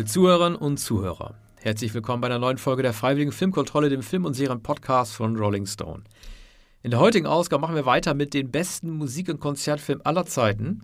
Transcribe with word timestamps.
Liebe 0.00 0.10
Zuhörerinnen 0.10 0.56
und 0.56 0.78
Zuhörer, 0.78 1.34
herzlich 1.56 1.92
willkommen 1.92 2.22
bei 2.22 2.28
einer 2.28 2.38
neuen 2.38 2.56
Folge 2.56 2.82
der 2.82 2.94
Freiwilligen 2.94 3.32
Filmkontrolle, 3.32 3.90
dem 3.90 4.02
Film- 4.02 4.24
und 4.24 4.32
Serien-Podcast 4.32 5.12
von 5.12 5.36
Rolling 5.36 5.66
Stone. 5.66 6.04
In 6.82 6.90
der 6.90 7.00
heutigen 7.00 7.26
Ausgabe 7.26 7.60
machen 7.60 7.74
wir 7.74 7.84
weiter 7.84 8.14
mit 8.14 8.32
den 8.32 8.50
besten 8.50 8.92
Musik- 8.92 9.28
und 9.28 9.40
Konzertfilmen 9.40 10.02
aller 10.06 10.24
Zeiten. 10.24 10.80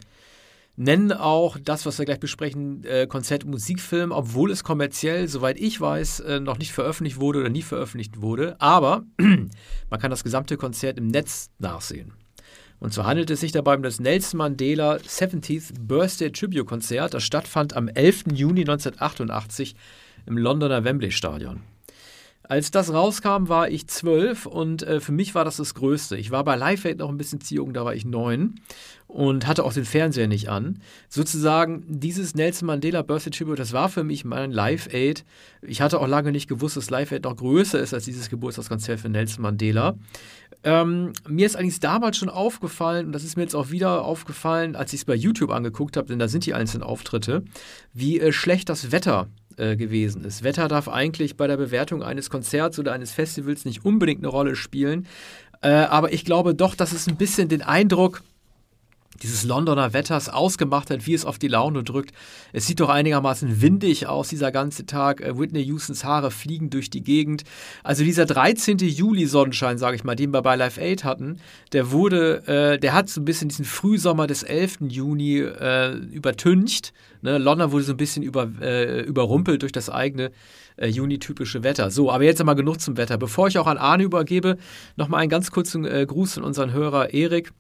Nennen 0.76 1.12
auch 1.12 1.56
das, 1.56 1.86
was 1.86 1.98
wir 1.98 2.04
gleich 2.04 2.20
besprechen, 2.20 2.84
äh, 2.84 3.06
Konzert- 3.06 3.44
und 3.44 3.52
Musikfilm, 3.52 4.12
obwohl 4.12 4.50
es 4.50 4.64
kommerziell, 4.64 5.28
soweit 5.28 5.58
ich 5.58 5.80
weiß, 5.80 6.20
äh, 6.20 6.38
noch 6.38 6.58
nicht 6.58 6.72
veröffentlicht 6.72 7.18
wurde 7.18 7.40
oder 7.40 7.48
nie 7.48 7.62
veröffentlicht 7.62 8.20
wurde. 8.20 8.60
Aber 8.60 9.02
man 9.18 9.98
kann 9.98 10.10
das 10.10 10.24
gesamte 10.24 10.58
Konzert 10.58 10.98
im 10.98 11.06
Netz 11.06 11.48
nachsehen. 11.58 12.12
Und 12.78 12.92
so 12.92 13.04
handelt 13.04 13.30
es 13.30 13.40
sich 13.40 13.52
dabei 13.52 13.76
um 13.76 13.82
das 13.82 14.00
Nelson 14.00 14.38
Mandela 14.38 14.96
70th 14.96 15.72
Birthday 15.80 16.30
Tribute 16.30 16.66
Konzert, 16.66 17.14
das 17.14 17.24
stattfand 17.24 17.74
am 17.74 17.88
11. 17.88 18.24
Juni 18.32 18.60
1988 18.60 19.74
im 20.26 20.36
Londoner 20.36 20.84
Wembley 20.84 21.10
Stadion. 21.10 21.62
Als 22.48 22.70
das 22.70 22.92
rauskam, 22.92 23.48
war 23.48 23.70
ich 23.70 23.88
zwölf 23.88 24.46
und 24.46 24.84
äh, 24.84 25.00
für 25.00 25.10
mich 25.10 25.34
war 25.34 25.44
das 25.44 25.56
das 25.56 25.74
Größte. 25.74 26.16
Ich 26.16 26.30
war 26.30 26.44
bei 26.44 26.54
Live 26.54 26.84
Aid 26.84 26.98
noch 26.98 27.08
ein 27.08 27.16
bisschen 27.16 27.40
zu 27.40 27.66
da 27.72 27.84
war 27.84 27.94
ich 27.94 28.04
neun 28.04 28.60
und 29.08 29.48
hatte 29.48 29.64
auch 29.64 29.72
den 29.72 29.84
Fernseher 29.84 30.28
nicht 30.28 30.48
an. 30.48 30.80
Sozusagen 31.08 31.84
dieses 31.88 32.36
Nelson 32.36 32.66
Mandela 32.66 33.02
Birthday 33.02 33.32
Tribute, 33.32 33.58
das 33.58 33.72
war 33.72 33.88
für 33.88 34.04
mich 34.04 34.24
mein 34.24 34.52
Live 34.52 34.92
Aid. 34.92 35.24
Ich 35.62 35.80
hatte 35.80 35.98
auch 35.98 36.06
lange 36.06 36.30
nicht 36.30 36.46
gewusst, 36.46 36.76
dass 36.76 36.88
Live 36.88 37.10
Aid 37.10 37.24
noch 37.24 37.34
größer 37.34 37.80
ist 37.80 37.92
als 37.92 38.04
dieses 38.04 38.30
Geburtstagskonzert 38.30 39.00
für 39.00 39.08
Nelson 39.08 39.42
Mandela. 39.42 39.96
Ähm, 40.64 41.12
mir 41.28 41.46
ist 41.46 41.56
allerdings 41.56 41.80
damals 41.80 42.16
schon 42.16 42.28
aufgefallen, 42.28 43.06
und 43.06 43.12
das 43.12 43.24
ist 43.24 43.36
mir 43.36 43.42
jetzt 43.42 43.54
auch 43.54 43.70
wieder 43.70 44.04
aufgefallen, 44.04 44.76
als 44.76 44.92
ich 44.92 45.00
es 45.00 45.04
bei 45.04 45.14
YouTube 45.14 45.50
angeguckt 45.50 45.96
habe, 45.96 46.08
denn 46.08 46.18
da 46.18 46.28
sind 46.28 46.46
die 46.46 46.54
einzelnen 46.54 46.82
Auftritte, 46.82 47.44
wie 47.92 48.20
äh, 48.20 48.32
schlecht 48.32 48.68
das 48.68 48.92
Wetter 48.92 49.28
äh, 49.56 49.76
gewesen 49.76 50.24
ist. 50.24 50.42
Wetter 50.42 50.68
darf 50.68 50.88
eigentlich 50.88 51.36
bei 51.36 51.46
der 51.46 51.56
Bewertung 51.56 52.02
eines 52.02 52.30
Konzerts 52.30 52.78
oder 52.78 52.92
eines 52.92 53.12
Festivals 53.12 53.64
nicht 53.64 53.84
unbedingt 53.84 54.20
eine 54.20 54.28
Rolle 54.28 54.56
spielen. 54.56 55.06
Äh, 55.62 55.70
aber 55.70 56.12
ich 56.12 56.24
glaube 56.24 56.54
doch, 56.54 56.74
dass 56.74 56.92
es 56.92 57.06
ein 57.06 57.16
bisschen 57.16 57.48
den 57.48 57.62
Eindruck 57.62 58.22
dieses 59.22 59.44
Londoner 59.44 59.92
Wetters 59.92 60.28
ausgemacht 60.28 60.90
hat, 60.90 61.06
wie 61.06 61.14
es 61.14 61.24
auf 61.24 61.38
die 61.38 61.48
Laune 61.48 61.84
drückt. 61.84 62.12
Es 62.52 62.66
sieht 62.66 62.80
doch 62.80 62.88
einigermaßen 62.88 63.60
windig 63.60 64.06
aus, 64.06 64.28
dieser 64.28 64.52
ganze 64.52 64.86
Tag. 64.86 65.20
Äh, 65.20 65.38
Whitney 65.38 65.64
Houstons 65.66 66.04
Haare 66.04 66.30
fliegen 66.30 66.70
durch 66.70 66.90
die 66.90 67.02
Gegend. 67.02 67.44
Also 67.82 68.04
dieser 68.04 68.26
13. 68.26 68.78
Juli-Sonnenschein, 68.78 69.78
sage 69.78 69.96
ich 69.96 70.04
mal, 70.04 70.16
den 70.16 70.32
wir 70.32 70.42
bei 70.42 70.56
Live 70.56 70.78
8 70.78 71.04
hatten, 71.04 71.38
der 71.72 71.90
wurde, 71.90 72.46
äh, 72.46 72.78
der 72.78 72.94
hat 72.94 73.08
so 73.08 73.20
ein 73.20 73.24
bisschen 73.24 73.48
diesen 73.48 73.64
Frühsommer 73.64 74.26
des 74.26 74.42
11. 74.42 74.78
Juni 74.88 75.38
äh, 75.38 75.94
übertüncht. 75.94 76.92
Ne? 77.22 77.38
London 77.38 77.72
wurde 77.72 77.84
so 77.84 77.92
ein 77.92 77.96
bisschen 77.96 78.22
über, 78.22 78.50
äh, 78.60 79.00
überrumpelt 79.02 79.62
durch 79.62 79.72
das 79.72 79.90
eigene 79.90 80.30
äh, 80.76 80.88
Juni-typische 80.88 81.62
Wetter. 81.62 81.90
So, 81.90 82.10
aber 82.10 82.24
jetzt 82.24 82.40
einmal 82.40 82.54
genug 82.54 82.80
zum 82.80 82.96
Wetter. 82.96 83.18
Bevor 83.18 83.48
ich 83.48 83.58
auch 83.58 83.66
an 83.66 83.78
Arne 83.78 84.04
übergebe, 84.04 84.56
nochmal 84.96 85.20
einen 85.20 85.30
ganz 85.30 85.50
kurzen 85.50 85.84
äh, 85.84 86.06
Gruß 86.06 86.38
an 86.38 86.44
unseren 86.44 86.72
Hörer 86.72 87.12
Erik. 87.12 87.52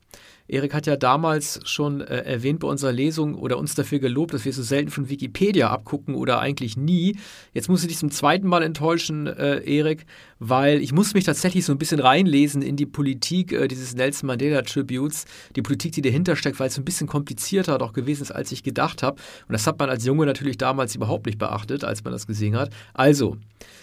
Erik 0.48 0.74
hat 0.74 0.86
ja 0.86 0.96
damals 0.96 1.60
schon 1.64 2.00
äh, 2.00 2.18
erwähnt 2.22 2.60
bei 2.60 2.68
unserer 2.68 2.92
Lesung 2.92 3.34
oder 3.34 3.58
uns 3.58 3.74
dafür 3.74 3.98
gelobt, 3.98 4.34
dass 4.34 4.44
wir 4.44 4.52
so 4.52 4.62
selten 4.62 4.90
von 4.90 5.08
Wikipedia 5.08 5.70
abgucken 5.70 6.14
oder 6.14 6.40
eigentlich 6.40 6.76
nie. 6.76 7.16
Jetzt 7.52 7.68
muss 7.68 7.82
ich 7.82 7.88
dich 7.88 7.98
zum 7.98 8.10
zweiten 8.10 8.46
Mal 8.46 8.62
enttäuschen, 8.62 9.26
äh, 9.26 9.58
Erik, 9.64 10.06
weil 10.38 10.80
ich 10.80 10.92
muss 10.92 11.14
mich 11.14 11.24
tatsächlich 11.24 11.64
so 11.64 11.72
ein 11.72 11.78
bisschen 11.78 12.00
reinlesen 12.00 12.62
in 12.62 12.76
die 12.76 12.86
Politik 12.86 13.52
äh, 13.52 13.68
dieses 13.68 13.94
Nelson 13.94 14.28
Mandela 14.28 14.62
Tributes, 14.62 15.24
die 15.56 15.62
Politik, 15.62 15.92
die 15.92 16.02
dahinter 16.02 16.36
steckt, 16.36 16.60
weil 16.60 16.68
es 16.68 16.78
ein 16.78 16.84
bisschen 16.84 17.06
komplizierter 17.06 17.78
doch 17.78 17.92
gewesen 17.92 18.22
ist, 18.22 18.32
als 18.32 18.52
ich 18.52 18.62
gedacht 18.62 19.02
habe. 19.02 19.20
Und 19.48 19.52
das 19.52 19.66
hat 19.66 19.78
man 19.78 19.90
als 19.90 20.04
Junge 20.04 20.26
natürlich 20.26 20.58
damals 20.58 20.94
überhaupt 20.94 21.26
nicht 21.26 21.38
beachtet, 21.38 21.84
als 21.84 22.04
man 22.04 22.12
das 22.12 22.26
gesehen 22.26 22.56
hat. 22.56 22.70
Also, 22.94 23.36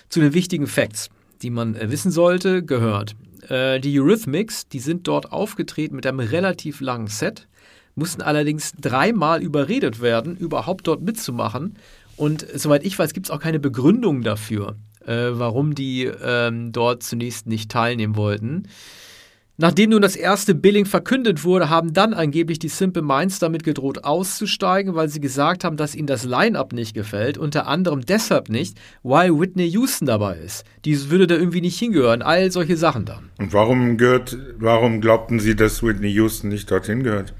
zu 0.09 0.19
den 0.19 0.33
wichtigen 0.33 0.67
Facts, 0.67 1.09
die 1.41 1.49
man 1.49 1.75
äh, 1.75 1.91
wissen 1.91 2.11
sollte, 2.11 2.63
gehört. 2.63 3.15
Äh, 3.49 3.79
die 3.79 3.99
Eurythmics, 3.99 4.67
die 4.67 4.79
sind 4.79 5.07
dort 5.07 5.31
aufgetreten 5.31 5.95
mit 5.95 6.05
einem 6.05 6.19
relativ 6.19 6.81
langen 6.81 7.07
Set, 7.07 7.47
mussten 7.95 8.21
allerdings 8.21 8.73
dreimal 8.79 9.41
überredet 9.41 10.01
werden, 10.01 10.35
überhaupt 10.37 10.87
dort 10.87 11.01
mitzumachen. 11.01 11.75
Und 12.15 12.45
soweit 12.53 12.85
ich 12.85 12.97
weiß, 12.97 13.13
gibt 13.13 13.27
es 13.27 13.31
auch 13.31 13.39
keine 13.39 13.59
Begründung 13.59 14.21
dafür, 14.21 14.75
äh, 15.05 15.29
warum 15.31 15.75
die 15.75 16.03
ähm, 16.05 16.71
dort 16.71 17.03
zunächst 17.03 17.47
nicht 17.47 17.71
teilnehmen 17.71 18.15
wollten. 18.15 18.67
Nachdem 19.57 19.91
nun 19.91 20.01
das 20.01 20.15
erste 20.15 20.55
Billing 20.55 20.85
verkündet 20.85 21.43
wurde, 21.43 21.69
haben 21.69 21.93
dann 21.93 22.15
angeblich 22.15 22.57
die 22.57 22.69
Simple 22.69 23.03
Minds 23.03 23.37
damit 23.37 23.63
gedroht 23.63 24.03
auszusteigen, 24.03 24.95
weil 24.95 25.09
sie 25.09 25.21
gesagt 25.21 25.63
haben, 25.63 25.77
dass 25.77 25.93
ihnen 25.93 26.07
das 26.07 26.23
Line-up 26.23 26.73
nicht 26.73 26.95
gefällt, 26.95 27.37
unter 27.37 27.67
anderem 27.67 28.01
deshalb 28.01 28.49
nicht, 28.49 28.79
weil 29.03 29.39
Whitney 29.39 29.69
Houston 29.69 30.07
dabei 30.07 30.37
ist. 30.37 30.63
Dies 30.85 31.11
würde 31.11 31.27
da 31.27 31.35
irgendwie 31.35 31.61
nicht 31.61 31.77
hingehören, 31.77 32.23
all 32.23 32.51
solche 32.51 32.77
Sachen 32.77 33.05
dann. 33.05 33.29
Und 33.37 33.53
warum 33.53 33.97
gehört, 33.97 34.35
warum 34.57 35.01
glaubten 35.01 35.39
Sie, 35.39 35.55
dass 35.55 35.83
Whitney 35.83 36.09
Houston 36.09 36.47
nicht 36.47 36.71
dorthin 36.71 37.03
gehört? 37.03 37.35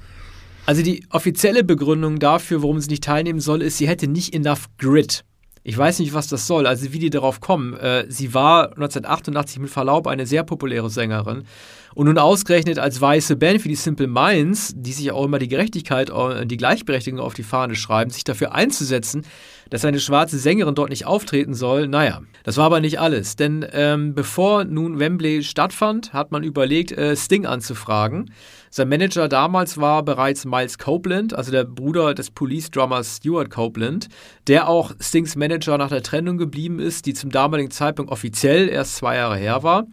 Also 0.66 0.82
die 0.82 1.04
offizielle 1.10 1.64
Begründung 1.64 2.20
dafür, 2.20 2.62
warum 2.62 2.80
sie 2.80 2.90
nicht 2.90 3.04
teilnehmen 3.04 3.40
soll, 3.40 3.60
ist, 3.60 3.76
sie 3.76 3.88
hätte 3.88 4.06
nicht 4.06 4.34
enough 4.34 4.68
Grit. 4.78 5.24
Ich 5.66 5.76
weiß 5.76 5.98
nicht, 5.98 6.14
was 6.14 6.28
das 6.28 6.46
soll, 6.46 6.66
also 6.66 6.92
wie 6.92 6.98
die 6.98 7.10
darauf 7.10 7.40
kommen. 7.40 7.74
Äh, 7.74 8.04
sie 8.08 8.34
war 8.34 8.66
1988 8.66 9.58
mit 9.58 9.70
Verlaub 9.70 10.06
eine 10.06 10.26
sehr 10.26 10.44
populäre 10.44 10.90
Sängerin 10.90 11.44
und 11.94 12.06
nun 12.06 12.18
ausgerechnet 12.18 12.78
als 12.78 13.00
weiße 13.00 13.36
Band 13.36 13.62
für 13.62 13.68
die 13.68 13.76
Simple 13.76 14.06
Minds, 14.06 14.72
die 14.76 14.92
sich 14.92 15.12
auch 15.12 15.24
immer 15.24 15.38
die 15.38 15.48
Gerechtigkeit, 15.48 16.10
und 16.10 16.48
die 16.48 16.56
Gleichberechtigung 16.56 17.20
auf 17.20 17.34
die 17.34 17.42
Fahne 17.42 17.76
schreiben, 17.76 18.10
sich 18.10 18.24
dafür 18.24 18.54
einzusetzen, 18.54 19.22
dass 19.70 19.84
eine 19.84 20.00
schwarze 20.00 20.38
Sängerin 20.38 20.74
dort 20.74 20.90
nicht 20.90 21.06
auftreten 21.06 21.54
soll. 21.54 21.88
Naja, 21.88 22.20
das 22.42 22.56
war 22.56 22.66
aber 22.66 22.80
nicht 22.80 23.00
alles. 23.00 23.36
Denn 23.36 23.64
ähm, 23.72 24.14
bevor 24.14 24.64
nun 24.64 24.98
Wembley 24.98 25.42
stattfand, 25.42 26.12
hat 26.12 26.32
man 26.32 26.42
überlegt, 26.42 26.92
äh, 26.92 27.16
Sting 27.16 27.46
anzufragen. 27.46 28.30
Sein 28.76 28.88
Manager 28.88 29.28
damals 29.28 29.78
war 29.78 30.02
bereits 30.02 30.44
Miles 30.44 30.78
Copeland, 30.78 31.32
also 31.32 31.52
der 31.52 31.62
Bruder 31.62 32.12
des 32.12 32.32
Police-Drummers 32.32 33.18
Stuart 33.18 33.48
Copeland, 33.48 34.08
der 34.48 34.68
auch 34.68 34.90
Stings 34.98 35.36
Manager 35.36 35.78
nach 35.78 35.90
der 35.90 36.02
Trennung 36.02 36.38
geblieben 36.38 36.80
ist, 36.80 37.06
die 37.06 37.14
zum 37.14 37.30
damaligen 37.30 37.70
Zeitpunkt 37.70 38.10
offiziell 38.10 38.68
erst 38.68 38.96
zwei 38.96 39.14
Jahre 39.14 39.36
her 39.36 39.62
war. 39.62 39.86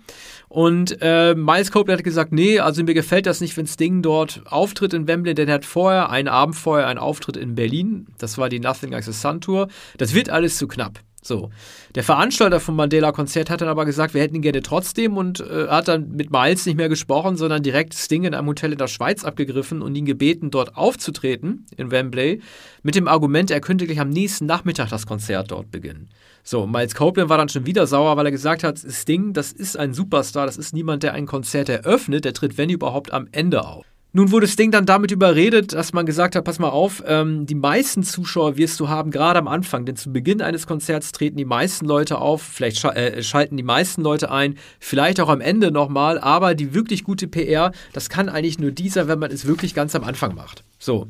Und 0.50 0.98
äh, 1.00 1.36
Miles 1.36 1.72
Copeland 1.72 2.00
hat 2.00 2.04
gesagt, 2.04 2.32
nee, 2.32 2.58
also 2.58 2.84
mir 2.84 2.96
gefällt 2.96 3.28
das 3.28 3.40
nicht, 3.40 3.56
wenn 3.56 3.68
Sting 3.68 4.02
dort 4.02 4.42
auftritt 4.46 4.96
in 4.96 5.08
Wembley, 5.08 5.36
denn 5.36 5.48
er 5.48 5.54
hat 5.54 5.66
vorher, 5.66 6.10
einen 6.10 6.28
Abend 6.28 6.56
vorher, 6.56 6.88
einen 6.88 6.98
Auftritt 6.98 7.38
in 7.38 7.54
Berlin. 7.54 8.08
Das 8.18 8.40
war 8.40 8.50
die 8.50 8.60
Nothing 8.60 8.94
Like 8.94 9.04
the 9.04 9.12
Sun 9.12 9.42
Tour. 9.42 9.68
Das 10.00 10.16
wird 10.16 10.32
alles 10.32 10.58
zu 10.58 10.68
knapp. 10.68 11.02
So. 11.24 11.52
Der 11.94 12.04
Veranstalter 12.04 12.60
vom 12.60 12.76
Mandela-Konzert 12.76 13.52
hat 13.52 13.62
dann 13.62 13.68
aber 13.68 13.86
gesagt, 13.86 14.16
wir 14.16 14.22
hätten 14.22 14.36
ihn 14.36 14.42
gerne 14.42 14.64
trotzdem 14.64 15.18
und 15.18 15.40
äh, 15.40 15.68
hat 15.68 15.88
dann 15.88 16.12
mit 16.12 16.32
Miles 16.32 16.66
nicht 16.66 16.78
mehr 16.78 16.90
gesprochen, 16.90 17.38
sondern 17.38 17.62
direkt 17.62 17.94
Sting 17.94 18.24
in 18.24 18.34
einem 18.34 18.48
Hotel 18.48 18.72
in 18.72 18.80
der 18.80 18.88
Schweiz 18.88 19.24
abgegriffen 19.24 19.84
und 19.84 19.96
ihn 19.96 20.06
gebeten, 20.06 20.50
dort 20.50 20.76
aufzutreten 20.76 21.68
in 21.78 21.92
Wembley, 21.92 22.42
mit 22.82 22.96
dem 22.96 23.08
Argument, 23.08 23.52
er 23.52 23.62
könnte 23.62 23.86
gleich 23.86 24.00
am 24.00 24.10
nächsten 24.10 24.48
Nachmittag 24.48 24.90
das 24.90 25.06
Konzert 25.06 25.52
dort 25.52 25.70
beginnen. 25.70 26.10
So, 26.44 26.66
Miles 26.66 26.96
Copeland 26.96 27.30
war 27.30 27.38
dann 27.38 27.50
schon 27.50 27.68
wieder 27.68 27.86
sauer, 27.86 28.18
weil 28.18 28.26
er 28.26 28.32
gesagt 28.32 28.64
hat, 28.64 28.80
Sting, 28.80 29.34
das 29.34 29.52
ist 29.52 29.78
ein 29.78 29.94
Superstar, 29.94 30.48
das 30.48 30.58
ist 30.58 30.74
niemand, 30.74 31.04
der 31.04 31.14
ein 31.14 31.28
Konzert 31.28 31.70
eröffnet, 31.70 32.26
der 32.26 32.34
tritt, 32.34 32.58
wenn 32.58 32.72
überhaupt, 32.72 33.14
am 33.14 33.28
Ende 33.32 33.64
auf. 33.64 33.91
Nun 34.14 34.32
wurde 34.32 34.48
Sting 34.48 34.72
dann 34.72 34.86
damit 34.86 35.12
überredet, 35.12 35.72
dass 35.72 35.94
man 35.94 36.06
gesagt 36.06 36.36
hat, 36.36 36.44
pass 36.44 36.60
mal 36.60 36.68
auf, 36.70 37.02
ähm, 37.08 37.46
die 37.46 37.56
meisten 37.56 38.04
Zuschauer 38.04 38.58
wirst 38.58 38.78
du 38.82 38.90
haben, 38.90 39.10
gerade 39.10 39.40
am 39.40 39.48
Anfang, 39.48 39.86
denn 39.86 39.96
zu 39.96 40.12
Beginn 40.12 40.42
eines 40.42 40.68
Konzerts 40.68 41.14
treten 41.14 41.38
die 41.38 41.46
meisten 41.46 41.86
Leute 41.86 42.18
auf, 42.18 42.42
vielleicht 42.42 42.78
sch 42.78 42.86
äh, 42.86 43.24
schalten 43.24 43.56
die 43.56 43.64
meisten 43.64 44.02
Leute 44.02 44.30
ein, 44.30 44.58
vielleicht 44.82 45.22
auch 45.22 45.30
am 45.30 45.40
Ende 45.40 45.72
nochmal, 45.72 46.20
aber 46.20 46.56
die 46.56 46.74
wirklich 46.74 47.06
gute 47.06 47.30
PR, 47.30 47.72
das 47.94 48.10
kann 48.10 48.28
eigentlich 48.28 48.60
nur 48.60 48.72
dieser, 48.72 49.08
wenn 49.08 49.20
man 49.20 49.32
es 49.32 49.46
wirklich 49.46 49.74
ganz 49.74 49.96
am 49.96 50.04
Anfang 50.04 50.36
macht. 50.36 50.66
So. 50.78 51.08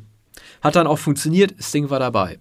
Hat 0.60 0.76
dann 0.76 0.86
auch 0.86 0.98
funktioniert, 0.98 1.54
Sting 1.58 1.90
war 1.90 1.98
dabei. 1.98 2.38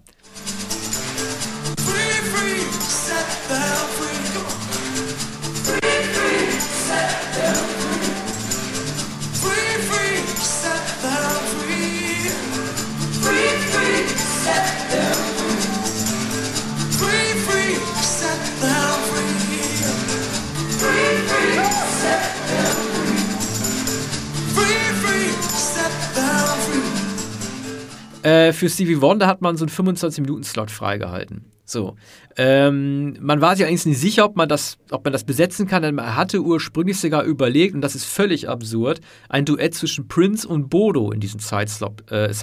Äh, 28.24 28.54
für 28.54 28.70
Stevie 28.70 29.02
Wonder 29.02 29.28
hat 29.28 29.42
man 29.42 29.58
so 29.58 29.66
einen 29.66 29.72
25-Minuten-Slot 29.72 30.72
freigehalten. 30.72 31.52
So. 31.66 31.96
Ähm, 32.38 33.18
man 33.20 33.42
war 33.42 33.56
sich 33.56 33.66
eigentlich 33.66 33.86
nicht 33.86 34.00
sicher, 34.00 34.26
ob 34.26 34.36
man, 34.36 34.50
das, 34.50 34.78
ob 34.92 35.06
man 35.06 35.14
das 35.14 35.24
besetzen 35.24 35.68
kann, 35.68 35.82
denn 35.82 35.96
man 35.96 36.16
hatte 36.16 36.42
ursprünglich 36.42 37.00
sogar 37.00 37.24
überlegt, 37.24 37.74
und 37.74 37.82
das 37.82 37.96
ist 37.96 38.06
völlig 38.06 38.50
absurd, 38.50 39.00
ein 39.30 39.46
Duett 39.46 39.74
zwischen 39.74 40.08
Prince 40.08 40.48
und 40.48 40.70
Bodo 40.70 41.12
in 41.12 41.20
diesen 41.20 41.40
Sideslot, 41.40 42.12
äh, 42.12 42.34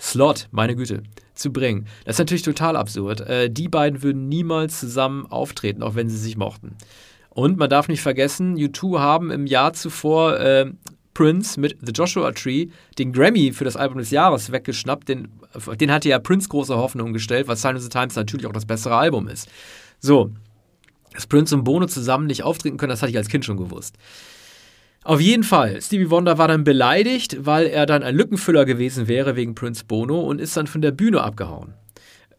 Slot, 0.00 0.48
meine 0.50 0.74
Güte, 0.74 1.02
zu 1.34 1.52
bringen. 1.52 1.86
Das 2.04 2.16
ist 2.16 2.18
natürlich 2.18 2.42
total 2.42 2.76
absurd. 2.76 3.20
Äh, 3.20 3.50
die 3.50 3.68
beiden 3.68 4.02
würden 4.02 4.28
niemals 4.28 4.80
zusammen 4.80 5.26
auftreten, 5.26 5.82
auch 5.82 5.94
wenn 5.94 6.08
sie 6.08 6.18
sich 6.18 6.36
mochten. 6.36 6.76
Und 7.28 7.56
man 7.56 7.70
darf 7.70 7.88
nicht 7.88 8.02
vergessen, 8.02 8.56
U2 8.56 8.98
haben 8.98 9.30
im 9.30 9.46
Jahr 9.46 9.72
zuvor 9.72 10.38
äh, 10.40 10.66
Prince 11.14 11.58
mit 11.60 11.76
The 11.80 11.92
Joshua 11.92 12.32
Tree 12.32 12.68
den 12.98 13.12
Grammy 13.12 13.52
für 13.52 13.64
das 13.64 13.76
Album 13.76 13.98
des 13.98 14.10
Jahres 14.10 14.52
weggeschnappt. 14.52 15.08
Den, 15.08 15.28
den 15.80 15.90
hatte 15.90 16.08
ja 16.08 16.18
Prince 16.18 16.48
große 16.48 16.76
Hoffnung 16.76 17.12
gestellt, 17.12 17.48
weil 17.48 17.56
Sign 17.56 17.76
of 17.76 17.82
the 17.82 17.88
Times 17.88 18.16
natürlich 18.16 18.46
auch 18.46 18.52
das 18.52 18.66
bessere 18.66 18.96
Album 18.96 19.28
ist. 19.28 19.48
So, 20.00 20.30
dass 21.12 21.26
Prince 21.26 21.54
und 21.54 21.64
Bono 21.64 21.86
zusammen 21.86 22.26
nicht 22.26 22.42
auftreten 22.42 22.76
können, 22.76 22.90
das 22.90 23.02
hatte 23.02 23.10
ich 23.10 23.18
als 23.18 23.28
Kind 23.28 23.44
schon 23.44 23.56
gewusst. 23.56 23.96
Auf 25.04 25.20
jeden 25.20 25.42
Fall, 25.42 25.82
Stevie 25.82 26.10
Wonder 26.10 26.38
war 26.38 26.46
dann 26.46 26.62
beleidigt, 26.62 27.44
weil 27.44 27.66
er 27.66 27.86
dann 27.86 28.04
ein 28.04 28.14
Lückenfüller 28.14 28.64
gewesen 28.64 29.08
wäre 29.08 29.34
wegen 29.34 29.54
Prince 29.54 29.84
Bono 29.84 30.20
und 30.20 30.40
ist 30.40 30.56
dann 30.56 30.68
von 30.68 30.80
der 30.80 30.92
Bühne 30.92 31.22
abgehauen. 31.22 31.74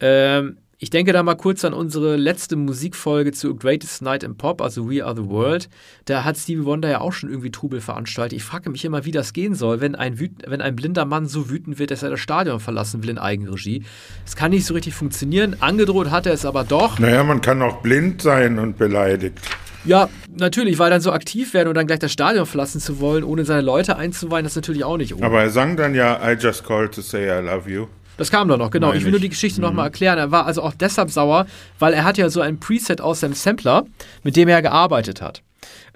Ähm, 0.00 0.58
ich 0.78 0.90
denke 0.90 1.12
da 1.12 1.22
mal 1.22 1.36
kurz 1.36 1.64
an 1.64 1.72
unsere 1.72 2.16
letzte 2.16 2.56
Musikfolge 2.56 3.32
zu 3.32 3.54
Greatest 3.54 4.02
Night 4.02 4.22
in 4.22 4.36
Pop, 4.36 4.60
also 4.60 4.90
We 4.90 5.04
Are 5.04 5.14
the 5.14 5.28
World. 5.28 5.68
Da 6.06 6.24
hat 6.24 6.36
Stevie 6.36 6.64
Wonder 6.64 6.90
ja 6.90 7.00
auch 7.00 7.12
schon 7.12 7.30
irgendwie 7.30 7.50
Trubel 7.50 7.80
veranstaltet. 7.80 8.36
Ich 8.36 8.44
frage 8.44 8.70
mich 8.70 8.84
immer, 8.84 9.04
wie 9.04 9.12
das 9.12 9.32
gehen 9.32 9.54
soll, 9.54 9.80
wenn 9.80 9.94
ein, 9.94 10.18
wenn 10.46 10.60
ein 10.60 10.76
blinder 10.76 11.04
Mann 11.04 11.26
so 11.26 11.48
wütend 11.50 11.78
wird, 11.78 11.90
dass 11.90 12.02
er 12.02 12.10
das 12.10 12.20
Stadion 12.20 12.60
verlassen 12.60 13.02
will 13.02 13.10
in 13.10 13.18
Eigenregie. 13.18 13.84
Es 14.26 14.36
kann 14.36 14.50
nicht 14.50 14.66
so 14.66 14.74
richtig 14.74 14.94
funktionieren. 14.94 15.56
Angedroht 15.60 16.10
hat 16.10 16.26
er 16.26 16.32
es 16.32 16.44
aber 16.44 16.64
doch. 16.64 16.98
Naja, 16.98 17.22
man 17.24 17.40
kann 17.40 17.62
auch 17.62 17.82
blind 17.82 18.22
sein 18.22 18.58
und 18.58 18.76
beleidigt. 18.76 19.38
Ja, 19.84 20.08
natürlich, 20.34 20.78
weil 20.78 20.90
dann 20.90 21.02
so 21.02 21.12
aktiv 21.12 21.52
werden 21.52 21.68
und 21.68 21.74
dann 21.74 21.86
gleich 21.86 21.98
das 21.98 22.10
Stadion 22.10 22.46
verlassen 22.46 22.80
zu 22.80 23.00
wollen, 23.00 23.22
ohne 23.22 23.44
seine 23.44 23.60
Leute 23.60 23.96
einzuweihen, 23.96 24.44
das 24.44 24.52
ist 24.52 24.56
natürlich 24.56 24.82
auch 24.82 24.96
nicht 24.96 25.14
ohne. 25.14 25.26
Aber 25.26 25.42
er 25.42 25.50
sang 25.50 25.76
dann 25.76 25.94
ja 25.94 26.18
I 26.26 26.36
just 26.40 26.64
called 26.64 26.92
to 26.94 27.02
say 27.02 27.26
I 27.26 27.44
love 27.44 27.68
you. 27.70 27.86
Das 28.16 28.30
kam 28.30 28.48
doch 28.48 28.58
noch, 28.58 28.70
genau. 28.70 28.88
Nein, 28.88 28.98
ich 28.98 29.04
will 29.04 29.10
nur 29.10 29.20
die 29.20 29.28
Geschichte 29.28 29.60
mhm. 29.60 29.66
nochmal 29.66 29.86
erklären. 29.86 30.18
Er 30.18 30.30
war 30.30 30.46
also 30.46 30.62
auch 30.62 30.74
deshalb 30.74 31.10
sauer, 31.10 31.46
weil 31.78 31.92
er 31.92 32.04
hat 32.04 32.18
ja 32.18 32.30
so 32.30 32.40
ein 32.40 32.60
Preset 32.60 33.00
aus 33.00 33.20
seinem 33.20 33.34
Sampler, 33.34 33.86
mit 34.22 34.36
dem 34.36 34.48
er 34.48 34.62
gearbeitet 34.62 35.20
hat. 35.20 35.42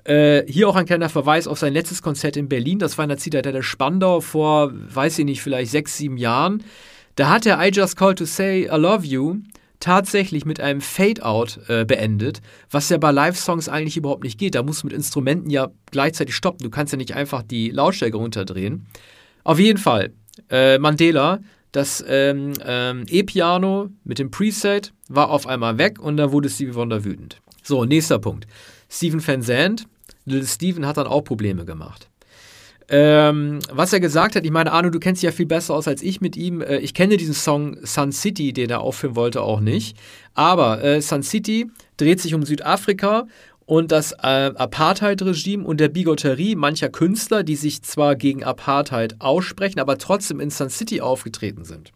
Äh, 0.04 0.44
hier 0.50 0.68
auch 0.68 0.76
ein 0.76 0.86
kleiner 0.86 1.08
Verweis 1.08 1.46
auf 1.46 1.58
sein 1.58 1.72
letztes 1.72 2.02
Konzert 2.02 2.36
in 2.36 2.48
Berlin. 2.48 2.78
Das 2.78 2.96
war 2.98 3.04
in 3.04 3.10
der 3.10 3.18
Zitadelle 3.18 3.62
Spandau 3.62 4.20
vor, 4.20 4.72
weiß 4.72 5.18
ich 5.18 5.24
nicht, 5.24 5.42
vielleicht 5.42 5.70
sechs, 5.70 5.96
sieben 5.96 6.16
Jahren. 6.16 6.64
Da 7.14 7.28
hat 7.28 7.46
er 7.46 7.64
I 7.64 7.70
Just 7.70 7.96
Called 7.96 8.18
to 8.18 8.24
Say 8.24 8.62
I 8.62 8.76
Love 8.76 9.04
You 9.04 9.36
tatsächlich 9.80 10.44
mit 10.44 10.60
einem 10.60 10.80
Fade-Out 10.80 11.60
äh, 11.68 11.84
beendet, 11.84 12.40
was 12.70 12.88
ja 12.88 12.98
bei 12.98 13.12
Live-Songs 13.12 13.68
eigentlich 13.68 13.96
überhaupt 13.96 14.24
nicht 14.24 14.38
geht. 14.38 14.54
Da 14.54 14.62
musst 14.62 14.82
du 14.82 14.86
mit 14.86 14.94
Instrumenten 14.94 15.50
ja 15.50 15.68
gleichzeitig 15.90 16.34
stoppen. 16.34 16.64
Du 16.64 16.70
kannst 16.70 16.92
ja 16.92 16.96
nicht 16.96 17.14
einfach 17.14 17.42
die 17.42 17.70
Lautstärke 17.70 18.16
runterdrehen. 18.16 18.86
Auf 19.44 19.58
jeden 19.58 19.78
Fall, 19.78 20.12
äh, 20.50 20.78
Mandela, 20.78 21.40
das 21.72 22.04
ähm, 22.08 22.54
ähm, 22.64 23.04
E-Piano 23.08 23.90
mit 24.04 24.18
dem 24.18 24.30
Preset 24.30 24.92
war 25.08 25.30
auf 25.30 25.46
einmal 25.46 25.78
weg 25.78 26.00
und 26.00 26.16
da 26.16 26.32
wurde 26.32 26.48
Stevie 26.48 26.74
Wonder 26.74 27.04
wütend. 27.04 27.40
So, 27.62 27.84
nächster 27.84 28.18
Punkt. 28.18 28.46
Steven 28.88 29.26
Van 29.26 29.42
Zandt, 29.42 29.86
Little 30.24 30.46
Steven 30.46 30.86
hat 30.86 30.96
dann 30.96 31.06
auch 31.06 31.22
Probleme 31.22 31.64
gemacht. 31.64 32.08
Ähm, 32.90 33.58
was 33.70 33.92
er 33.92 34.00
gesagt 34.00 34.34
hat, 34.34 34.46
ich 34.46 34.50
meine, 34.50 34.72
Arno, 34.72 34.88
du 34.88 34.98
kennst 34.98 35.22
dich 35.22 35.26
ja 35.26 35.32
viel 35.32 35.44
besser 35.44 35.74
aus 35.74 35.86
als 35.86 36.02
ich 36.02 36.22
mit 36.22 36.38
ihm. 36.38 36.62
Äh, 36.62 36.78
ich 36.78 36.94
kenne 36.94 37.18
diesen 37.18 37.34
Song 37.34 37.76
Sun 37.82 38.12
City, 38.12 38.54
den 38.54 38.70
er 38.70 38.80
aufführen 38.80 39.14
wollte, 39.14 39.42
auch 39.42 39.60
nicht. 39.60 39.98
Aber 40.32 40.82
äh, 40.82 41.02
Sun 41.02 41.22
City 41.22 41.70
dreht 41.98 42.20
sich 42.20 42.32
um 42.32 42.44
Südafrika 42.44 43.26
und 43.68 43.92
das 43.92 44.12
äh, 44.12 44.50
Apartheid-Regime 44.54 45.62
und 45.62 45.78
der 45.78 45.90
Bigotterie 45.90 46.54
mancher 46.54 46.88
Künstler, 46.88 47.42
die 47.42 47.54
sich 47.54 47.82
zwar 47.82 48.16
gegen 48.16 48.42
Apartheid 48.42 49.16
aussprechen, 49.18 49.78
aber 49.78 49.98
trotzdem 49.98 50.40
in 50.40 50.48
Sun 50.48 50.70
City 50.70 51.02
aufgetreten 51.02 51.66
sind. 51.66 51.92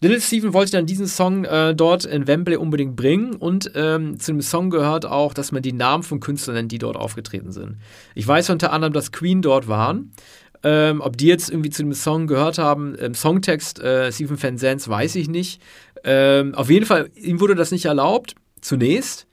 Little 0.00 0.20
Steven 0.20 0.52
wollte 0.52 0.72
dann 0.72 0.86
diesen 0.86 1.06
Song 1.06 1.44
äh, 1.44 1.76
dort 1.76 2.04
in 2.04 2.26
Wembley 2.26 2.56
unbedingt 2.56 2.96
bringen 2.96 3.36
und 3.36 3.70
ähm, 3.76 4.18
zu 4.18 4.32
dem 4.32 4.42
Song 4.42 4.70
gehört 4.70 5.06
auch, 5.06 5.34
dass 5.34 5.52
man 5.52 5.62
die 5.62 5.72
Namen 5.72 6.02
von 6.02 6.18
Künstlern 6.18 6.56
nennt, 6.56 6.72
die 6.72 6.78
dort 6.78 6.96
aufgetreten 6.96 7.52
sind. 7.52 7.76
Ich 8.16 8.26
weiß 8.26 8.50
unter 8.50 8.72
anderem, 8.72 8.92
dass 8.92 9.12
Queen 9.12 9.40
dort 9.40 9.68
waren. 9.68 10.10
Ähm, 10.64 11.00
ob 11.00 11.16
die 11.16 11.26
jetzt 11.26 11.48
irgendwie 11.48 11.70
zu 11.70 11.84
dem 11.84 11.92
Song 11.92 12.26
gehört 12.26 12.58
haben, 12.58 12.96
im 12.96 13.14
Songtext 13.14 13.78
äh, 13.78 14.10
Stephen 14.10 14.42
Van 14.42 14.58
Zandt, 14.58 14.88
weiß 14.88 15.14
ich 15.14 15.28
nicht. 15.28 15.62
Ähm, 16.02 16.56
auf 16.56 16.70
jeden 16.70 16.86
Fall, 16.86 17.08
ihm 17.14 17.38
wurde 17.38 17.54
das 17.54 17.70
nicht 17.70 17.84
erlaubt, 17.84 18.34
zunächst. 18.60 19.28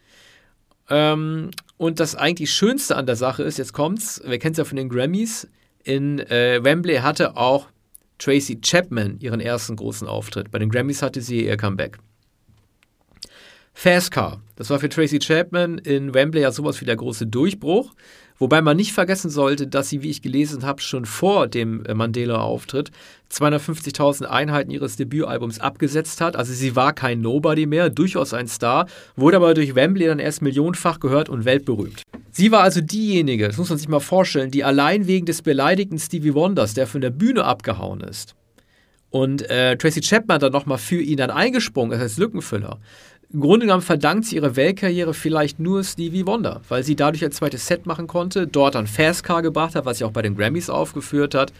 Ähm, 0.90 1.52
und 1.78 2.00
das 2.00 2.16
eigentlich 2.16 2.52
Schönste 2.52 2.96
an 2.96 3.06
der 3.06 3.16
Sache 3.16 3.44
ist, 3.44 3.58
jetzt 3.58 3.74
kommt's, 3.74 4.22
wir 4.26 4.40
kennen 4.40 4.52
es 4.54 4.58
ja 4.58 4.66
von 4.66 4.78
den 4.78 4.90
Grammys, 4.90 5.48
in 5.84 6.20
äh, 6.20 6.64
Wembley 6.64 6.98
hatte 6.98 7.38
auch 7.38 7.68
Tracy 8.18 8.60
Chapman 8.62 9.20
ihren 9.20 9.40
ersten 9.40 9.76
großen 9.76 10.08
Auftritt. 10.08 10.52
Bei 10.52 10.60
den 10.60 10.70
Grammys 10.70 11.02
hatte 11.02 11.22
sie 11.22 11.46
ihr 11.46 11.58
Comeback. 11.58 11.98
Fast 13.74 14.12
Car, 14.12 14.42
das 14.58 14.70
war 14.70 14.80
für 14.80 14.90
Tracy 14.90 15.20
Chapman 15.20 15.78
in 15.78 16.14
Wembley 16.14 16.42
ja 16.42 16.52
sowas 16.52 16.82
wie 16.82 16.86
der 16.86 16.98
große 16.98 17.28
Durchbruch. 17.28 17.94
Wobei 18.40 18.62
man 18.62 18.78
nicht 18.78 18.94
vergessen 18.94 19.30
sollte, 19.30 19.68
dass 19.68 19.90
sie, 19.90 20.02
wie 20.02 20.10
ich 20.10 20.22
gelesen 20.22 20.66
habe, 20.66 20.82
schon 20.82 21.06
vor 21.06 21.48
dem 21.48 21.86
äh, 21.86 21.94
Mandela-Auftritt 21.94 22.90
250.000 23.32 24.24
Einheiten 24.26 24.72
ihres 24.72 24.96
Debütalbums 24.96 25.60
abgesetzt 25.60 26.22
hat. 26.22 26.36
Also 26.36 26.54
sie 26.54 26.76
war 26.76 26.94
kein 26.94 27.22
Nobody 27.22 27.66
mehr, 27.66 27.90
durchaus 27.90 28.34
ein 28.34 28.48
Star, 28.48 28.88
wurde 29.16 29.38
aber 29.38 29.54
durch 29.54 29.76
Wembley 29.76 30.08
dann 30.08 30.20
erst 30.20 30.42
millionenfach 30.42 31.00
gehört 31.00 31.28
und 31.30 31.46
weltberühmt. 31.46 32.02
Sie 32.32 32.52
war 32.52 32.62
also 32.62 32.80
diejenige, 32.80 33.48
das 33.48 33.58
muss 33.58 33.70
man 33.70 33.78
sich 33.78 33.90
mal 33.90 34.00
vorstellen, 34.00 34.52
die 34.52 34.64
allein 34.64 35.06
wegen 35.06 35.26
des 35.26 35.42
beleidigten 35.42 36.00
Stevie 36.00 36.34
Wonders, 36.34 36.74
der 36.74 36.88
von 36.88 37.02
der 37.02 37.10
Bühne 37.10 37.44
abgehauen 37.44 38.02
ist, 38.02 38.36
und 39.10 39.50
äh, 39.50 39.76
Tracy 39.76 40.02
Chapman 40.02 40.40
dann 40.40 40.52
nochmal 40.52 40.78
für 40.78 41.02
ihn 41.02 41.18
dann 41.18 41.32
eingesprungen 41.32 41.94
ist 41.94 42.02
als 42.02 42.18
Lückenfüller, 42.18 42.80
im 43.32 43.42
Grunde 43.42 43.68
genommen 43.68 43.84
verdankt 43.84 44.26
sie 44.26 44.38
ihre 44.38 44.56
Weltkarriere 44.56 45.14
vielleicht 45.14 45.60
nur 45.60 45.84
Stevie 45.84 46.26
Wonder, 46.26 46.62
weil 46.68 46.84
sie 46.84 46.96
dadurch 46.96 47.24
ein 47.24 47.32
zweites 47.32 47.68
Set 47.68 47.86
machen 47.86 48.08
konnte, 48.08 48.48
dort 48.48 48.76
dann 48.76 48.88
Fast 48.88 49.24
Car 49.24 49.44
gebracht 49.44 49.76
hat, 49.76 49.86
was 49.86 50.00
sie 50.00 50.04
auch 50.04 50.12
bei 50.12 50.24
den 50.24 50.36
Grammys 50.36 50.70
aufgeführt 50.70 51.36
hat. 51.36 51.54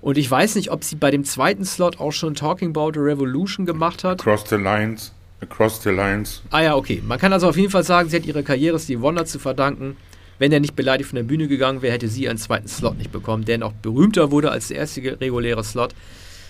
Und 0.00 0.16
ich 0.16 0.30
weiß 0.30 0.54
nicht, 0.54 0.70
ob 0.70 0.82
sie 0.82 0.96
bei 0.96 1.10
dem 1.10 1.24
zweiten 1.24 1.64
Slot 1.64 2.00
auch 2.00 2.12
schon 2.12 2.34
Talking 2.34 2.70
About 2.70 2.98
a 2.98 3.02
Revolution 3.02 3.66
gemacht 3.66 4.04
hat. 4.04 4.20
Across 4.20 4.48
the 4.48 4.56
Lines. 4.56 5.12
Across 5.40 5.82
the 5.82 5.90
Lines. 5.90 6.42
Ah 6.50 6.62
ja, 6.62 6.76
okay. 6.76 7.02
Man 7.06 7.18
kann 7.18 7.32
also 7.32 7.48
auf 7.48 7.56
jeden 7.56 7.70
Fall 7.70 7.84
sagen, 7.84 8.08
sie 8.08 8.16
hat 8.16 8.26
ihre 8.26 8.42
Karriere 8.42 8.78
Stevie 8.78 9.02
Wonder 9.02 9.26
zu 9.26 9.38
verdanken. 9.38 9.96
Wenn 10.38 10.52
er 10.52 10.60
nicht 10.60 10.74
beleidigt 10.74 11.10
von 11.10 11.16
der 11.16 11.22
Bühne 11.22 11.48
gegangen 11.48 11.82
wäre, 11.82 11.92
hätte 11.92 12.08
sie 12.08 12.28
einen 12.28 12.38
zweiten 12.38 12.68
Slot 12.68 12.96
nicht 12.96 13.12
bekommen, 13.12 13.44
der 13.44 13.58
noch 13.58 13.72
berühmter 13.72 14.30
wurde 14.30 14.50
als 14.50 14.68
der 14.68 14.78
erste 14.78 15.20
reguläre 15.20 15.64
Slot. 15.64 15.94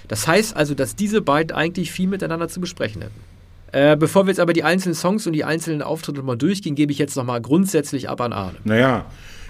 Das 0.06 0.26
heißt 0.28 0.56
also, 0.56 0.74
dass 0.74 0.96
diese 0.96 1.22
beiden 1.22 1.56
eigentlich 1.56 1.90
viel 1.90 2.08
miteinander 2.08 2.48
zu 2.48 2.60
besprechen 2.60 3.02
hätten. 3.02 3.33
Äh, 3.74 3.96
bevor 3.96 4.24
wir 4.24 4.30
jetzt 4.30 4.38
aber 4.38 4.52
die 4.52 4.62
einzelnen 4.62 4.94
Songs 4.94 5.26
und 5.26 5.32
die 5.32 5.42
einzelnen 5.42 5.82
Auftritte 5.82 6.22
mal 6.22 6.36
durchgehen, 6.36 6.76
gebe 6.76 6.92
ich 6.92 6.98
jetzt 6.98 7.16
nochmal 7.16 7.40
grundsätzlich 7.40 8.08
ab 8.08 8.20
an 8.20 8.32
Arne. 8.32 8.56
Naja, 8.62 9.04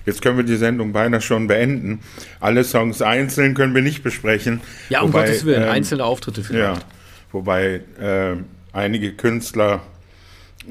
jetzt 0.07 0.23
können 0.23 0.39
wir 0.39 0.45
die 0.45 0.57
Sendung 0.57 0.95
beinahe 0.95 1.21
schon 1.21 1.47
beenden. 1.47 2.01
Alle 2.41 2.65
Songs 2.65 3.03
einzeln 3.03 3.53
können 3.53 3.75
wir 3.75 3.83
nicht 3.83 4.03
besprechen. 4.03 4.63
Ja, 4.89 5.03
um 5.03 5.09
wobei, 5.13 5.27
Gottes 5.27 5.45
Willen, 5.45 5.65
ähm, 5.65 5.69
einzelne 5.69 6.07
Auftritte 6.07 6.43
vielleicht. 6.43 6.79
Ja, 6.79 6.85
wobei 7.33 7.83
äh, 8.01 8.37
einige 8.73 9.13
Künstler 9.13 9.83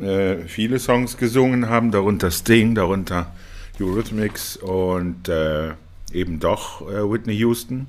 äh, 0.02 0.38
viele 0.48 0.80
Songs 0.80 1.18
gesungen 1.18 1.70
haben, 1.70 1.92
darunter 1.92 2.32
Sting, 2.32 2.74
darunter 2.74 3.36
Eurythmics 3.80 4.58
und 4.58 5.30
äh, 5.30 5.74
eben 6.12 6.40
doch 6.40 6.82
äh, 6.90 7.08
Whitney 7.08 7.36
Houston. 7.36 7.86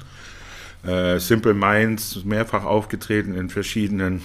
Simple 1.17 1.55
Minds 1.55 2.27
mehrfach 2.27 2.67
aufgetreten 2.67 3.35
in 3.35 3.49
verschiedenen 3.49 4.21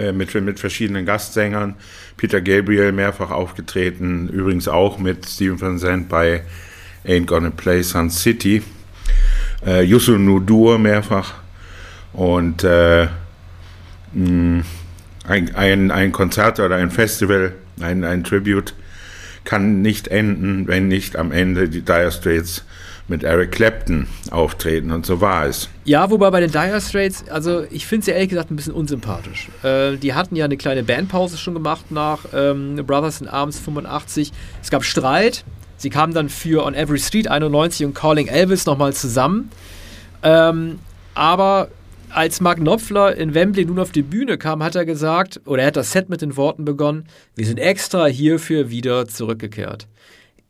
äh, 0.00 0.12
mit, 0.12 0.34
mit 0.34 0.58
verschiedenen 0.58 1.04
Gastsängern. 1.04 1.74
Peter 2.16 2.40
Gabriel 2.40 2.92
mehrfach 2.92 3.30
aufgetreten, 3.30 4.28
übrigens 4.28 4.66
auch 4.66 4.98
mit 4.98 5.26
Stephen 5.26 5.60
Van 5.60 5.78
Zandt 5.78 6.08
bei 6.08 6.42
Ain't 7.04 7.26
Gonna 7.26 7.50
Play 7.50 7.82
Sun 7.82 8.10
City. 8.10 8.62
Äh, 9.66 9.82
Yusu 9.84 10.16
Nudur 10.16 10.78
mehrfach 10.78 11.34
und 12.14 12.64
äh, 12.64 13.08
mh, 14.14 14.64
ein, 15.26 15.54
ein, 15.54 15.90
ein 15.90 16.12
Konzert 16.12 16.60
oder 16.60 16.76
ein 16.76 16.90
Festival, 16.90 17.52
ein, 17.80 18.02
ein 18.04 18.24
Tribute 18.24 18.74
kann 19.44 19.82
nicht 19.82 20.08
enden, 20.08 20.66
wenn 20.66 20.88
nicht 20.88 21.16
am 21.16 21.32
Ende 21.32 21.68
die 21.68 21.82
Dire 21.82 22.10
Straits 22.10 22.64
mit 23.10 23.24
Eric 23.24 23.52
Clapton 23.52 24.06
auftreten 24.30 24.90
und 24.92 25.04
so 25.04 25.20
war 25.20 25.46
es. 25.46 25.68
Ja, 25.84 26.10
wobei 26.10 26.30
bei 26.30 26.40
den 26.40 26.50
Dire 26.50 26.80
Straits, 26.80 27.28
also 27.28 27.64
ich 27.70 27.86
finde 27.86 28.06
sie 28.06 28.12
ehrlich 28.12 28.30
gesagt 28.30 28.50
ein 28.50 28.56
bisschen 28.56 28.72
unsympathisch. 28.72 29.48
Äh, 29.62 29.96
die 29.96 30.14
hatten 30.14 30.36
ja 30.36 30.46
eine 30.46 30.56
kleine 30.56 30.82
Bandpause 30.82 31.36
schon 31.36 31.52
gemacht 31.52 31.90
nach 31.90 32.20
ähm, 32.32 32.76
Brothers 32.86 33.20
in 33.20 33.28
Arms 33.28 33.58
85. 33.58 34.32
Es 34.62 34.70
gab 34.70 34.84
Streit. 34.84 35.44
Sie 35.76 35.90
kamen 35.90 36.14
dann 36.14 36.28
für 36.28 36.64
On 36.64 36.74
Every 36.74 36.98
Street 36.98 37.28
91 37.28 37.86
und 37.86 37.94
Calling 37.94 38.28
Elvis 38.28 38.66
nochmal 38.66 38.92
zusammen. 38.92 39.50
Ähm, 40.22 40.78
aber 41.14 41.68
als 42.10 42.40
Mark 42.40 42.58
Knopfler 42.58 43.16
in 43.16 43.34
Wembley 43.34 43.64
nun 43.64 43.78
auf 43.78 43.90
die 43.90 44.02
Bühne 44.02 44.36
kam, 44.36 44.62
hat 44.62 44.74
er 44.74 44.84
gesagt, 44.84 45.40
oder 45.46 45.62
er 45.62 45.68
hat 45.68 45.76
das 45.76 45.92
Set 45.92 46.08
mit 46.08 46.22
den 46.22 46.36
Worten 46.36 46.64
begonnen, 46.64 47.06
wir 47.34 47.46
sind 47.46 47.58
extra 47.58 48.06
hierfür 48.06 48.70
wieder 48.70 49.06
zurückgekehrt 49.06 49.86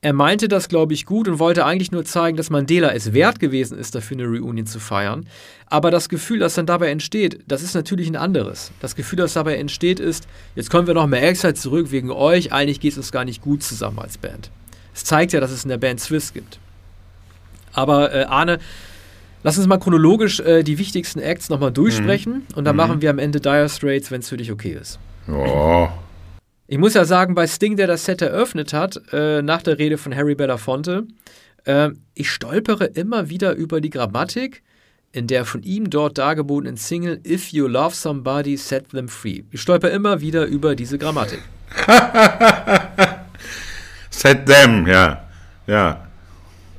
er 0.02 0.12
meinte 0.14 0.48
das, 0.48 0.68
glaube 0.68 0.94
ich, 0.94 1.04
gut 1.04 1.28
und 1.28 1.38
wollte 1.38 1.66
eigentlich 1.66 1.92
nur 1.92 2.04
zeigen, 2.04 2.36
dass 2.36 2.48
Mandela 2.48 2.94
es 2.94 3.12
wert 3.12 3.38
gewesen 3.38 3.78
ist, 3.78 3.94
dafür 3.94 4.16
eine 4.16 4.26
Reunion 4.26 4.66
zu 4.66 4.80
feiern. 4.80 5.26
Aber 5.66 5.90
das 5.90 6.08
Gefühl, 6.08 6.38
das 6.38 6.54
dann 6.54 6.66
dabei 6.66 6.90
entsteht, 6.90 7.40
das 7.46 7.62
ist 7.62 7.74
natürlich 7.74 8.08
ein 8.08 8.16
anderes. 8.16 8.72
Das 8.80 8.96
Gefühl, 8.96 9.18
das 9.18 9.34
dabei 9.34 9.56
entsteht, 9.56 10.00
ist, 10.00 10.26
jetzt 10.54 10.70
kommen 10.70 10.86
wir 10.86 10.94
noch 10.94 11.06
mehr 11.06 11.22
extra 11.22 11.54
zurück 11.54 11.90
wegen 11.90 12.10
euch, 12.10 12.52
eigentlich 12.52 12.80
geht 12.80 12.92
es 12.92 12.98
uns 12.98 13.12
gar 13.12 13.24
nicht 13.26 13.42
gut 13.42 13.62
zusammen 13.62 13.98
als 13.98 14.16
Band. 14.16 14.50
Es 14.94 15.04
zeigt 15.04 15.32
ja, 15.32 15.40
dass 15.40 15.50
es 15.50 15.64
in 15.64 15.68
der 15.68 15.78
Band 15.78 16.00
Swiss 16.00 16.32
gibt. 16.32 16.58
Aber 17.72 18.12
äh, 18.12 18.24
Arne, 18.24 18.58
lass 19.42 19.58
uns 19.58 19.66
mal 19.66 19.78
chronologisch 19.78 20.40
äh, 20.40 20.62
die 20.62 20.78
wichtigsten 20.78 21.20
Acts 21.20 21.50
nochmal 21.50 21.72
durchsprechen 21.72 22.46
mhm. 22.48 22.56
und 22.56 22.64
dann 22.64 22.74
mhm. 22.74 22.78
machen 22.78 23.02
wir 23.02 23.10
am 23.10 23.18
Ende 23.18 23.40
Dire 23.40 23.68
Straits, 23.68 24.10
wenn 24.10 24.20
es 24.20 24.30
für 24.30 24.38
dich 24.38 24.50
okay 24.50 24.76
ist. 24.80 24.98
Ja. 25.28 25.92
Ich 26.72 26.78
muss 26.78 26.94
ja 26.94 27.04
sagen, 27.04 27.34
bei 27.34 27.48
Sting, 27.48 27.76
der 27.76 27.88
das 27.88 28.04
Set 28.04 28.22
eröffnet 28.22 28.72
hat, 28.72 29.00
äh, 29.12 29.42
nach 29.42 29.60
der 29.60 29.80
Rede 29.80 29.98
von 29.98 30.14
Harry 30.14 30.36
Belafonte, 30.36 31.02
äh, 31.64 31.88
ich 32.14 32.30
stolpere 32.30 32.84
immer 32.84 33.28
wieder 33.28 33.54
über 33.54 33.80
die 33.80 33.90
Grammatik 33.90 34.62
in 35.10 35.26
der 35.26 35.44
von 35.44 35.64
ihm 35.64 35.90
dort 35.90 36.18
dargebotenen 36.18 36.76
Single 36.76 37.20
If 37.26 37.48
You 37.48 37.66
Love 37.66 37.96
Somebody, 37.96 38.56
Set 38.56 38.90
Them 38.90 39.08
Free. 39.08 39.42
Ich 39.50 39.60
stolper 39.62 39.90
immer 39.90 40.20
wieder 40.20 40.46
über 40.46 40.76
diese 40.76 40.96
Grammatik. 40.96 41.40
set 44.10 44.46
them, 44.46 44.86
ja. 44.86 45.24
Ja. 45.66 46.06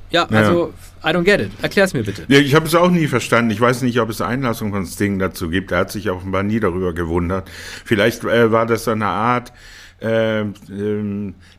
Ja, 0.09 0.23
also. 0.27 0.73
I 1.03 1.07
don't 1.07 1.23
get 1.23 1.41
it. 1.41 1.51
Erklär's 1.61 1.93
mir 1.93 2.03
bitte. 2.03 2.23
Ja, 2.29 2.39
ich 2.39 2.55
habe 2.55 2.65
es 2.65 2.75
auch 2.75 2.91
nie 2.91 3.07
verstanden. 3.07 3.51
Ich 3.51 3.59
weiß 3.59 3.81
nicht, 3.81 3.99
ob 3.99 4.09
es 4.09 4.21
Einlassung 4.21 4.71
von 4.71 4.85
Sting 4.85 5.19
dazu 5.19 5.49
gibt. 5.49 5.71
Er 5.71 5.79
hat 5.79 5.91
sich 5.91 6.09
offenbar 6.09 6.43
nie 6.43 6.61
darüber 6.61 6.93
gewundert. 6.93 7.49
Vielleicht 7.83 8.23
äh, 8.23 8.53
war 8.53 8.65
das 8.65 8.85
so 8.85 8.91
eine 8.91 9.07
Art 9.07 9.51
äh, 10.01 10.45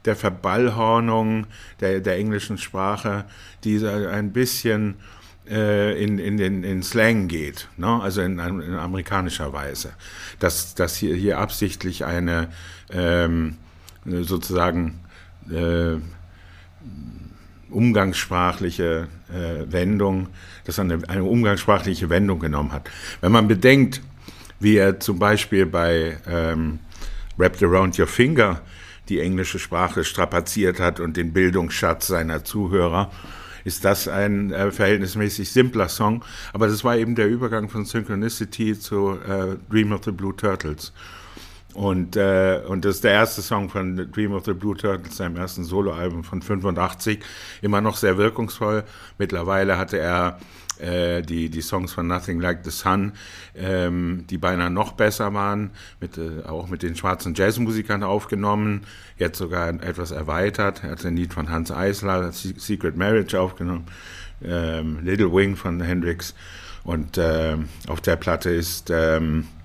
der 0.04 0.16
Verballhornung 0.16 1.46
der, 1.80 2.00
der 2.00 2.16
englischen 2.16 2.58
Sprache, 2.58 3.24
die 3.64 3.84
ein 3.86 4.32
bisschen 4.32 4.96
äh, 5.48 6.02
in, 6.02 6.18
in 6.18 6.36
den 6.36 6.64
in 6.64 6.82
Slang 6.82 7.28
geht, 7.28 7.68
ne? 7.76 8.00
also 8.00 8.22
in, 8.22 8.38
in, 8.38 8.74
amerikanischer 8.74 9.52
Weise. 9.52 9.92
Dass, 10.38 10.74
dass 10.74 10.96
hier, 10.96 11.14
hier 11.14 11.38
absichtlich 11.38 12.04
eine 12.04 12.48
ähm, 12.90 13.56
sozusagen 14.04 15.00
äh, 15.50 15.96
umgangssprachliche 17.70 19.08
äh, 19.32 19.72
Wendung, 19.72 20.28
dass 20.64 20.78
er 20.78 20.84
eine, 20.84 21.00
eine 21.08 21.24
umgangssprachliche 21.24 22.08
Wendung 22.10 22.38
genommen 22.38 22.72
hat. 22.72 22.88
Wenn 23.20 23.32
man 23.32 23.48
bedenkt, 23.48 24.00
wie 24.60 24.76
er 24.76 25.00
zum 25.00 25.18
Beispiel 25.18 25.66
bei 25.66 26.18
ähm, 26.28 26.78
Wrapped 27.42 27.60
Around 27.60 27.98
Your 27.98 28.06
Finger 28.06 28.60
die 29.08 29.20
englische 29.20 29.58
Sprache 29.58 30.04
strapaziert 30.04 30.78
hat 30.78 31.00
und 31.00 31.16
den 31.16 31.32
Bildungsschatz 31.32 32.06
seiner 32.06 32.44
Zuhörer, 32.44 33.10
ist 33.64 33.84
das 33.84 34.06
ein 34.06 34.52
äh, 34.52 34.70
verhältnismäßig 34.70 35.50
simpler 35.50 35.88
Song. 35.88 36.24
Aber 36.52 36.68
das 36.68 36.84
war 36.84 36.96
eben 36.96 37.16
der 37.16 37.28
Übergang 37.28 37.68
von 37.68 37.84
Synchronicity 37.84 38.78
zu 38.78 39.18
äh, 39.28 39.56
Dream 39.68 39.92
of 39.92 40.04
the 40.04 40.12
Blue 40.12 40.36
Turtles. 40.36 40.92
Und, 41.74 42.16
äh, 42.16 42.60
und 42.66 42.84
das 42.84 42.96
ist 42.96 43.04
der 43.04 43.12
erste 43.12 43.40
Song 43.40 43.70
von 43.70 44.10
Dream 44.12 44.32
of 44.32 44.44
the 44.44 44.52
Blue 44.52 44.76
Turtles, 44.76 45.16
seinem 45.16 45.36
ersten 45.36 45.64
Soloalbum 45.64 46.22
von 46.22 46.42
85. 46.42 47.20
Immer 47.62 47.80
noch 47.80 47.96
sehr 47.96 48.18
wirkungsvoll. 48.18 48.84
Mittlerweile 49.18 49.78
hatte 49.78 49.98
er 49.98 50.38
äh, 50.78 51.22
die, 51.22 51.48
die 51.48 51.62
Songs 51.62 51.92
von 51.92 52.06
Nothing 52.06 52.40
Like 52.40 52.60
the 52.64 52.70
Sun, 52.70 53.12
ähm, 53.54 54.24
die 54.28 54.38
beinahe 54.38 54.70
noch 54.70 54.92
besser 54.92 55.32
waren, 55.32 55.70
mit, 56.00 56.18
äh, 56.18 56.44
auch 56.46 56.68
mit 56.68 56.82
den 56.82 56.96
schwarzen 56.96 57.34
Jazzmusikern 57.34 58.02
aufgenommen, 58.02 58.82
jetzt 59.16 59.38
sogar 59.38 59.68
etwas 59.68 60.10
erweitert. 60.10 60.82
Er 60.84 60.90
hat 60.90 61.04
ein 61.06 61.16
Lied 61.16 61.32
von 61.32 61.48
Hans 61.48 61.70
Eisler, 61.70 62.32
Secret 62.32 62.96
Marriage 62.96 63.38
aufgenommen, 63.38 63.86
ähm, 64.44 64.98
Little 65.02 65.32
Wing 65.32 65.56
von 65.56 65.80
Hendrix. 65.80 66.34
Und 66.84 67.16
äh, 67.16 67.56
auf 67.86 68.00
der 68.00 68.16
Platte 68.16 68.50
ist 68.50 68.90
ähm, 68.90 69.44
äh, 69.44 69.61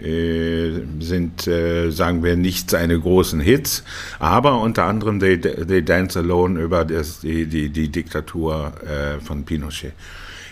sind, 0.00 1.46
äh, 1.46 1.90
sagen 1.90 2.24
wir, 2.24 2.36
nicht 2.36 2.70
seine 2.70 2.98
großen 2.98 3.40
Hits, 3.40 3.84
aber 4.18 4.60
unter 4.60 4.84
anderem 4.84 5.20
They, 5.20 5.38
They 5.40 5.84
Dance 5.84 6.18
Alone 6.18 6.60
über 6.60 6.84
das, 6.84 7.20
die, 7.20 7.46
die, 7.46 7.68
die 7.68 7.88
Diktatur 7.88 8.72
äh, 8.82 9.20
von 9.20 9.44
Pinochet 9.44 9.92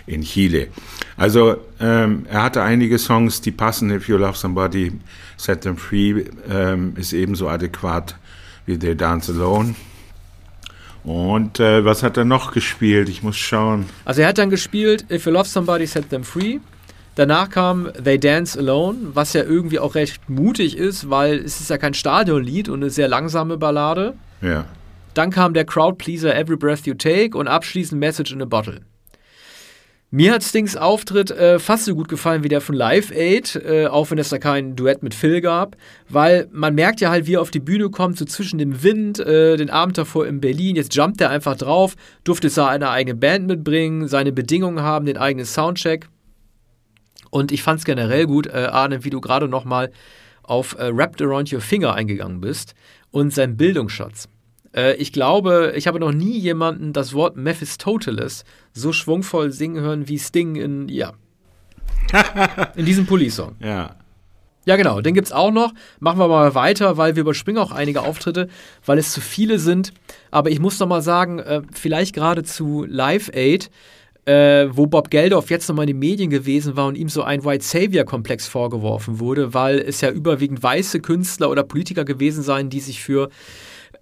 in 0.07 0.23
Chile. 0.23 0.69
Also 1.17 1.57
ähm, 1.81 2.27
er 2.29 2.43
hatte 2.43 2.63
einige 2.63 2.99
Songs, 2.99 3.41
die 3.41 3.51
passen. 3.51 3.91
If 3.91 4.09
You 4.09 4.17
Love 4.17 4.37
Somebody, 4.37 4.93
Set 5.37 5.63
Them 5.63 5.77
Free 5.77 6.25
ähm, 6.49 6.95
ist 6.97 7.13
ebenso 7.13 7.49
adäquat 7.49 8.17
wie 8.67 8.79
They 8.79 8.97
Dance 8.97 9.33
Alone. 9.33 9.75
Und 11.03 11.61
äh, 11.61 11.85
was 11.85 12.03
hat 12.03 12.19
er 12.19 12.25
noch 12.27 12.53
gespielt? 12.53 13.09
Ich 13.09 13.23
muss 13.23 13.37
schauen. 13.37 13.87
Also 14.05 14.21
er 14.21 14.29
hat 14.29 14.39
dann 14.39 14.51
gespielt 14.51 15.07
If 15.11 15.25
You 15.25 15.33
Love 15.33 15.49
Somebody, 15.49 15.87
Set 15.87 16.11
Them 16.11 16.25
Free. 16.25 16.59
Danach 17.17 17.51
kam 17.51 17.91
They 18.03 18.19
Dance 18.19 18.59
Alone, 18.59 18.99
was 19.15 19.33
ja 19.33 19.43
irgendwie 19.43 19.79
auch 19.79 19.95
recht 19.95 20.31
mutig 20.31 20.77
ist, 20.77 21.11
weil 21.11 21.39
es 21.39 21.61
ist 21.61 21.71
ja 21.71 21.79
kein 21.79 21.95
Stadionlied 21.95 22.69
und 22.69 22.83
eine 22.83 22.91
sehr 22.91 23.09
langsame 23.09 23.59
Ballade. 23.59 24.15
Ja. 24.41 24.67
Dann 25.15 25.31
kam 25.31 25.55
der 25.55 25.65
Crowdpleaser 25.65 26.35
Every 26.35 26.57
Breath 26.57 26.87
You 26.87 26.95
Take 26.95 27.37
und 27.37 27.49
abschließend 27.49 27.99
Message 27.99 28.33
in 28.33 28.43
a 28.43 28.45
Bottle. 28.45 28.81
Mir 30.13 30.33
hat 30.33 30.43
Stings 30.43 30.77
Auftritt 30.77 31.31
äh, 31.31 31.61
fast 31.61 31.85
so 31.85 31.95
gut 31.95 32.09
gefallen 32.09 32.43
wie 32.43 32.49
der 32.49 32.61
von 32.61 32.75
Live 32.75 33.13
Aid, 33.13 33.55
äh, 33.55 33.87
auch 33.87 34.11
wenn 34.11 34.19
es 34.19 34.29
da 34.29 34.39
kein 34.39 34.75
Duett 34.75 35.05
mit 35.05 35.15
Phil 35.15 35.41
gab, 35.41 35.77
weil 36.09 36.49
man 36.51 36.75
merkt 36.75 37.01
ja 37.01 37.11
halt, 37.11 37.29
wie 37.29 37.35
er 37.35 37.41
auf 37.41 37.53
die 37.53 37.61
Bühne 37.61 37.91
kommt, 37.91 38.19
so 38.19 38.25
zwischen 38.25 38.59
dem 38.59 38.83
Wind, 38.83 39.21
äh, 39.21 39.57
den 39.57 39.71
Abend 39.71 39.99
davor 39.99 40.27
in 40.27 40.41
Berlin, 40.41 40.75
jetzt 40.75 40.97
jumpt 40.97 41.21
er 41.21 41.31
einfach 41.31 41.57
drauf, 41.57 41.95
durfte 42.25 42.49
seine 42.49 42.91
eigene 42.91 43.15
Band 43.15 43.47
mitbringen, 43.47 44.09
seine 44.09 44.33
Bedingungen 44.33 44.83
haben, 44.83 45.07
den 45.07 45.17
eigenen 45.17 45.47
Soundcheck. 45.47 46.09
Und 47.31 47.53
ich 47.53 47.63
fand 47.63 47.79
es 47.79 47.85
generell 47.85 48.27
gut, 48.27 48.47
äh, 48.47 48.69
Arne, 48.71 49.05
wie 49.05 49.11
du 49.11 49.21
gerade 49.21 49.49
nochmal 49.49 49.91
auf 50.43 50.77
äh, 50.79 50.95
Wrapped 50.97 51.23
Around 51.23 51.53
Your 51.53 51.61
Finger 51.61 51.95
eingegangen 51.95 52.41
bist 52.41 52.75
und 53.11 53.33
sein 53.33 53.57
Bildungsschatz. 53.57 54.29
Äh, 54.75 54.97
ich 54.97 55.13
glaube, 55.13 55.73
ich 55.77 55.87
habe 55.87 56.01
noch 56.01 56.13
nie 56.13 56.39
jemanden 56.39 56.93
das 56.93 57.13
Wort 57.13 57.37
Mephistopheles 57.37 58.45
so 58.73 58.93
schwungvoll 58.93 59.53
singen 59.53 59.81
hören 59.81 60.09
wie 60.09 60.19
Sting 60.19 60.57
in, 60.57 60.89
ja, 60.89 61.13
in 62.77 62.85
diesem 62.85 63.07
Police-Song. 63.07 63.57
Ja. 63.61 63.97
Ja, 64.67 64.77
genau, 64.77 65.01
den 65.01 65.15
gibt 65.15 65.27
es 65.27 65.33
auch 65.33 65.51
noch. 65.51 65.73
Machen 66.01 66.19
wir 66.19 66.29
mal 66.29 66.55
weiter, 66.55 66.99
weil 66.99 67.17
wir 67.17 67.23
überspringen 67.23 67.59
auch 67.59 67.73
einige 67.73 68.03
Auftritte, 68.03 68.49
weil 68.85 68.99
es 68.99 69.11
zu 69.11 69.21
viele 69.21 69.59
sind. 69.59 69.95
Aber 70.31 70.51
ich 70.51 70.61
muss 70.61 70.79
noch 70.79 70.87
mal 70.87 71.01
sagen, 71.01 71.39
äh, 71.39 71.63
vielleicht 71.73 72.15
gerade 72.15 72.43
zu 72.43 72.85
Live 72.85 73.31
Aid 73.33 73.71
äh, 74.27 74.69
wo 74.71 74.87
Bob 74.87 75.11
Geldof 75.11 75.51
jetzt 75.51 75.69
nochmal 75.69 75.85
in 75.85 75.95
den 75.95 75.99
Medien 75.99 76.31
gewesen 76.31 76.77
war 76.77 76.87
und 76.87 76.97
ihm 76.97 77.09
so 77.09 77.23
ein 77.23 77.45
White 77.45 77.65
Savior-Komplex 77.65 78.47
vorgeworfen 78.47 79.19
wurde, 79.19 79.55
weil 79.55 79.79
es 79.79 80.01
ja 80.01 80.11
überwiegend 80.11 80.63
weiße 80.63 81.01
Künstler 81.01 81.51
oder 81.51 81.63
Politiker 81.63 82.05
gewesen 82.05 82.43
seien, 82.43 82.71
die 82.71 82.81
sich 82.81 83.03
für 83.03 83.31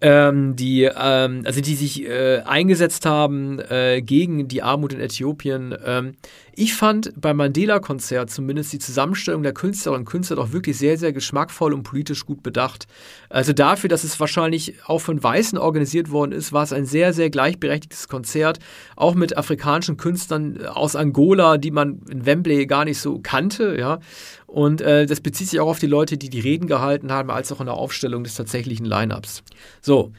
ähm, 0.00 0.54
die, 0.56 0.84
ähm, 0.84 1.42
also 1.44 1.60
die 1.60 1.74
sich 1.74 2.04
äh, 2.04 2.40
eingesetzt 2.44 3.06
haben 3.06 3.58
äh, 3.58 4.00
gegen 4.02 4.48
die 4.48 4.62
Armut 4.62 4.92
in 4.92 5.00
Äthiopien. 5.00 5.74
Ähm, 5.84 6.14
ich 6.60 6.74
fand 6.74 7.12
beim 7.20 7.36
Mandela-Konzert 7.36 8.30
zumindest 8.30 8.72
die 8.72 8.80
Zusammenstellung 8.80 9.44
der 9.44 9.52
Künstlerinnen 9.52 10.00
und 10.00 10.10
Künstler 10.10 10.36
doch 10.36 10.52
wirklich 10.52 10.76
sehr, 10.76 10.98
sehr 10.98 11.12
geschmackvoll 11.12 11.72
und 11.72 11.84
politisch 11.84 12.26
gut 12.26 12.42
bedacht. 12.42 12.86
Also 13.28 13.52
dafür, 13.52 13.88
dass 13.88 14.02
es 14.02 14.18
wahrscheinlich 14.18 14.74
auch 14.84 14.98
von 14.98 15.22
Weißen 15.22 15.56
organisiert 15.56 16.10
worden 16.10 16.32
ist, 16.32 16.52
war 16.52 16.64
es 16.64 16.72
ein 16.72 16.84
sehr, 16.84 17.12
sehr 17.12 17.30
gleichberechtigtes 17.30 18.08
Konzert, 18.08 18.58
auch 18.96 19.14
mit 19.14 19.36
afrikanischen 19.36 19.96
Künstlern 19.96 20.66
aus 20.66 20.96
Angola, 20.96 21.58
die 21.58 21.70
man 21.70 22.00
in 22.10 22.26
Wembley 22.26 22.66
gar 22.66 22.84
nicht 22.84 22.98
so 22.98 23.20
kannte, 23.20 23.76
ja. 23.78 24.00
Und 24.48 24.80
äh, 24.80 25.04
das 25.04 25.20
bezieht 25.20 25.50
sich 25.50 25.60
auch 25.60 25.68
auf 25.68 25.78
die 25.78 25.86
Leute, 25.86 26.16
die 26.16 26.30
die 26.30 26.40
Reden 26.40 26.66
gehalten 26.66 27.12
haben, 27.12 27.30
als 27.30 27.52
auch 27.52 27.60
in 27.60 27.66
der 27.66 27.74
Aufstellung 27.74 28.24
des 28.24 28.34
tatsächlichen 28.34 28.86
Line-Ups. 28.86 29.42
So. 29.82 30.12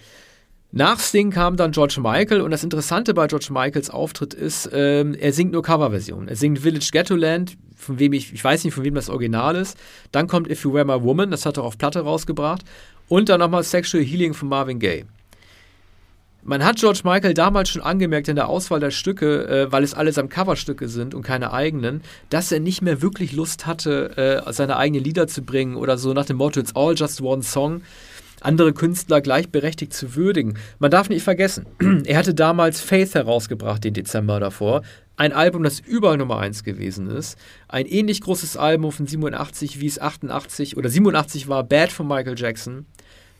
Nach 0.72 1.00
Sting 1.00 1.32
kam 1.32 1.58
dann 1.58 1.72
George 1.72 2.00
Michael 2.00 2.42
und 2.42 2.52
das 2.52 2.64
Interessante 2.64 3.16
bei 3.16 3.26
George 3.26 3.48
Michaels 3.50 3.90
Auftritt 3.90 4.36
ist, 4.36 4.70
ähm, 4.72 5.16
er 5.16 5.34
singt 5.34 5.52
nur 5.52 5.64
Coverversionen. 5.64 6.28
Er 6.28 6.36
singt 6.36 6.60
Village 6.60 6.90
Ghetto 6.92 7.16
Land, 7.16 7.58
von 7.76 7.98
wem 7.98 8.14
ich, 8.14 8.32
ich 8.32 8.44
weiß 8.44 8.64
nicht, 8.64 8.76
von 8.76 8.84
wem 8.84 8.94
das 8.94 9.10
Original 9.10 9.56
ist. 9.56 9.76
Dann 10.12 10.28
kommt 10.28 10.48
If 10.48 10.64
You 10.64 10.74
Were 10.74 10.86
My 10.86 11.04
Woman, 11.04 11.32
das 11.32 11.48
hat 11.48 11.58
er 11.58 11.64
auf 11.64 11.80
Platte 11.80 12.02
rausgebracht. 12.02 12.62
Und 13.08 13.30
dann 13.30 13.40
nochmal 13.40 13.64
Sexual 13.64 14.04
Healing 14.04 14.36
von 14.36 14.48
Marvin 14.48 14.78
Gaye. 14.78 15.06
Man 16.50 16.66
hat 16.66 16.78
George 16.78 17.02
Michael 17.04 17.36
damals 17.36 17.70
schon 17.70 17.84
angemerkt 17.84 18.28
in 18.28 18.36
der 18.36 18.50
Auswahl 18.50 18.80
der 18.80 18.90
Stücke, 18.90 19.48
äh, 19.48 19.72
weil 19.72 19.84
es 19.84 19.94
allesamt 19.94 20.32
Coverstücke 20.32 20.88
sind 20.90 21.14
und 21.14 21.22
keine 21.22 21.54
eigenen, 21.54 22.02
dass 22.32 22.52
er 22.52 22.60
nicht 22.60 22.82
mehr 22.82 23.04
wirklich 23.04 23.34
Lust 23.34 23.68
hatte, 23.68 24.18
äh, 24.48 24.52
seine 24.52 24.78
eigenen 24.78 25.04
Lieder 25.04 25.28
zu 25.28 25.44
bringen 25.44 25.76
oder 25.76 26.00
so 26.00 26.12
nach 26.12 26.26
dem 26.26 26.38
Motto 26.38 26.60
It's 26.60 26.76
all 26.76 26.96
just 26.96 27.22
one 27.22 27.44
song, 27.44 27.84
andere 28.42 28.74
Künstler 28.74 29.22
gleichberechtigt 29.22 29.94
zu 29.94 30.16
würdigen. 30.16 30.58
Man 30.80 30.90
darf 30.90 31.08
nicht 31.08 31.22
vergessen, 31.22 31.68
er 32.06 32.18
hatte 32.18 32.34
damals 32.34 32.82
Faith 32.82 33.14
herausgebracht, 33.14 33.84
den 33.84 33.94
Dezember 33.94 34.40
davor. 34.40 34.82
Ein 35.18 35.34
Album, 35.34 35.62
das 35.62 35.80
überall 35.80 36.18
Nummer 36.18 36.40
1 36.40 36.64
gewesen 36.64 37.12
ist. 37.12 37.38
Ein 37.68 37.86
ähnlich 37.86 38.22
großes 38.22 38.58
Album 38.58 38.92
von 38.92 39.06
87, 39.06 39.82
wie 39.82 39.86
es 39.86 40.02
88 40.02 40.78
oder 40.78 40.90
87 40.90 41.48
war, 41.48 41.64
Bad 41.64 41.92
von 41.92 42.08
Michael 42.08 42.40
Jackson. 42.40 42.88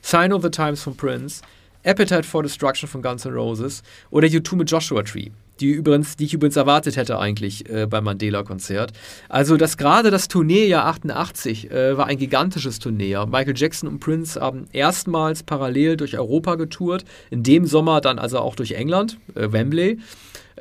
Sign 0.04 0.32
of 0.32 0.44
the 0.44 0.52
Times 0.52 0.84
von 0.84 0.96
Prince. 0.96 1.42
Appetite 1.90 2.24
for 2.24 2.44
Destruction 2.44 2.88
von 2.88 3.02
Guns 3.02 3.26
N' 3.26 3.34
Roses 3.34 3.84
oder 4.12 4.28
U2 4.28 4.56
mit 4.56 4.70
Joshua 4.72 5.04
Tree 5.04 5.32
die, 5.60 5.72
übrigens, 5.72 6.16
die 6.16 6.26
ich 6.26 6.34
übrigens 6.34 6.56
erwartet 6.56 6.96
hätte 6.96 7.20
eigentlich 7.20 7.70
äh, 7.70 7.86
beim 7.86 8.04
Mandela-Konzert. 8.04 8.94
Also 9.28 9.58
das 9.58 9.78
gerade 9.78 10.12
das 10.12 10.28
Tourneejahr 10.28 10.86
88 10.86 11.72
äh, 11.72 11.98
war 11.98 12.08
ein 12.08 12.18
gigantisches 12.18 12.80
Tourneejahr. 12.80 13.28
Michael 13.28 13.56
Jackson 13.56 13.90
und 13.90 14.00
Prince 14.00 14.40
haben 14.40 14.68
erstmals 14.72 15.44
parallel 15.44 15.98
durch 15.98 16.18
Europa 16.18 16.56
getourt, 16.56 17.06
in 17.30 17.44
dem 17.44 17.66
Sommer 17.66 18.02
dann 18.02 18.20
also 18.20 18.40
auch 18.40 18.56
durch 18.56 18.72
England, 18.72 19.18
äh, 19.36 19.52
Wembley. 19.52 20.00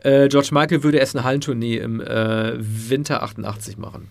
Äh, 0.02 0.28
George 0.28 0.50
Michael 0.52 0.82
würde 0.82 0.99
erst 0.99 1.16
eine 1.16 1.25
Hallentournee 1.25 1.76
im 1.76 2.00
äh, 2.00 2.54
Winter 2.58 3.23
88 3.23 3.78
machen. 3.78 4.08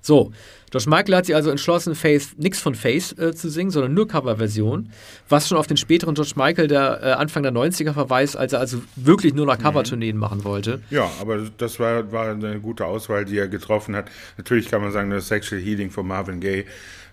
So, 0.00 0.32
George 0.70 0.88
Michael 0.88 1.16
hat 1.16 1.26
sich 1.26 1.34
also 1.34 1.50
entschlossen, 1.50 1.96
nichts 2.36 2.60
von 2.60 2.74
Faith 2.76 3.18
äh, 3.18 3.34
zu 3.34 3.50
singen, 3.50 3.70
sondern 3.70 3.92
nur 3.92 4.06
Coverversion, 4.06 4.90
was 5.28 5.48
schon 5.48 5.58
auf 5.58 5.66
den 5.66 5.76
späteren 5.76 6.14
George 6.14 6.32
Michael 6.36 6.68
der 6.68 7.00
äh, 7.02 7.12
Anfang 7.12 7.42
der 7.42 7.52
90er 7.52 7.92
verweist, 7.92 8.36
als 8.36 8.52
er 8.52 8.60
also 8.60 8.80
wirklich 8.94 9.34
nur 9.34 9.46
noch 9.46 9.58
mhm. 9.58 9.62
Covertourneen 9.62 10.14
mhm. 10.14 10.20
machen 10.20 10.44
wollte. 10.44 10.80
Ja, 10.90 11.10
aber 11.20 11.38
das 11.58 11.80
war, 11.80 12.12
war 12.12 12.30
eine 12.30 12.60
gute 12.60 12.84
Auswahl, 12.84 13.24
die 13.24 13.36
er 13.36 13.48
getroffen 13.48 13.96
hat. 13.96 14.10
Natürlich 14.36 14.70
kann 14.70 14.80
man 14.80 14.92
sagen, 14.92 15.10
das 15.10 15.26
Sexual 15.26 15.60
Healing 15.60 15.90
von 15.90 16.06
Marvin 16.06 16.40
Gaye, 16.40 16.66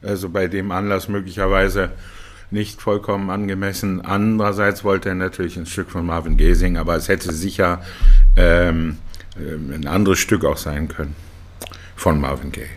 also 0.03 0.29
bei 0.29 0.48
dem 0.48 0.72
Anlass 0.72 1.08
möglicherweise 1.08 1.89
nicht 2.51 2.79
vollkommen 2.79 3.32
angemessen. 3.32 4.01
Andererseits 4.01 4.84
wollte 4.84 5.10
er 5.10 5.15
natürlich 5.15 5.58
ein 5.58 5.65
Stück 5.65 5.89
von 5.89 6.06
Marvin 6.06 6.38
Gaye 6.38 6.53
singen, 6.53 6.77
aber 6.77 6.96
es 6.96 7.10
hätte 7.10 7.34
sicher 7.34 7.82
ähm, 8.36 8.98
ähm 9.38 9.74
ein 9.74 9.88
anderes 9.88 10.20
Stück 10.20 10.46
auch 10.46 10.58
sein 10.58 10.88
können 10.88 11.26
von 11.98 12.22
Marvin 12.22 12.54
Gaye. 12.54 12.70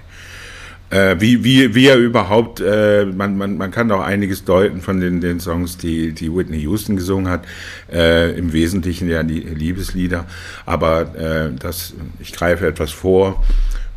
Äh, 0.90 1.20
wie, 1.20 1.44
wie, 1.44 1.72
wie 1.76 1.86
er 1.86 1.98
überhaupt, 1.98 2.60
äh, 2.60 3.04
man, 3.06 3.38
man, 3.38 3.56
man 3.56 3.70
kann 3.70 3.92
auch 3.92 4.00
einiges 4.00 4.44
deuten 4.44 4.80
von 4.80 5.00
den, 5.00 5.20
den 5.20 5.38
Songs, 5.38 5.78
die, 5.78 6.12
die 6.12 6.34
Whitney 6.34 6.58
Houston 6.62 6.96
gesungen 6.96 7.30
hat, 7.30 7.46
äh, 7.92 8.36
im 8.36 8.52
Wesentlichen 8.52 9.08
ja 9.08 9.22
die 9.22 9.38
Liebeslieder, 9.38 10.26
aber 10.66 11.14
äh, 11.14 11.52
das, 11.56 11.94
ich 12.18 12.32
greife 12.32 12.66
etwas 12.66 12.90
vor, 12.90 13.44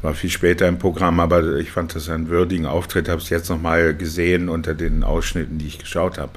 war 0.03 0.13
viel 0.13 0.30
später 0.30 0.68
im 0.68 0.77
Programm, 0.77 1.20
aber 1.20 1.56
ich 1.56 1.72
fand 1.72 1.96
das 1.96 2.10
einen 2.10 2.30
würdigen 2.30 2.68
Auftritt, 2.68 3.10
habe 3.10 3.22
es 3.22 3.30
jetzt 3.30 3.50
nochmal 3.50 3.96
gesehen 3.96 4.48
unter 4.48 4.75
den 4.75 5.03
Ausschnitten, 5.03 5.58
die 5.58 5.68
ich 5.68 5.80
geschaut 5.80 6.20
habe. 6.20 6.34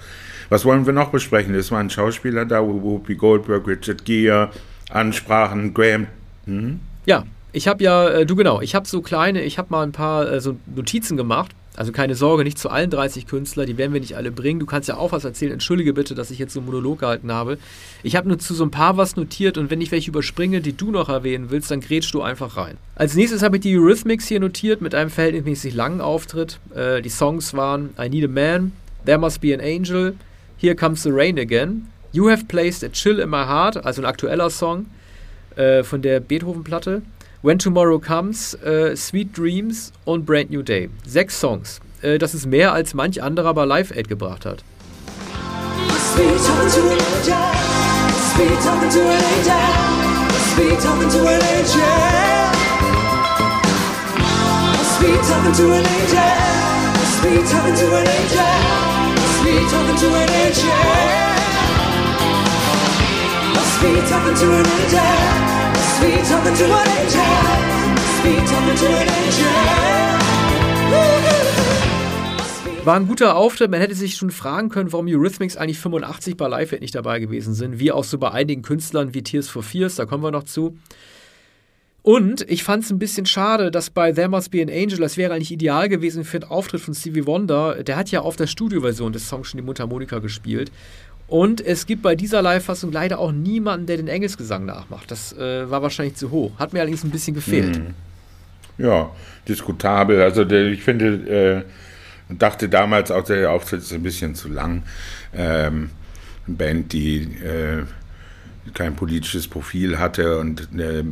Was 0.48 0.64
wollen 0.64 0.86
wir 0.86 0.94
noch 0.94 1.10
besprechen? 1.10 1.54
Es 1.54 1.70
waren 1.70 1.90
Schauspieler 1.90 2.46
da, 2.46 2.62
Whoopi 2.62 3.16
Goldberg, 3.16 3.66
Richard 3.66 4.06
Gere, 4.06 4.50
Ansprachen, 4.88 5.74
Graham. 5.74 6.06
Hm? 6.46 6.80
Ja, 7.04 7.24
ich 7.56 7.68
habe 7.68 7.82
ja, 7.82 8.06
äh, 8.08 8.26
du 8.26 8.36
genau, 8.36 8.60
ich 8.60 8.74
habe 8.74 8.86
so 8.86 9.00
kleine, 9.00 9.42
ich 9.42 9.56
habe 9.56 9.68
mal 9.70 9.82
ein 9.82 9.92
paar 9.92 10.30
äh, 10.30 10.40
so 10.42 10.56
Notizen 10.74 11.16
gemacht. 11.16 11.52
Also 11.74 11.90
keine 11.90 12.14
Sorge, 12.14 12.44
nicht 12.44 12.58
zu 12.58 12.68
allen 12.68 12.90
30 12.90 13.26
Künstlern, 13.26 13.66
die 13.66 13.78
werden 13.78 13.94
wir 13.94 14.00
nicht 14.00 14.16
alle 14.16 14.30
bringen. 14.30 14.60
Du 14.60 14.66
kannst 14.66 14.88
ja 14.88 14.96
auch 14.96 15.12
was 15.12 15.24
erzählen. 15.24 15.52
Entschuldige 15.52 15.94
bitte, 15.94 16.14
dass 16.14 16.30
ich 16.30 16.38
jetzt 16.38 16.52
so 16.52 16.60
einen 16.60 16.66
Monolog 16.66 17.00
gehalten 17.00 17.32
habe. 17.32 17.58
Ich 18.02 18.14
habe 18.14 18.28
nur 18.28 18.38
zu 18.38 18.54
so 18.54 18.64
ein 18.64 18.70
paar 18.70 18.98
was 18.98 19.16
notiert 19.16 19.56
und 19.56 19.70
wenn 19.70 19.80
ich 19.80 19.90
welche 19.90 20.10
überspringe, 20.10 20.60
die 20.60 20.74
du 20.74 20.90
noch 20.90 21.08
erwähnen 21.08 21.46
willst, 21.50 21.70
dann 21.70 21.80
grätsch 21.80 22.12
du 22.12 22.20
einfach 22.20 22.58
rein. 22.58 22.76
Als 22.94 23.14
nächstes 23.14 23.42
habe 23.42 23.56
ich 23.56 23.62
die 23.62 23.76
Eurythmics 23.76 24.26
hier 24.26 24.40
notiert 24.40 24.82
mit 24.82 24.94
einem 24.94 25.10
verhältnismäßig 25.10 25.74
langen 25.74 26.02
Auftritt. 26.02 26.58
Äh, 26.74 27.00
die 27.00 27.10
Songs 27.10 27.54
waren 27.54 27.90
I 27.98 28.10
Need 28.10 28.24
a 28.24 28.28
Man, 28.28 28.72
There 29.06 29.18
Must 29.18 29.40
Be 29.40 29.54
an 29.54 29.60
Angel, 29.60 30.14
Here 30.58 30.74
Comes 30.74 31.02
the 31.02 31.10
Rain 31.10 31.38
Again, 31.38 31.88
You 32.12 32.30
Have 32.30 32.44
Placed 32.46 32.84
a 32.84 32.88
Chill 32.88 33.18
in 33.18 33.30
My 33.30 33.44
Heart, 33.44 33.84
also 33.84 34.02
ein 34.02 34.06
aktueller 34.06 34.50
Song 34.50 34.86
äh, 35.56 35.82
von 35.82 36.02
der 36.02 36.20
Beethoven-Platte. 36.20 37.02
When 37.42 37.58
Tomorrow 37.58 37.98
Comes, 37.98 38.54
äh, 38.54 38.96
Sweet 38.96 39.36
Dreams 39.36 39.92
und 40.04 40.24
Brand 40.24 40.50
New 40.50 40.62
Day. 40.62 40.88
Sechs 41.06 41.38
Songs. 41.38 41.80
Äh, 42.02 42.18
das 42.18 42.34
ist 42.34 42.46
mehr 42.46 42.72
als 42.72 42.94
manch 42.94 43.22
anderer 43.22 43.54
bei 43.54 43.64
Live 43.64 43.90
Aid 43.90 44.08
gebracht 44.08 44.46
hat. 44.46 44.64
An 64.08 64.34
angel. 64.34 65.55
War 72.84 72.96
ein 72.96 73.08
guter 73.08 73.34
Auftritt. 73.34 73.70
Man 73.70 73.80
hätte 73.80 73.94
sich 73.94 74.14
schon 74.16 74.30
fragen 74.30 74.68
können, 74.68 74.92
warum 74.92 75.06
Eurythmics 75.08 75.56
eigentlich 75.56 75.78
85 75.78 76.36
bei 76.36 76.48
Live 76.48 76.72
nicht 76.72 76.94
dabei 76.94 77.18
gewesen 77.18 77.54
sind. 77.54 77.78
Wie 77.78 77.92
auch 77.92 78.04
so 78.04 78.18
bei 78.18 78.30
einigen 78.30 78.60
Künstlern 78.60 79.14
wie 79.14 79.22
Tears 79.22 79.48
for 79.48 79.62
Fears, 79.62 79.94
da 79.94 80.04
kommen 80.04 80.22
wir 80.22 80.30
noch 80.30 80.44
zu. 80.44 80.76
Und 82.06 82.48
ich 82.48 82.62
fand 82.62 82.84
es 82.84 82.90
ein 82.90 83.00
bisschen 83.00 83.26
schade, 83.26 83.72
dass 83.72 83.90
bei 83.90 84.12
There 84.12 84.28
Must 84.28 84.52
Be 84.52 84.62
an 84.62 84.68
Angel, 84.68 84.98
das 84.98 85.16
wäre 85.16 85.34
eigentlich 85.34 85.50
ideal 85.50 85.88
gewesen 85.88 86.22
für 86.22 86.36
einen 86.36 86.50
Auftritt 86.50 86.80
von 86.80 86.94
Stevie 86.94 87.26
Wonder, 87.26 87.82
der 87.82 87.96
hat 87.96 88.12
ja 88.12 88.20
auf 88.20 88.36
der 88.36 88.46
Studioversion 88.46 89.12
des 89.12 89.28
Songs 89.28 89.48
schon 89.48 89.58
die 89.58 89.64
Mundharmonika 89.64 90.20
gespielt. 90.20 90.70
Und 91.28 91.60
es 91.60 91.86
gibt 91.86 92.02
bei 92.02 92.14
dieser 92.14 92.40
Live-Fassung 92.40 92.92
leider 92.92 93.18
auch 93.18 93.32
niemanden, 93.32 93.86
der 93.86 93.96
den 93.96 94.08
Engelsgesang 94.08 94.64
nachmacht. 94.64 95.10
Das 95.10 95.32
äh, 95.32 95.68
war 95.68 95.82
wahrscheinlich 95.82 96.14
zu 96.14 96.30
hoch. 96.30 96.52
Hat 96.58 96.72
mir 96.72 96.80
allerdings 96.80 97.02
ein 97.02 97.10
bisschen 97.10 97.34
gefehlt. 97.34 97.76
Hm. 97.76 97.94
Ja, 98.78 99.10
diskutabel. 99.48 100.22
Also 100.22 100.44
der, 100.44 100.66
ich 100.66 100.82
finde, 100.82 101.64
äh, 102.28 102.34
dachte 102.34 102.68
damals 102.68 103.10
auch, 103.10 103.24
der 103.24 103.50
Auftritt 103.50 103.80
ist 103.80 103.92
ein 103.92 104.02
bisschen 104.02 104.34
zu 104.34 104.48
lang. 104.48 104.84
Ähm, 105.34 105.90
eine 106.46 106.56
Band, 106.56 106.92
die 106.92 107.22
äh, 107.22 107.82
kein 108.74 108.94
politisches 108.94 109.48
Profil 109.48 109.98
hatte 109.98 110.38
und 110.38 110.68
äh, 110.78 111.04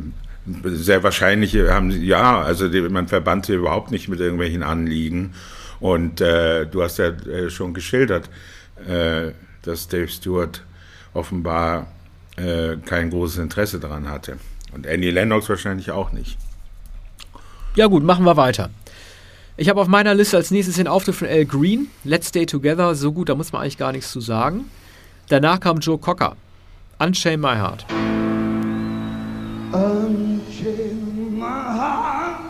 sehr 0.65 1.03
wahrscheinlich 1.03 1.55
haben 1.55 1.89
ja, 1.89 2.41
also 2.41 2.69
die, 2.69 2.81
man 2.81 3.07
verband 3.07 3.47
sie 3.47 3.53
überhaupt 3.53 3.91
nicht 3.91 4.07
mit 4.07 4.19
irgendwelchen 4.19 4.63
Anliegen. 4.63 5.33
Und 5.79 6.21
äh, 6.21 6.65
du 6.67 6.83
hast 6.83 6.99
ja 6.99 7.07
äh, 7.07 7.49
schon 7.49 7.73
geschildert, 7.73 8.29
dass 9.65 9.87
Dave 9.87 10.07
Stewart 10.07 10.63
offenbar 11.13 11.87
äh, 12.37 12.77
kein 12.77 13.09
großes 13.09 13.37
Interesse 13.37 13.79
daran 13.79 14.09
hatte. 14.09 14.37
Und 14.73 14.87
Annie 14.87 15.11
Lennox 15.11 15.49
wahrscheinlich 15.49 15.91
auch 15.91 16.11
nicht. 16.11 16.37
Ja 17.75 17.87
gut, 17.87 18.03
machen 18.03 18.25
wir 18.25 18.37
weiter. 18.37 18.69
Ich 19.57 19.69
habe 19.69 19.79
auf 19.79 19.87
meiner 19.87 20.13
Liste 20.13 20.35
als 20.37 20.51
nächstes 20.51 20.75
den 20.75 20.87
Auftritt 20.87 21.15
von 21.15 21.27
Al 21.27 21.45
Green, 21.45 21.87
Let's 22.03 22.27
Stay 22.27 22.45
Together, 22.45 22.93
so 22.95 23.13
gut, 23.13 23.29
da 23.29 23.35
muss 23.35 23.53
man 23.53 23.61
eigentlich 23.61 23.77
gar 23.77 23.91
nichts 23.93 24.11
zu 24.11 24.19
sagen. 24.19 24.65
Danach 25.29 25.59
kam 25.59 25.79
Joe 25.79 25.97
Cocker, 25.97 26.35
Unchain 26.99 27.39
My 27.39 27.55
Heart. 27.55 27.85
Unchain 29.71 31.05
my 31.37 31.47
heart, 31.47 32.41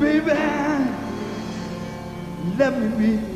baby, 0.00 0.32
let 2.58 2.78
me 2.78 2.88
be. 2.98 3.31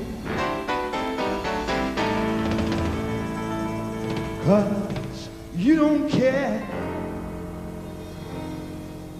Cause 4.47 5.29
you 5.57 5.75
don't 5.75 6.09
care. 6.09 6.63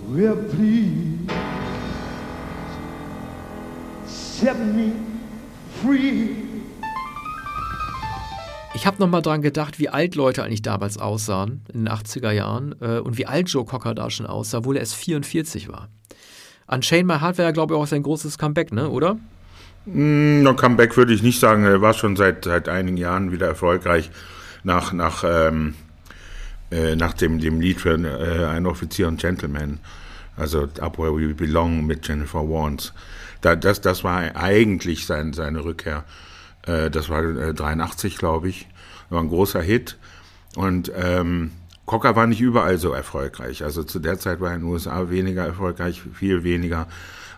Well, 0.09 0.37
please 0.37 1.19
set 4.07 4.57
me 4.57 4.93
free. 5.83 6.37
Ich 8.75 8.87
habe 8.87 8.99
nochmal 9.01 9.21
dran 9.21 9.43
gedacht, 9.43 9.81
wie 9.81 9.89
alt 9.89 10.15
Leute 10.15 10.45
eigentlich 10.45 10.63
damals 10.63 10.97
aussahen, 10.97 11.63
in 11.73 11.87
den 11.87 11.89
80er 11.93 12.31
Jahren, 12.31 12.77
äh, 12.81 13.01
und 13.01 13.19
wie 13.19 13.27
alt 13.27 13.49
Joe 13.49 13.65
Cocker 13.65 13.97
da 13.97 14.11
schon 14.11 14.27
aussah, 14.27 14.59
obwohl 14.59 14.77
er 14.77 14.81
erst 14.81 14.95
44 14.95 15.69
war. 15.69 15.89
Unchained 16.69 17.09
My 17.09 17.19
Heart 17.19 17.39
wäre 17.39 17.49
ja, 17.49 17.53
glaube 17.53 17.75
ich, 17.75 17.81
auch 17.81 17.87
sein 17.89 18.05
großes 18.05 18.39
Comeback, 18.39 18.73
ne, 18.73 18.89
oder? 18.89 19.15
Mm, 19.87 20.43
no, 20.43 20.55
Comeback 20.55 20.97
würde 20.97 21.13
ich 21.15 21.25
nicht 21.25 21.41
sagen. 21.41 21.65
Er 21.65 21.81
war 21.81 21.95
schon 21.95 22.15
seit, 22.15 22.45
seit 22.45 22.69
einigen 22.69 22.97
Jahren 22.97 23.33
wieder 23.33 23.49
erfolgreich 23.49 24.13
nach, 24.67 24.93
nach, 24.93 25.25
ähm, 25.25 25.75
äh, 26.73 26.97
nach 26.97 27.13
dem, 27.13 27.39
dem 27.39 27.61
Lied 27.61 27.81
für 27.81 27.95
äh, 27.95 28.47
Ein 28.47 28.67
Offizier 28.67 29.07
und 29.07 29.21
Gentleman, 29.21 29.79
also 30.37 30.69
Up 30.81 30.99
Where 30.99 31.17
We 31.17 31.35
Belong 31.35 31.87
mit 31.87 32.07
Jennifer 32.07 32.41
Warnes. 32.41 32.93
Da, 33.43 33.55
das, 33.55 33.81
das 33.81 34.03
war 34.03 34.35
eigentlich 34.35 35.07
sein, 35.07 35.33
seine 35.33 35.65
Rückkehr. 35.65 36.05
Äh, 36.67 36.91
das 36.91 37.09
war 37.09 37.23
äh, 37.23 37.55
83, 37.55 38.19
glaube 38.19 38.49
ich. 38.49 38.67
War 39.09 39.23
ein 39.23 39.29
großer 39.29 39.63
Hit. 39.63 39.99
Und 40.57 40.91
ähm, 40.97 41.53
Cocker 41.85 42.17
war 42.17 42.27
nicht 42.27 42.41
überall 42.41 42.79
so 42.79 42.93
erfolgreich. 42.93 43.63
Also 43.63 43.85
zu 43.85 44.01
der 44.01 44.19
Zeit 44.19 44.41
war 44.41 44.51
er 44.51 44.57
in 44.57 44.63
den 44.63 44.71
USA 44.71 45.11
weniger 45.11 45.47
erfolgreich, 45.47 46.03
viel 46.13 46.43
weniger 46.43 46.89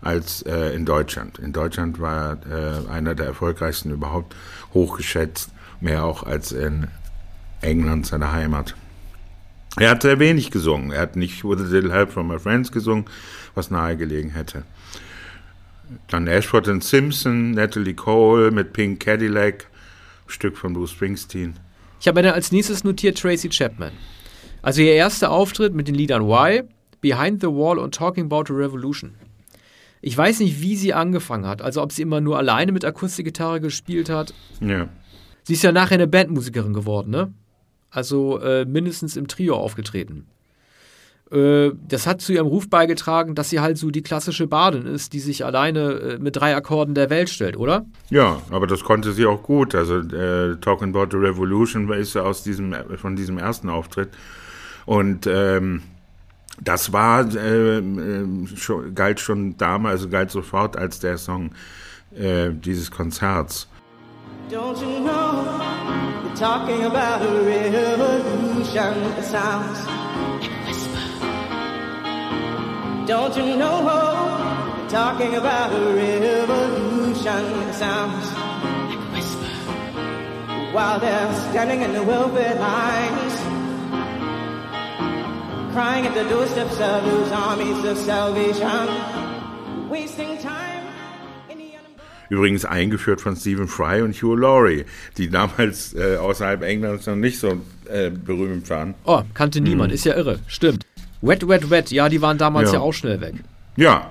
als 0.01 0.41
äh, 0.43 0.75
in 0.75 0.87
Deutschland. 0.87 1.38
In 1.38 1.53
Deutschland 1.53 2.01
war 2.01 2.38
er 2.49 2.87
äh, 2.87 2.91
einer 2.91 3.14
der 3.14 3.27
erfolgreichsten 3.27 3.91
überhaupt, 3.91 4.35
hochgeschätzt, 4.73 5.51
mehr 5.81 6.05
auch 6.05 6.23
als 6.23 6.53
in 6.53 6.87
England, 7.61 8.07
seine 8.07 8.33
Heimat. 8.33 8.75
Er 9.79 9.90
hat 9.90 10.03
sehr 10.03 10.18
wenig 10.18 10.51
gesungen. 10.51 10.90
Er 10.90 11.03
hat 11.03 11.16
nicht 11.16 11.44
With 11.44 11.61
a 11.61 11.64
Little 11.64 11.92
Help 11.92 12.11
from 12.11 12.29
My 12.29 12.38
Friends 12.38 12.73
gesungen, 12.73 13.05
was 13.55 13.71
nahegelegen 13.71 14.31
hätte. 14.31 14.64
Dann 16.09 16.27
Ashford 16.27 16.68
and 16.68 16.85
Simpson, 16.85 17.53
Natalie 17.53 17.94
Cole 17.94 18.51
mit 18.51 18.73
Pink 18.73 19.01
Cadillac 19.01 19.66
Stück 20.27 20.57
von 20.57 20.75
Bruce 20.75 20.90
Springsteen. 20.90 21.55
Ich 22.01 22.07
habe 22.07 22.18
mir 22.18 22.25
dann 22.25 22.35
als 22.35 22.53
nächstes 22.53 22.85
notiert 22.85 23.18
Tracy 23.18 23.49
Chapman. 23.49 23.92
Also 24.62 24.83
ihr 24.83 24.92
erster 24.92 25.31
Auftritt 25.31 25.75
mit 25.75 25.88
den 25.88 25.94
Liedern 25.94 26.27
Why, 26.27 26.62
Behind 27.01 27.40
the 27.40 27.49
Wall 27.49 27.79
und 27.79 27.94
Talking 27.94 28.27
About 28.27 28.44
the 28.49 28.53
Revolution. 28.53 29.14
Ich 30.01 30.16
weiß 30.16 30.40
nicht, 30.40 30.61
wie 30.61 30.77
sie 30.77 30.94
angefangen 30.94 31.47
hat. 31.47 31.62
Also 31.62 31.83
ob 31.83 31.92
sie 31.92 32.03
immer 32.03 32.21
nur 32.21 32.37
alleine 32.37 32.73
mit 32.73 32.85
Akustikgitarre 32.85 33.61
gespielt 33.61 34.11
hat. 34.11 34.35
Ja. 34.61 34.88
Sie 35.44 35.55
ist 35.55 35.62
ja 35.62 35.73
nachher 35.73 35.94
eine 35.94 36.07
Bandmusikerin 36.07 36.75
geworden, 36.75 37.11
ne? 37.11 37.33
Also 37.90 38.38
äh, 38.40 38.64
mindestens 38.64 39.16
im 39.16 39.29
Trio 39.29 39.57
aufgetreten. 39.57 40.27
Äh, 41.31 41.72
das 41.87 42.07
hat 42.07 42.20
zu 42.20 42.33
ihrem 42.33 42.46
Ruf 42.46 42.70
beigetragen, 42.70 43.35
dass 43.35 43.51
sie 43.51 43.61
halt 43.61 43.77
so 43.77 43.90
die 43.90 44.03
klassische 44.03 44.46
Badin 44.46 44.87
ist, 44.87 45.12
die 45.12 45.20
sich 45.20 45.44
alleine 45.44 45.90
äh, 45.92 46.18
mit 46.18 46.37
drei 46.37 46.57
Akkorden 46.57 46.94
der 46.94 47.11
Welt 47.11 47.29
stellt, 47.29 47.57
oder? 47.57 47.85
Ja, 48.11 48.40
aber 48.51 48.66
das 48.66 48.83
konnte 48.85 49.12
sie 49.12 49.27
auch 49.27 49.42
gut. 49.42 49.74
Also 49.74 49.98
äh, 49.98 50.57
Talking 50.61 50.94
About 50.94 51.09
the 51.11 51.18
Revolution 51.18 51.90
ist 51.92 52.14
ja 52.14 52.22
aus 52.22 52.42
diesem, 52.42 52.74
von 52.96 53.16
diesem 53.16 53.38
ersten 53.38 53.68
Auftritt. 53.68 54.11
Und 54.87 55.27
ähm, 55.27 55.83
das 56.62 56.92
war, 56.92 57.20
äh, 57.35 57.83
schon, 58.57 58.94
galt 58.94 59.20
schon 59.20 59.57
damals, 59.59 60.01
also 60.01 60.09
galt 60.09 60.31
sofort 60.31 60.77
als 60.77 60.98
der 60.98 61.18
Song 61.18 61.51
äh, 62.14 62.51
dieses 62.53 62.90
Konzerts. 62.90 63.68
Don't 64.51 64.81
you 64.81 65.05
know, 65.05 65.88
you're 66.29 66.37
talking 66.37 66.85
about 66.85 67.23
a 67.23 67.43
revolution 67.43 68.75
that 68.75 69.25
sounds 69.25 69.79
like 70.41 70.51
a 70.51 70.55
whisper. 70.67 71.01
Don't 73.07 73.37
you 73.37 73.57
know, 73.57 73.83
you're 74.79 74.88
talking 74.88 75.35
about 75.37 75.73
a 75.73 75.95
revolution 75.95 77.25
that 77.25 77.75
sounds 77.75 78.27
like 78.88 78.99
a 78.99 79.01
whisper. 79.14 80.73
While 80.73 81.01
they're 81.01 81.35
standing 81.51 81.83
in 81.83 81.93
the 81.95 82.03
welfare 82.03 82.55
lines 82.57 83.35
crying 85.73 86.07
at 86.07 86.14
the 86.14 86.25
doorsteps 86.29 86.81
of 86.81 87.05
those 87.05 87.33
armies 87.33 87.85
of 87.85 87.97
salvation, 87.99 89.88
wasting 89.88 90.38
time. 90.38 90.78
Übrigens 92.29 92.64
eingeführt 92.64 93.21
von 93.21 93.37
Stephen 93.37 93.69
Fry 93.69 94.03
und 94.03 94.14
Hugh 94.14 94.35
Laurie, 94.35 94.85
die 95.17 95.31
damals 95.31 95.95
äh, 95.95 96.17
außerhalb 96.17 96.62
Englands 96.62 97.07
noch 97.07 97.17
nicht 97.17 97.38
so 97.38 97.61
äh, 97.88 98.11
berühmt 98.11 98.69
waren. 98.71 98.95
Oh, 99.05 99.23
kannte 99.35 99.61
niemand, 99.61 99.91
mhm. 99.91 99.95
ist 99.95 100.05
ja 100.05 100.14
irre, 100.14 100.38
stimmt. 100.47 100.85
Wet, 101.23 101.49
Wet, 101.49 101.71
Wet, 101.71 101.91
ja, 101.91 102.09
die 102.09 102.23
waren 102.23 102.38
damals 102.38 102.71
ja, 102.71 102.79
ja 102.79 102.81
auch 102.81 102.93
schnell 102.93 103.21
weg. 103.21 103.35
Ja, 103.77 104.11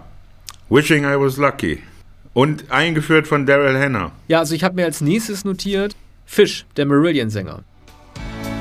Wishing 0.70 1.04
I 1.04 1.20
Was 1.20 1.38
Lucky. 1.38 1.82
Und 2.34 2.70
eingeführt 2.70 3.28
von 3.28 3.46
Daryl 3.46 3.80
Hannah. 3.80 4.12
Ja, 4.28 4.40
also 4.40 4.54
ich 4.54 4.64
habe 4.64 4.76
mir 4.76 4.86
als 4.86 5.02
nächstes 5.02 5.46
notiert 5.46 5.96
Fish, 6.26 6.66
der 6.76 6.86
Marillion-Sänger. 6.86 7.64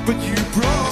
But 0.05 0.15
you 0.23 0.35
broke 0.53 0.86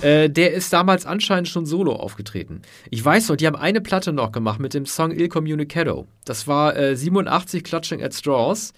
Äh, 0.00 0.30
der 0.30 0.52
ist 0.52 0.72
damals 0.72 1.06
anscheinend 1.06 1.48
schon 1.48 1.66
solo 1.66 1.92
aufgetreten. 1.92 2.62
Ich 2.90 3.04
weiß 3.04 3.28
noch, 3.28 3.36
die 3.36 3.46
haben 3.46 3.56
eine 3.56 3.80
Platte 3.80 4.12
noch 4.12 4.30
gemacht 4.30 4.60
mit 4.60 4.72
dem 4.72 4.86
Song 4.86 5.10
Il 5.10 5.28
Communicado. 5.28 6.06
Das 6.24 6.46
war 6.46 6.76
äh, 6.76 6.94
87 6.94 7.64
Clutching 7.64 8.02
at 8.02 8.14
Straws. 8.14 8.72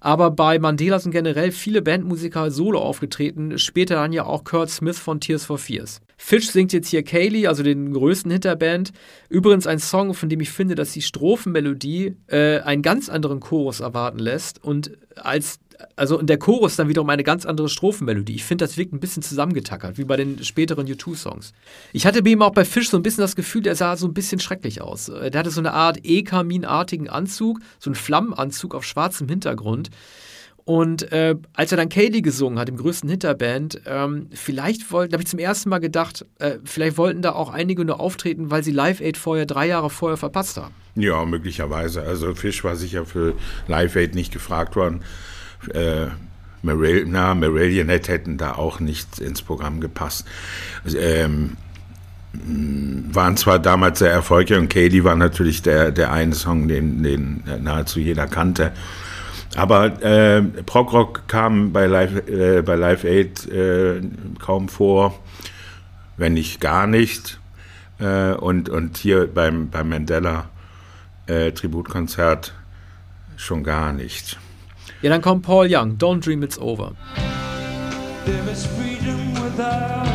Aber 0.00 0.30
bei 0.30 0.58
Mandela 0.58 0.98
sind 0.98 1.12
generell 1.12 1.50
viele 1.50 1.80
Bandmusiker 1.80 2.50
solo 2.50 2.78
aufgetreten, 2.78 3.58
später 3.58 3.94
dann 3.96 4.12
ja 4.12 4.26
auch 4.26 4.44
Kurt 4.44 4.68
Smith 4.68 4.98
von 4.98 5.20
Tears 5.20 5.46
for 5.46 5.58
Fears. 5.58 6.00
Fish 6.18 6.50
singt 6.50 6.72
jetzt 6.72 6.88
hier 6.88 7.02
Kaylee, 7.02 7.46
also 7.46 7.62
den 7.62 7.92
größten 7.92 8.30
Hinterband. 8.30 8.92
Übrigens 9.28 9.66
ein 9.66 9.78
Song, 9.78 10.14
von 10.14 10.28
dem 10.28 10.40
ich 10.40 10.50
finde, 10.50 10.74
dass 10.74 10.92
die 10.92 11.02
Strophenmelodie 11.02 12.16
äh, 12.26 12.60
einen 12.60 12.82
ganz 12.82 13.08
anderen 13.08 13.40
Chorus 13.40 13.80
erwarten 13.80 14.18
lässt 14.18 14.62
und 14.62 14.92
als 15.16 15.58
also 15.96 16.20
der 16.22 16.38
Chorus 16.38 16.76
dann 16.76 16.88
wiederum 16.88 17.08
eine 17.10 17.24
ganz 17.24 17.46
andere 17.46 17.68
Strophenmelodie. 17.68 18.34
Ich 18.34 18.44
finde, 18.44 18.64
das 18.64 18.76
wirkt 18.76 18.92
ein 18.92 19.00
bisschen 19.00 19.22
zusammengetackert, 19.22 19.98
wie 19.98 20.04
bei 20.04 20.16
den 20.16 20.42
späteren 20.44 20.86
U2-Songs. 20.86 21.52
Ich 21.92 22.06
hatte 22.06 22.22
bei 22.22 22.30
ihm 22.30 22.42
auch 22.42 22.52
bei 22.52 22.64
Fish 22.64 22.90
so 22.90 22.96
ein 22.96 23.02
bisschen 23.02 23.22
das 23.22 23.36
Gefühl, 23.36 23.62
der 23.62 23.76
sah 23.76 23.96
so 23.96 24.06
ein 24.06 24.14
bisschen 24.14 24.40
schrecklich 24.40 24.80
aus. 24.80 25.08
Äh, 25.08 25.30
der 25.30 25.40
hatte 25.40 25.50
so 25.50 25.60
eine 25.60 25.72
Art 25.72 25.98
E-Kaminartigen 26.02 27.08
Anzug, 27.08 27.60
so 27.78 27.90
einen 27.90 27.94
Flammenanzug 27.94 28.74
auf 28.74 28.84
schwarzem 28.84 29.28
Hintergrund. 29.28 29.90
Und 30.64 31.12
äh, 31.12 31.36
als 31.52 31.70
er 31.70 31.76
dann 31.76 31.88
Kaylee 31.88 32.22
gesungen 32.22 32.58
hat, 32.58 32.68
im 32.68 32.76
größten 32.76 33.08
Hinterband, 33.08 33.82
ähm, 33.86 34.28
vielleicht 34.32 34.90
wollten, 34.90 35.12
da 35.12 35.14
habe 35.14 35.22
ich 35.22 35.28
zum 35.28 35.38
ersten 35.38 35.68
Mal 35.68 35.78
gedacht, 35.78 36.26
äh, 36.40 36.58
vielleicht 36.64 36.98
wollten 36.98 37.22
da 37.22 37.32
auch 37.32 37.50
einige 37.50 37.84
nur 37.84 38.00
auftreten, 38.00 38.50
weil 38.50 38.64
sie 38.64 38.72
Live 38.72 39.00
Aid 39.00 39.16
vorher, 39.16 39.46
drei 39.46 39.68
Jahre 39.68 39.90
vorher 39.90 40.16
verpasst 40.16 40.56
haben. 40.56 40.74
Ja, 40.96 41.24
möglicherweise. 41.24 42.02
Also 42.02 42.34
Fish 42.34 42.64
war 42.64 42.74
sicher 42.74 43.06
für 43.06 43.34
Live 43.68 43.94
Aid 43.94 44.16
nicht 44.16 44.32
gefragt 44.32 44.74
worden 44.74 45.02
äh, 45.74 46.06
Marillionet 46.62 48.08
hätten 48.08 48.38
da 48.38 48.52
auch 48.52 48.80
nicht 48.80 49.18
ins 49.18 49.42
Programm 49.42 49.80
gepasst. 49.80 50.26
Ähm, 50.96 51.56
waren 53.12 53.36
zwar 53.36 53.58
damals 53.58 54.00
sehr 54.00 54.10
erfolgreich 54.10 54.58
und 54.58 54.68
Katie 54.68 55.04
war 55.04 55.16
natürlich 55.16 55.62
der, 55.62 55.90
der 55.90 56.12
eine 56.12 56.34
Song, 56.34 56.68
den, 56.68 57.02
den 57.02 57.42
nahezu 57.60 58.00
jeder 58.00 58.26
kannte. 58.26 58.72
Aber 59.54 60.02
äh, 60.02 60.42
Prog-Rock 60.42 61.28
kam 61.28 61.72
bei 61.72 61.86
Live, 61.86 62.28
äh, 62.28 62.62
bei 62.62 62.74
Live 62.74 63.04
Aid 63.04 63.46
äh, 63.48 64.02
kaum 64.38 64.68
vor, 64.68 65.18
wenn 66.18 66.34
nicht 66.34 66.60
gar 66.60 66.86
nicht. 66.86 67.40
Äh, 67.98 68.32
und, 68.32 68.68
und 68.68 68.98
hier 68.98 69.26
beim, 69.26 69.70
beim 69.70 69.88
Mandela 69.88 70.50
äh, 71.26 71.52
Tributkonzert 71.52 72.52
schon 73.36 73.64
gar 73.64 73.92
nicht. 73.94 74.38
Ja, 75.02 75.10
dann 75.10 75.20
kommt 75.20 75.42
Paul 75.42 75.66
Young, 75.70 75.98
Don't 75.98 76.24
Dream 76.24 76.42
It's 76.42 76.58
Over. 76.58 76.92
There 78.24 78.50
is 78.50 78.64
freedom 78.64 79.34
without, 79.34 80.06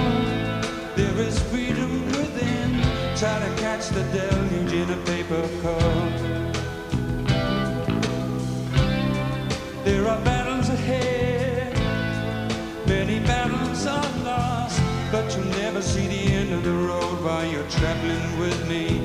there 0.95 1.27
is 1.27 1.37
freedom 1.39 2.03
within. 2.07 2.81
Try 3.15 3.39
to 3.39 3.61
catch 3.61 3.89
the 3.89 4.03
deluge 4.11 4.73
in 4.73 4.89
a 4.89 4.97
paper 5.05 5.47
cup. 5.61 6.41
There 9.85 10.07
are 10.07 10.19
battles 10.23 10.69
ahead, 10.69 11.77
many 12.87 13.19
battles 13.19 13.85
are 13.85 14.23
lost, 14.25 14.81
but 15.11 15.31
you'll 15.35 15.45
never 15.61 15.81
see 15.81 16.07
the 16.07 16.33
end 16.33 16.53
of 16.53 16.63
the 16.63 16.71
road 16.73 17.23
while 17.23 17.45
you're 17.45 17.69
traveling 17.69 18.39
with 18.39 18.67
me. 18.67 19.00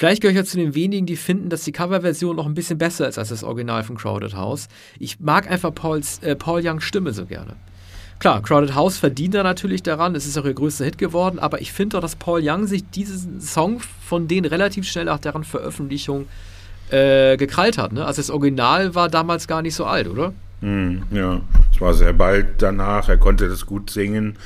Vielleicht 0.00 0.22
gehöre 0.22 0.32
ich 0.32 0.38
ja 0.38 0.44
zu 0.46 0.56
den 0.56 0.74
wenigen, 0.74 1.04
die 1.04 1.14
finden, 1.14 1.50
dass 1.50 1.64
die 1.64 1.72
Coverversion 1.72 2.34
noch 2.34 2.46
ein 2.46 2.54
bisschen 2.54 2.78
besser 2.78 3.06
ist 3.06 3.18
als 3.18 3.28
das 3.28 3.44
Original 3.44 3.84
von 3.84 3.98
Crowded 3.98 4.34
House. 4.34 4.68
Ich 4.98 5.20
mag 5.20 5.50
einfach 5.50 5.74
Pauls, 5.74 6.20
äh, 6.20 6.34
Paul 6.34 6.66
Youngs 6.66 6.84
Stimme 6.84 7.12
so 7.12 7.26
gerne. 7.26 7.56
Klar, 8.18 8.40
Crowded 8.40 8.74
House 8.74 8.96
verdient 8.96 9.34
da 9.34 9.42
natürlich 9.42 9.82
daran, 9.82 10.14
es 10.14 10.24
ist 10.24 10.38
auch 10.38 10.46
ihr 10.46 10.54
größter 10.54 10.86
Hit 10.86 10.96
geworden, 10.96 11.38
aber 11.38 11.60
ich 11.60 11.70
finde 11.72 11.96
doch, 11.96 12.00
dass 12.00 12.16
Paul 12.16 12.40
Young 12.42 12.66
sich 12.66 12.88
diesen 12.88 13.42
Song 13.42 13.80
von 13.80 14.26
denen 14.26 14.46
relativ 14.46 14.88
schnell 14.88 15.04
nach 15.04 15.18
deren 15.18 15.44
Veröffentlichung 15.44 16.28
äh, 16.88 17.36
gekrallt 17.36 17.76
hat. 17.76 17.92
Ne? 17.92 18.02
Also 18.06 18.22
das 18.22 18.30
Original 18.30 18.94
war 18.94 19.10
damals 19.10 19.48
gar 19.48 19.60
nicht 19.60 19.74
so 19.74 19.84
alt, 19.84 20.08
oder? 20.08 20.32
Mm, 20.62 21.02
ja, 21.10 21.42
es 21.74 21.78
war 21.78 21.92
sehr 21.92 22.14
bald 22.14 22.62
danach, 22.62 23.10
er 23.10 23.18
konnte 23.18 23.50
das 23.50 23.66
gut 23.66 23.90
singen 23.90 24.38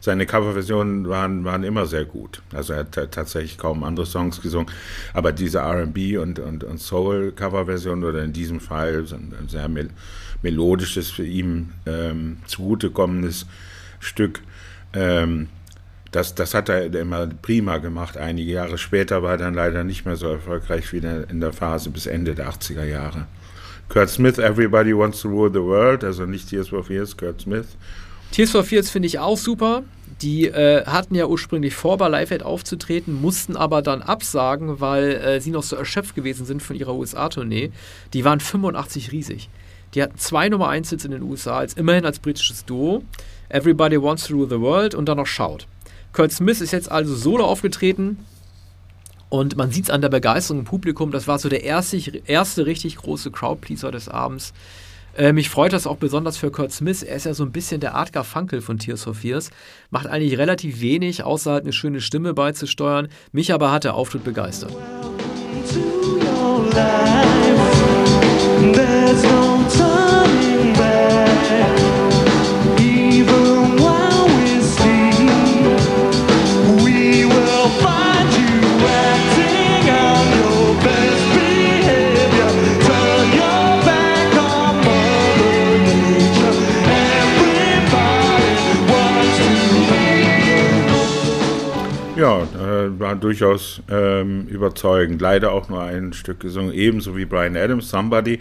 seine 0.00 0.26
Coverversionen 0.26 1.08
waren, 1.08 1.44
waren 1.44 1.64
immer 1.64 1.86
sehr 1.86 2.04
gut. 2.04 2.42
Also 2.52 2.72
er 2.72 2.80
hat 2.80 2.92
tatsächlich 3.10 3.58
kaum 3.58 3.84
andere 3.84 4.06
Songs 4.06 4.40
gesungen. 4.40 4.72
Aber 5.12 5.32
diese 5.32 5.60
RB 5.60 6.18
und, 6.18 6.38
und, 6.38 6.64
und 6.64 6.78
Soul-Coverversion 6.78 8.04
oder 8.04 8.22
in 8.22 8.32
diesem 8.32 8.60
Fall 8.60 9.04
ein 9.10 9.48
sehr 9.48 9.68
mel 9.68 9.90
melodisches, 10.40 11.10
für 11.10 11.26
ihn 11.26 11.72
ähm, 11.84 12.36
zugutekommendes 12.46 13.46
Stück, 13.98 14.40
ähm, 14.92 15.48
das, 16.10 16.34
das 16.34 16.54
hat 16.54 16.68
er 16.68 16.94
immer 16.94 17.26
prima 17.26 17.78
gemacht. 17.78 18.16
Einige 18.16 18.52
Jahre 18.52 18.78
später 18.78 19.22
war 19.22 19.32
er 19.32 19.38
dann 19.38 19.54
leider 19.54 19.84
nicht 19.84 20.06
mehr 20.06 20.16
so 20.16 20.28
erfolgreich 20.28 20.92
wie 20.92 20.98
in 20.98 21.40
der 21.40 21.52
Phase 21.52 21.90
bis 21.90 22.06
Ende 22.06 22.34
der 22.34 22.48
80er 22.50 22.84
Jahre. 22.84 23.26
Kurt 23.88 24.10
Smith, 24.10 24.38
Everybody 24.38 24.96
Wants 24.96 25.22
to 25.22 25.28
Rule 25.28 25.50
the 25.52 25.60
World, 25.60 26.04
also 26.04 26.26
nicht 26.26 26.48
Tears 26.48 26.68
for 26.68 26.84
Fears, 26.84 27.16
Kurt 27.16 27.42
Smith. 27.42 27.76
Tears 28.30 28.50
for 28.50 28.64
Fears 28.64 28.90
finde 28.90 29.06
ich 29.06 29.18
auch 29.18 29.36
super. 29.36 29.82
Die 30.22 30.46
äh, 30.46 30.84
hatten 30.84 31.14
ja 31.14 31.26
ursprünglich 31.26 31.74
vor, 31.74 31.96
bei 31.96 32.08
Live 32.08 32.32
Aid 32.32 32.42
aufzutreten, 32.42 33.20
mussten 33.20 33.56
aber 33.56 33.82
dann 33.82 34.02
absagen, 34.02 34.80
weil 34.80 35.12
äh, 35.12 35.40
sie 35.40 35.50
noch 35.50 35.62
so 35.62 35.76
erschöpft 35.76 36.14
gewesen 36.16 36.44
sind 36.44 36.62
von 36.62 36.74
ihrer 36.74 36.94
USA-Tournee. 36.94 37.70
Die 38.14 38.24
waren 38.24 38.40
85 38.40 39.12
riesig. 39.12 39.48
Die 39.94 40.02
hatten 40.02 40.18
zwei 40.18 40.48
Nummer 40.48 40.68
1 40.68 40.90
Hits 40.90 41.04
in 41.04 41.12
den 41.12 41.22
USA, 41.22 41.58
als 41.58 41.74
immerhin 41.74 42.04
als 42.04 42.18
britisches 42.18 42.64
Duo. 42.64 43.04
Everybody 43.48 44.00
Wants 44.02 44.26
to 44.26 44.34
Rule 44.34 44.48
the 44.48 44.60
World 44.60 44.94
und 44.94 45.06
dann 45.06 45.18
noch 45.18 45.26
Shout. 45.26 45.60
Kurt 46.12 46.32
Smith 46.32 46.60
ist 46.60 46.72
jetzt 46.72 46.90
also 46.90 47.14
solo 47.14 47.44
aufgetreten 47.44 48.18
und 49.28 49.56
man 49.56 49.70
sieht 49.70 49.84
es 49.84 49.90
an 49.90 50.00
der 50.00 50.08
Begeisterung 50.08 50.60
im 50.60 50.64
Publikum. 50.64 51.10
Das 51.10 51.26
war 51.28 51.38
so 51.38 51.48
der 51.48 51.64
erste, 51.64 51.98
erste 52.26 52.66
richtig 52.66 52.96
große 52.96 53.30
Crowdpleaser 53.30 53.90
des 53.90 54.08
Abends. 54.08 54.52
Äh, 55.16 55.32
mich 55.32 55.50
freut 55.50 55.72
das 55.72 55.86
auch 55.86 55.96
besonders 55.96 56.36
für 56.36 56.50
Kurt 56.50 56.72
Smith. 56.72 57.02
Er 57.02 57.16
ist 57.16 57.26
ja 57.26 57.34
so 57.34 57.44
ein 57.44 57.52
bisschen 57.52 57.80
der 57.80 57.94
Art 57.94 58.12
Garfunkel 58.12 58.60
von 58.60 58.78
Tears 58.78 59.04
for 59.04 59.14
Fears. 59.14 59.50
Macht 59.90 60.06
eigentlich 60.06 60.38
relativ 60.38 60.80
wenig, 60.80 61.24
außer 61.24 61.52
halt 61.52 61.64
eine 61.64 61.72
schöne 61.72 62.00
Stimme 62.00 62.34
beizusteuern. 62.34 63.08
Mich 63.32 63.52
aber 63.52 63.72
hat 63.72 63.84
der 63.84 63.94
Auftritt 63.94 64.24
begeistert. 64.24 64.76
There's 68.72 69.97
war 93.08 93.16
durchaus 93.16 93.82
ähm, 93.90 94.46
überzeugend. 94.48 95.20
Leider 95.20 95.52
auch 95.52 95.68
nur 95.68 95.82
ein 95.82 96.12
Stück 96.12 96.40
gesungen, 96.40 96.72
ebenso 96.74 97.16
wie 97.16 97.24
Brian 97.24 97.56
Adams, 97.56 97.88
Somebody. 97.88 98.40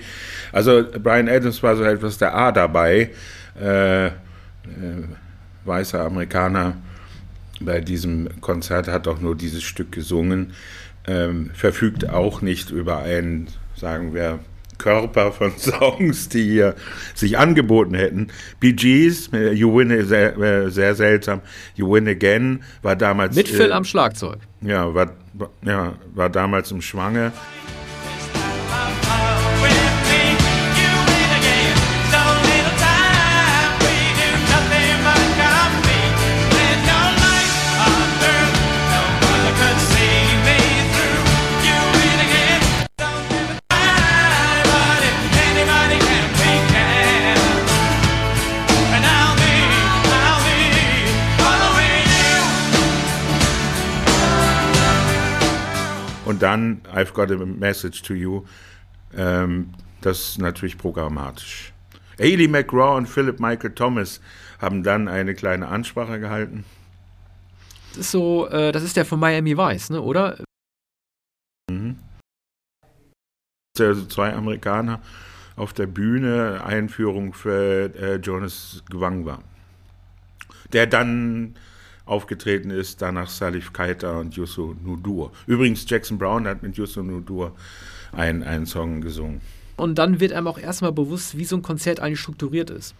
Also 0.51 0.83
Brian 1.01 1.29
Adams 1.29 1.63
war 1.63 1.75
so 1.75 1.83
etwas 1.83 2.17
der 2.17 2.35
A 2.35 2.51
dabei. 2.51 3.11
Äh, 3.59 4.07
äh, 4.07 4.11
weißer 5.63 6.01
Amerikaner 6.01 6.77
bei 7.61 7.79
diesem 7.79 8.41
Konzert 8.41 8.87
hat 8.87 9.07
auch 9.07 9.21
nur 9.21 9.35
dieses 9.35 9.63
Stück 9.63 9.91
gesungen. 9.91 10.53
Ähm, 11.07 11.51
verfügt 11.53 12.09
auch 12.09 12.41
nicht 12.41 12.69
über 12.69 12.99
ein, 12.99 13.47
sagen 13.75 14.13
wir, 14.13 14.39
Körper 14.77 15.31
von 15.31 15.51
Songs, 15.57 16.29
die 16.29 16.43
hier 16.43 16.75
sich 17.15 17.37
angeboten 17.37 17.93
hätten. 17.93 18.27
Bee 18.59 18.73
Gees, 18.73 19.29
äh, 19.33 19.51
You 19.51 19.75
Win, 19.75 20.05
sehr, 20.05 20.37
äh, 20.37 20.69
sehr 20.69 20.95
seltsam. 20.95 21.41
You 21.75 21.91
Win 21.91 22.07
Again 22.07 22.63
war 22.81 22.95
damals. 22.95 23.35
Mit 23.35 23.49
Phil 23.49 23.69
äh, 23.69 23.73
am 23.73 23.83
Schlagzeug. 23.83 24.39
Ja, 24.61 24.93
war, 24.93 25.11
ja, 25.63 25.93
war 26.13 26.29
damals 26.29 26.71
im 26.71 26.81
Schwange. 26.81 27.31
Und 56.27 56.41
dann 56.41 56.81
I've 56.93 57.13
got 57.13 57.31
a 57.31 57.37
message 57.37 58.01
to 58.01 58.13
you. 58.13 58.43
Ähm, 59.15 59.73
das 60.01 60.19
ist 60.19 60.39
natürlich 60.39 60.77
programmatisch. 60.77 61.71
Ailey 62.19 62.49
McGraw 62.49 62.97
und 62.97 63.07
Philip 63.07 63.39
Michael 63.39 63.73
Thomas 63.73 64.19
haben 64.59 64.83
dann 64.83 65.07
eine 65.07 65.35
kleine 65.35 65.69
Ansprache 65.69 66.19
gehalten. 66.19 66.65
Das 67.91 67.99
ist 67.99 68.11
so, 68.11 68.45
äh, 68.49 68.73
das 68.73 68.83
ist 68.83 68.97
der 68.97 69.05
von 69.05 69.21
Miami 69.21 69.57
Vice, 69.57 69.91
ne, 69.91 70.01
oder? 70.01 70.43
Mhm. 71.71 71.97
Also 73.79 74.05
zwei 74.07 74.33
Amerikaner 74.33 74.99
auf 75.55 75.71
der 75.71 75.87
Bühne, 75.87 76.61
Einführung 76.65 77.33
für 77.33 77.95
äh, 77.95 78.15
Jonas 78.17 78.83
Gwangwa. 78.89 79.39
Der 80.73 80.87
dann 80.87 81.55
aufgetreten 82.07 82.71
ist, 82.71 83.01
danach 83.01 83.29
Salif 83.29 83.73
Keita 83.73 84.19
und 84.19 84.35
Yusu 84.35 84.75
Nudur. 84.83 85.31
Übrigens, 85.45 85.85
Jackson 85.87 86.17
Brown 86.17 86.47
hat 86.47 86.63
mit 86.63 86.77
Yusu 86.77 87.03
Nudur 87.03 87.55
einen, 88.11 88.43
einen 88.43 88.65
Song 88.65 89.01
gesungen. 89.01 89.41
Und 89.75 89.97
dann 89.99 90.19
wird 90.19 90.33
einem 90.33 90.47
auch 90.47 90.57
erstmal 90.57 90.91
bewusst, 90.91 91.37
wie 91.37 91.45
so 91.45 91.55
ein 91.55 91.61
Konzert 91.61 91.99
eigentlich 91.99 92.19
strukturiert 92.19 92.69
ist. 92.69 92.95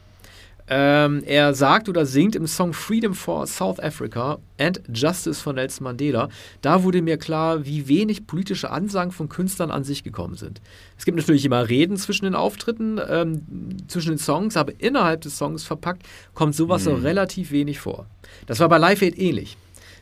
Ähm, 0.69 1.23
er 1.25 1.53
sagt 1.53 1.88
oder 1.88 2.06
singt 2.06 2.36
im 2.36 2.45
Song 2.45 2.73
Freedom 2.73 3.13
for 3.13 3.47
South 3.47 3.80
Africa 3.80 4.39
and 4.60 4.82
Justice 4.93 5.41
von 5.41 5.56
Nelson 5.56 5.86
Mandela. 5.86 6.27
Da 6.62 6.84
wurde 6.84 7.01
mir 7.01 7.17
klar, 7.17 7.65
wie 7.65 7.88
wenig 7.88 8.27
politische 8.27 8.69
Ansagen 8.69 9.12
von 9.12 9.30
Künstlern 9.30 9.71
an 9.71 9.86
sich 9.86 10.03
gekommen 10.03 10.36
sind. 10.36 10.62
Es 10.97 11.06
gibt 11.06 11.17
natürlich 11.17 11.45
immer 11.45 11.69
Reden 11.69 11.95
zwischen 11.95 12.25
den 12.25 12.36
Auftritten, 12.36 12.99
ähm, 13.08 13.43
zwischen 13.88 14.10
den 14.10 14.17
Songs, 14.17 14.58
aber 14.58 14.73
innerhalb 14.80 15.21
des 15.21 15.38
Songs 15.38 15.63
verpackt 15.63 16.03
kommt 16.34 16.53
sowas 16.53 16.82
mhm. 16.82 16.89
so 16.89 16.95
relativ 16.95 17.51
wenig 17.51 17.80
vor. 17.80 18.06
Das 18.45 18.60
war 18.60 18.67
bei 18.67 18.77
Live 18.77 19.01
Aid 19.01 19.17
ähnlich. 19.17 19.58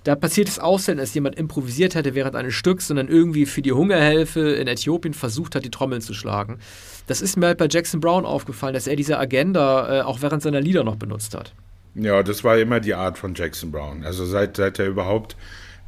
Da 0.05 0.15
passiert 0.15 0.47
es 0.47 0.59
auch 0.59 0.77
selten, 0.77 0.99
dass 0.99 1.15
jemand 1.15 1.35
improvisiert 1.35 1.95
hätte 1.95 2.13
während 2.13 2.35
eines 2.35 2.53
Stücks, 2.53 2.87
sondern 2.87 3.07
irgendwie 3.07 3.47
für 3.47 3.63
die 3.63 3.71
Hungerhilfe 3.71 4.39
in 4.51 4.67
Äthiopien 4.67 5.15
versucht 5.15 5.55
hat, 5.55 5.65
die 5.65 5.71
Trommeln 5.71 6.01
zu 6.01 6.13
schlagen. 6.13 6.59
Das 7.07 7.21
ist 7.21 7.37
mir 7.37 7.47
halt 7.47 7.57
bei 7.57 7.67
Jackson 7.69 7.99
Brown 7.99 8.25
aufgefallen, 8.25 8.73
dass 8.73 8.87
er 8.87 8.95
diese 8.95 9.19
Agenda 9.19 9.99
äh, 9.99 10.01
auch 10.01 10.21
während 10.21 10.41
seiner 10.41 10.61
Lieder 10.61 10.83
noch 10.83 10.95
benutzt 10.95 11.35
hat. 11.35 11.53
Ja, 11.95 12.23
das 12.23 12.43
war 12.43 12.57
immer 12.57 12.79
die 12.79 12.93
Art 12.93 13.17
von 13.17 13.33
Jackson 13.35 13.71
Brown. 13.71 14.03
Also 14.03 14.25
seit, 14.25 14.57
seit 14.57 14.79
er 14.79 14.87
überhaupt 14.87 15.35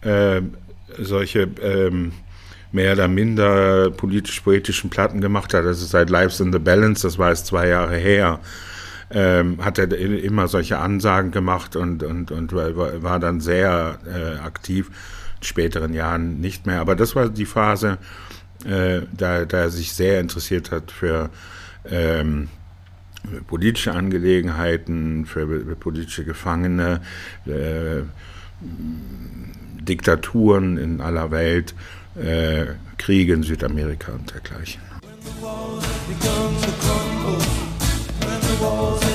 äh, 0.02 0.42
solche 0.98 1.50
ähm, 1.62 2.14
mehr 2.72 2.94
oder 2.94 3.08
minder 3.08 3.90
politisch-poetischen 3.92 4.90
Platten 4.90 5.20
gemacht 5.20 5.54
hat, 5.54 5.66
also 5.66 5.86
seit 5.86 6.10
Lives 6.10 6.40
in 6.40 6.54
the 6.54 6.60
Balance, 6.60 7.06
das 7.06 7.18
war 7.18 7.30
jetzt 7.30 7.48
zwei 7.48 7.68
Jahre 7.68 7.98
her, 7.98 8.40
ähm, 9.10 9.64
hat 9.64 9.80
er 9.80 9.92
immer 9.92 10.48
solche 10.48 10.78
Ansagen 10.78 11.32
gemacht 11.32 11.76
und, 11.76 12.04
und, 12.04 12.32
und 12.32 12.54
war, 12.54 13.02
war 13.04 13.20
dann 13.20 13.42
sehr 13.42 14.00
äh, 14.06 14.40
aktiv. 14.40 14.90
In 15.40 15.44
späteren 15.44 15.94
Jahren 15.94 16.40
nicht 16.40 16.66
mehr. 16.66 16.82
Aber 16.82 16.96
das 16.96 17.16
war 17.16 17.30
die 17.30 17.46
Phase, 17.46 18.00
äh, 18.68 19.02
da, 19.16 19.44
er 19.44 19.70
sich 19.70 19.94
sehr 19.94 20.20
interessiert 20.20 20.72
hat 20.72 20.92
für 20.92 21.30
ähm, 21.90 22.50
politische 23.48 23.94
Angelegenheiten, 23.94 25.26
für 25.26 25.48
politische 25.76 26.24
Gefangene, 26.24 27.02
äh, 27.46 28.04
Diktaturen 29.82 30.78
in 30.78 31.02
aller 31.02 31.32
Welt, 31.32 31.74
äh, 32.16 32.66
Kriege 32.98 33.34
in 33.34 33.44
Südamerika 33.44 34.12
und 34.12 34.34
dergleichen. 34.34 34.82
walls 35.42 35.86
and 35.86 36.20
becomes 38.60 39.07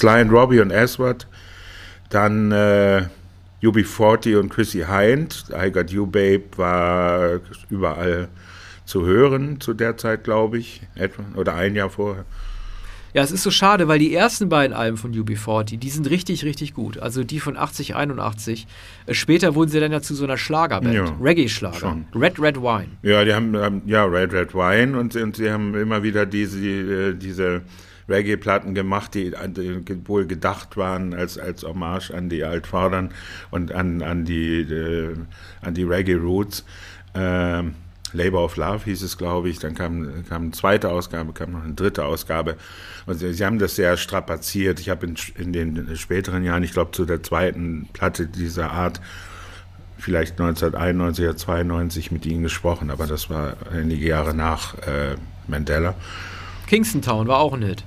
Sly 0.00 0.22
and 0.22 0.32
Robbie 0.32 0.60
und 0.60 0.72
Aswad. 0.72 1.26
Dann 2.08 2.50
äh, 2.52 3.06
UB40 3.62 4.38
und 4.38 4.48
Chrissy 4.48 4.86
Hind, 4.88 5.44
I 5.52 5.70
Got 5.70 5.90
You 5.90 6.06
Babe, 6.06 6.44
war 6.56 7.40
überall 7.68 8.28
zu 8.86 9.04
hören 9.04 9.60
zu 9.60 9.74
der 9.74 9.98
Zeit, 9.98 10.24
glaube 10.24 10.56
ich, 10.56 10.80
etwa, 10.94 11.22
oder 11.36 11.54
ein 11.54 11.76
Jahr 11.76 11.90
vorher. 11.90 12.24
Ja, 13.12 13.22
es 13.22 13.30
ist 13.30 13.42
so 13.42 13.50
schade, 13.50 13.88
weil 13.88 13.98
die 13.98 14.14
ersten 14.14 14.48
beiden 14.48 14.74
Alben 14.74 14.96
von 14.96 15.12
UB40, 15.12 15.78
die 15.78 15.90
sind 15.90 16.08
richtig, 16.08 16.44
richtig 16.44 16.72
gut. 16.72 16.98
Also 16.98 17.22
die 17.22 17.40
von 17.40 17.58
80, 17.58 17.94
81. 17.94 18.66
Äh, 19.04 19.14
später 19.14 19.54
wurden 19.54 19.68
sie 19.68 19.80
dann 19.80 19.92
ja 19.92 20.00
zu 20.00 20.14
so 20.14 20.24
einer 20.24 20.38
Schlagerband, 20.38 20.94
ja, 20.94 21.16
Reggae-Schlager. 21.20 21.98
Red 22.14 22.40
Red 22.40 22.56
Wine. 22.56 22.88
Ja, 23.02 23.24
die 23.24 23.34
haben, 23.34 23.82
ja, 23.84 24.04
Red 24.04 24.32
Red 24.32 24.54
Wine 24.54 24.98
und, 24.98 25.14
und 25.14 25.36
sie 25.36 25.50
haben 25.50 25.74
immer 25.74 26.02
wieder 26.02 26.24
diese, 26.24 26.58
äh, 26.58 27.14
diese 27.14 27.62
Reggae-Platten 28.10 28.74
gemacht, 28.74 29.14
die, 29.14 29.32
die, 29.48 30.08
wohl 30.08 30.26
gedacht 30.26 30.76
waren 30.76 31.14
als, 31.14 31.38
als 31.38 31.62
Hommage 31.62 32.10
an 32.10 32.28
die 32.28 32.44
Altvordern 32.44 33.12
und 33.50 33.72
an, 33.72 34.02
an 34.02 34.24
die, 34.24 34.60
äh, 34.60 35.14
die 35.70 35.84
Reggae-Roots. 35.84 36.64
Ähm, 37.14 37.74
Labor 38.12 38.44
of 38.44 38.56
Love 38.56 38.84
hieß 38.84 39.02
es, 39.02 39.16
glaube 39.16 39.48
ich. 39.48 39.58
Dann 39.58 39.74
kam, 39.74 40.24
kam 40.28 40.42
eine 40.42 40.50
zweite 40.50 40.90
Ausgabe, 40.90 41.32
kam 41.32 41.52
noch 41.52 41.62
eine 41.62 41.74
dritte 41.74 42.04
Ausgabe. 42.04 42.56
Und 43.06 43.18
sie, 43.18 43.32
sie 43.32 43.44
haben 43.44 43.58
das 43.58 43.76
sehr 43.76 43.96
strapaziert. 43.96 44.80
Ich 44.80 44.90
habe 44.90 45.06
in, 45.06 45.16
in 45.36 45.52
den 45.52 45.96
späteren 45.96 46.44
Jahren, 46.44 46.62
ich 46.62 46.72
glaube 46.72 46.92
zu 46.92 47.04
der 47.04 47.22
zweiten 47.22 47.88
Platte 47.92 48.26
dieser 48.26 48.72
Art, 48.72 49.00
vielleicht 50.00 50.32
1991 50.40 51.24
oder 51.24 51.36
92 51.36 52.10
mit 52.10 52.26
ihnen 52.26 52.42
gesprochen, 52.42 52.90
aber 52.90 53.06
das 53.06 53.30
war 53.30 53.54
einige 53.70 54.06
Jahre 54.06 54.34
nach 54.34 54.74
äh, 54.78 55.16
Mandela. 55.46 55.94
Kingston 56.66 57.02
Town 57.02 57.28
war 57.28 57.38
auch 57.38 57.52
ein 57.52 57.62
Hit. 57.62 57.84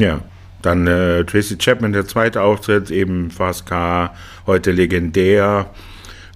Ja. 0.00 0.20
Dann 0.62 0.86
äh, 0.86 1.24
Tracy 1.24 1.56
Chapman, 1.56 1.92
der 1.92 2.06
zweite 2.06 2.42
Auftritt, 2.42 2.90
eben 2.90 3.30
Fast 3.30 3.66
Car, 3.66 4.14
heute 4.46 4.72
legendär 4.72 5.70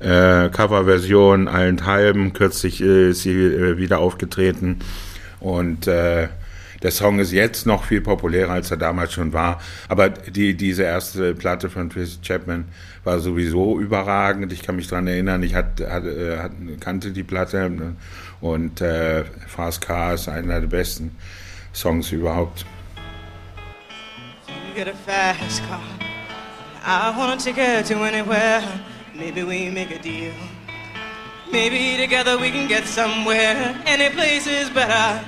äh, 0.01 0.49
Coverversion 0.49 1.49
allenthalben. 1.49 2.33
Kürzlich 2.33 2.83
äh, 2.83 3.11
ist 3.11 3.23
sie 3.23 3.33
äh, 3.33 3.77
wieder 3.77 3.99
aufgetreten. 3.99 4.79
Und 5.41 5.87
äh, 5.87 6.29
der 6.83 6.91
Song 6.91 7.19
ist 7.19 7.33
jetzt 7.33 7.67
noch 7.67 7.85
viel 7.85 8.01
populärer, 8.01 8.53
als 8.53 8.71
er 8.71 8.77
damals 8.77 9.13
schon 9.13 9.33
war. 9.33 9.61
Aber 9.89 10.11
die, 10.11 10.55
diese 10.55 10.83
erste 10.83 11.35
Platte 11.35 11.71
von 11.71 11.91
Tracy 11.91 12.19
Chapman 12.23 12.67
war 13.05 13.21
sowieso 13.21 13.79
überragend. 13.81 14.53
Ich 14.53 14.63
kann 14.63 14.77
mich 14.77 14.89
daran 14.89 15.07
erinnern, 15.07 15.43
ich 15.43 15.55
hat, 15.55 15.81
hat, 15.81 16.05
äh, 16.05 16.39
hat, 16.39 16.53
kannte 16.81 17.11
die 17.11 17.23
Platte 17.23 17.71
ne? 17.71 17.97
und 18.41 18.81
äh, 18.81 19.25
Fast 19.47 19.81
Car 19.81 20.15
ist 20.15 20.29
einer 20.29 20.61
der 20.61 20.69
besten 20.69 21.17
Songs 21.73 22.13
überhaupt. 22.13 22.67
Get 24.75 24.89
a 24.89 24.95
fast 24.95 25.63
car. 25.69 25.81
I 26.85 27.17
wanna 27.17 27.37
take 27.37 27.55
her 27.55 27.81
to 27.85 27.95
anywhere. 28.03 28.61
Maybe 29.15 29.45
we 29.45 29.71
make 29.71 29.93
a 29.93 30.01
deal. 30.03 30.35
Maybe 31.53 31.97
together 31.97 32.37
we 32.37 32.51
can 32.51 32.67
get 32.67 32.85
somewhere. 32.85 33.81
Any 33.87 34.11
place 34.11 34.49
is 34.49 34.71
better. 34.71 35.21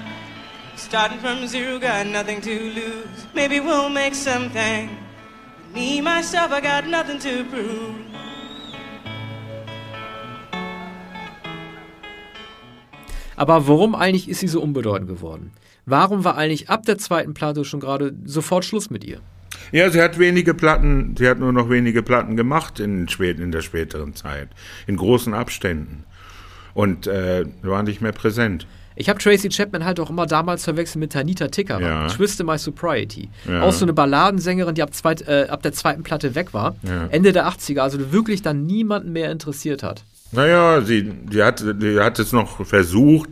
Starting 0.74 1.20
from 1.20 1.46
zero, 1.46 1.78
got 1.78 2.08
nothing 2.08 2.40
to 2.40 2.58
lose. 2.74 3.26
Maybe 3.34 3.60
we'll 3.60 3.88
make 3.88 4.16
something. 4.16 4.90
Me, 5.72 6.00
myself, 6.00 6.50
I 6.50 6.60
got 6.60 6.88
nothing 6.88 7.20
to 7.20 7.44
prove. 7.44 7.94
Aber 13.36 13.68
warum 13.68 13.94
eigentlich 13.94 14.28
ist 14.28 14.40
sie 14.40 14.48
so 14.48 14.60
unbedeutend 14.60 15.08
geworden? 15.08 15.52
Warum 15.84 16.24
war 16.24 16.36
eigentlich 16.36 16.68
ab 16.68 16.84
der 16.84 16.98
zweiten 16.98 17.32
Platte 17.32 17.64
schon 17.64 17.78
gerade 17.78 18.12
sofort 18.24 18.64
Schluss 18.64 18.90
mit 18.90 19.04
ihr? 19.04 19.20
Ja, 19.72 19.90
sie 19.90 20.00
hat 20.00 20.18
wenige 20.18 20.54
Platten, 20.54 21.14
sie 21.18 21.28
hat 21.28 21.38
nur 21.38 21.52
noch 21.52 21.70
wenige 21.70 22.02
Platten 22.02 22.36
gemacht 22.36 22.80
in, 22.80 23.06
in 23.06 23.52
der 23.52 23.62
späteren 23.62 24.14
Zeit, 24.14 24.48
in 24.86 24.96
großen 24.96 25.34
Abständen. 25.34 26.04
Und 26.74 27.06
äh, 27.06 27.46
war 27.62 27.82
nicht 27.82 28.00
mehr 28.00 28.12
präsent. 28.12 28.66
Ich 28.98 29.10
habe 29.10 29.18
Tracy 29.18 29.50
Chapman 29.50 29.84
halt 29.84 30.00
auch 30.00 30.08
immer 30.08 30.26
damals 30.26 30.64
verwechselt 30.64 31.00
mit 31.00 31.12
Tanita 31.12 31.48
Ticker, 31.48 31.80
Ja. 31.80 32.08
Twist 32.08 32.40
in 32.40 32.46
My 32.46 32.56
Sobriety. 32.56 33.28
Ja. 33.46 33.62
Auch 33.62 33.72
so 33.72 33.84
eine 33.84 33.92
Balladensängerin, 33.92 34.74
die 34.74 34.82
ab, 34.82 34.94
zweit, 34.94 35.22
äh, 35.28 35.46
ab 35.50 35.62
der 35.62 35.72
zweiten 35.72 36.02
Platte 36.02 36.34
weg 36.34 36.54
war. 36.54 36.76
Ja. 36.82 37.06
Ende 37.10 37.32
der 37.32 37.46
80er, 37.46 37.80
also 37.80 38.10
wirklich 38.10 38.40
dann 38.40 38.64
niemanden 38.64 39.12
mehr 39.12 39.30
interessiert 39.30 39.82
hat. 39.82 40.02
Naja, 40.32 40.80
sie, 40.80 41.02
die, 41.04 41.42
hat, 41.42 41.62
die 41.80 42.00
hat 42.00 42.18
es 42.18 42.32
noch 42.32 42.66
versucht, 42.66 43.28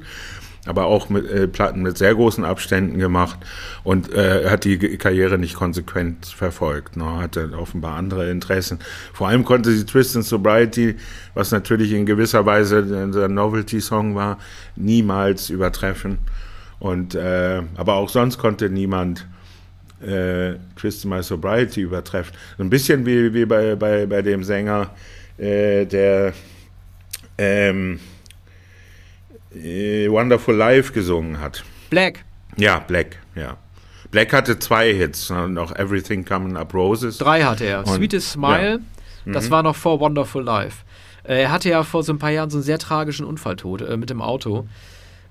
aber 0.66 0.86
auch 0.86 1.08
mit 1.08 1.30
äh, 1.30 1.46
Platten 1.46 1.82
mit 1.82 1.98
sehr 1.98 2.14
großen 2.14 2.44
Abständen 2.44 2.98
gemacht 2.98 3.38
und 3.82 4.12
äh, 4.12 4.48
hat 4.48 4.64
die 4.64 4.78
Karriere 4.78 5.38
nicht 5.38 5.54
konsequent 5.54 6.26
verfolgt. 6.26 6.96
Ne? 6.96 7.04
Hatte 7.18 7.50
offenbar 7.56 7.96
andere 7.96 8.30
Interessen. 8.30 8.78
Vor 9.12 9.28
allem 9.28 9.44
konnte 9.44 9.70
sie 9.72 9.84
Twist 9.84 10.16
and 10.16 10.24
Sobriety, 10.24 10.96
was 11.34 11.50
natürlich 11.50 11.92
in 11.92 12.06
gewisser 12.06 12.46
Weise 12.46 12.82
der 12.82 13.28
Novelty-Song 13.28 14.14
war, 14.14 14.38
niemals 14.76 15.50
übertreffen. 15.50 16.18
Und 16.78 17.14
äh, 17.14 17.62
aber 17.76 17.94
auch 17.94 18.08
sonst 18.08 18.38
konnte 18.38 18.70
niemand 18.70 19.26
äh, 20.00 20.54
Twist 20.76 21.04
My 21.04 21.22
Sobriety 21.22 21.82
übertreffen. 21.82 22.34
So 22.56 22.64
ein 22.64 22.70
bisschen 22.70 23.06
wie, 23.06 23.32
wie 23.32 23.44
bei, 23.44 23.74
bei, 23.74 24.06
bei 24.06 24.22
dem 24.22 24.44
Sänger, 24.44 24.90
äh, 25.38 25.84
der 25.86 26.32
ähm, 27.38 27.94
äh, 27.94 28.13
Wonderful 29.54 30.54
Life 30.54 30.92
gesungen 30.92 31.40
hat. 31.40 31.64
Black, 31.90 32.24
Ja, 32.56 32.78
Black, 32.80 33.16
ja. 33.34 33.56
Black 34.10 34.32
hatte 34.32 34.58
zwei 34.58 34.92
Hits, 34.94 35.30
ne, 35.30 35.48
noch 35.48 35.74
Everything 35.76 36.24
Coming 36.24 36.56
Up 36.56 36.72
Roses. 36.74 37.18
drei 37.18 37.42
hatte 37.42 37.64
er. 37.64 37.80
Und- 37.80 37.88
Sweetest 37.94 38.30
Smile, 38.32 38.80
Mhm. 39.24 39.32
das 39.32 39.50
war 39.50 39.62
noch 39.62 39.74
vor 39.76 39.98
Wonderful 40.00 40.42
Life. 40.44 40.84
Äh, 41.24 41.42
Er 41.42 41.50
hatte 41.52 41.70
ja 41.70 41.82
vor 41.82 42.02
so 42.02 42.12
ein 42.12 42.18
paar 42.18 42.30
Jahren 42.30 42.50
so 42.50 42.58
einen 42.58 42.64
sehr 42.64 42.78
tragischen 42.78 43.24
Unfalltod 43.26 43.82
äh, 43.82 43.96
mit 43.96 44.10
dem 44.10 44.20
Auto. 44.22 44.66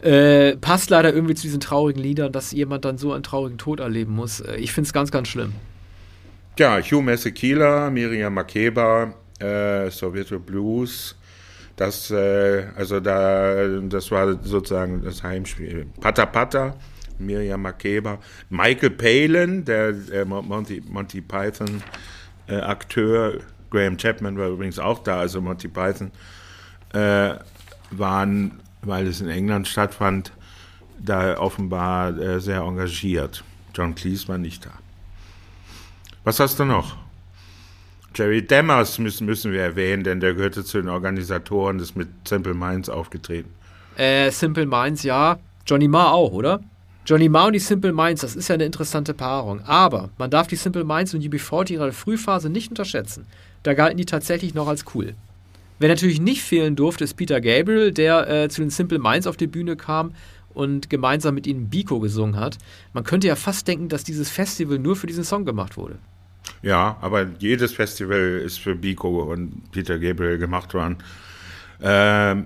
Äh, 0.01 0.57
passt 0.57 0.89
leider 0.89 1.13
irgendwie 1.13 1.35
zu 1.35 1.43
diesen 1.43 1.59
traurigen 1.61 2.01
Liedern, 2.01 2.31
dass 2.33 2.51
jemand 2.51 2.83
dann 2.83 2.97
so 2.97 3.13
einen 3.13 3.23
traurigen 3.23 3.57
Tod 3.57 3.79
erleben 3.79 4.13
muss. 4.13 4.41
Äh, 4.41 4.55
ich 4.57 4.73
finde 4.73 4.87
es 4.87 4.93
ganz, 4.93 5.11
ganz 5.11 5.27
schlimm. 5.29 5.53
Ja, 6.59 6.79
Hugh 6.81 7.01
Masekela, 7.01 7.89
Miriam 7.89 8.33
Makeba, 8.33 9.13
äh, 9.39 9.89
Soweto 9.91 10.39
Blues. 10.39 11.15
Das, 11.75 12.11
äh, 12.11 12.67
also 12.75 12.99
da, 12.99 13.79
das 13.81 14.11
war 14.11 14.37
sozusagen 14.43 15.03
das 15.03 15.23
Heimspiel. 15.23 15.87
Pata 15.99 16.25
Pata, 16.25 16.75
Miriam 17.17 17.61
Makeba, 17.61 18.19
Michael 18.49 18.91
Palin, 18.91 19.65
der, 19.65 19.93
der 19.93 20.25
Monty, 20.25 20.83
Monty 20.87 21.21
Python 21.21 21.81
äh, 22.47 22.57
Akteur, 22.57 23.39
Graham 23.71 23.97
Chapman 23.97 24.37
war 24.37 24.49
übrigens 24.49 24.77
auch 24.77 24.99
da, 24.99 25.19
also 25.19 25.41
Monty 25.41 25.67
Python, 25.67 26.11
äh, 26.93 27.35
waren, 27.89 28.59
weil 28.81 29.07
es 29.07 29.21
in 29.21 29.29
England 29.29 29.67
stattfand, 29.67 30.31
da 30.99 31.37
offenbar 31.37 32.17
äh, 32.17 32.39
sehr 32.39 32.61
engagiert. 32.61 33.43
John 33.73 33.95
Cleese 33.95 34.27
war 34.27 34.37
nicht 34.37 34.65
da. 34.65 34.71
Was 36.23 36.39
hast 36.39 36.59
du 36.59 36.65
noch? 36.65 37.02
Jerry 38.15 38.45
Demmers 38.45 38.99
müssen, 38.99 39.25
müssen 39.25 39.51
wir 39.51 39.61
erwähnen, 39.61 40.03
denn 40.03 40.19
der 40.19 40.33
gehörte 40.33 40.63
zu 40.63 40.79
den 40.79 40.89
Organisatoren 40.89 41.77
des 41.77 41.95
mit 41.95 42.07
Simple 42.27 42.53
Minds 42.53 42.89
aufgetreten. 42.89 43.49
Äh, 43.97 44.31
Simple 44.31 44.65
Minds, 44.65 45.03
ja. 45.03 45.39
Johnny 45.65 45.87
Marr 45.87 46.13
auch, 46.13 46.31
oder? 46.31 46.61
Johnny 47.05 47.27
Marr 47.27 47.47
und 47.47 47.53
die 47.53 47.59
Simple 47.59 47.91
Minds, 47.91 48.21
das 48.21 48.35
ist 48.35 48.47
ja 48.47 48.55
eine 48.55 48.65
interessante 48.65 49.13
Paarung. 49.13 49.61
Aber 49.65 50.09
man 50.17 50.29
darf 50.29 50.47
die 50.47 50.55
Simple 50.55 50.83
Minds 50.83 51.13
und 51.13 51.21
UB40 51.21 51.69
in 51.69 51.75
ihrer 51.75 51.91
Frühphase 51.91 52.49
nicht 52.49 52.69
unterschätzen. 52.69 53.25
Da 53.63 53.73
galten 53.73 53.97
die 53.97 54.05
tatsächlich 54.05 54.53
noch 54.53 54.67
als 54.67 54.85
cool. 54.95 55.13
Wer 55.79 55.89
natürlich 55.89 56.21
nicht 56.21 56.43
fehlen 56.43 56.75
durfte, 56.75 57.03
ist 57.03 57.15
Peter 57.15 57.41
Gabriel, 57.41 57.91
der 57.91 58.29
äh, 58.29 58.49
zu 58.49 58.61
den 58.61 58.69
Simple 58.69 58.99
Minds 58.99 59.27
auf 59.27 59.35
die 59.35 59.47
Bühne 59.47 59.75
kam 59.75 60.13
und 60.53 60.89
gemeinsam 60.89 61.35
mit 61.35 61.47
ihnen 61.47 61.69
Biko 61.69 61.99
gesungen 61.99 62.37
hat. 62.37 62.57
Man 62.93 63.03
könnte 63.03 63.27
ja 63.27 63.35
fast 63.35 63.67
denken, 63.67 63.89
dass 63.89 64.03
dieses 64.03 64.29
Festival 64.29 64.79
nur 64.79 64.95
für 64.95 65.07
diesen 65.07 65.23
Song 65.23 65.45
gemacht 65.45 65.75
wurde. 65.75 65.97
Ja, 66.61 66.97
aber 67.01 67.27
jedes 67.39 67.73
Festival 67.73 68.41
ist 68.43 68.59
für 68.59 68.75
Biko 68.75 69.31
und 69.31 69.71
Peter 69.71 69.99
Gabriel 69.99 70.37
gemacht 70.37 70.73
worden. 70.73 70.97
Ähm, 71.81 72.45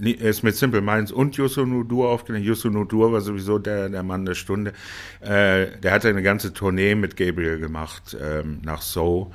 ist 0.00 0.44
mit 0.44 0.54
Simple 0.54 0.80
Minds 0.80 1.10
und 1.10 1.36
Yusu 1.36 1.66
Nudur 1.66 2.10
aufgenommen. 2.10 2.44
Yusu 2.44 2.70
Nudur 2.70 3.12
war 3.12 3.20
sowieso 3.20 3.58
der, 3.58 3.88
der 3.88 4.04
Mann 4.04 4.24
der 4.24 4.34
Stunde. 4.34 4.72
Äh, 5.20 5.78
der 5.82 5.90
hatte 5.90 6.08
eine 6.08 6.22
ganze 6.22 6.52
Tournee 6.52 6.94
mit 6.94 7.16
Gabriel 7.16 7.58
gemacht 7.58 8.16
ähm, 8.20 8.60
nach 8.62 8.82
So 8.82 9.32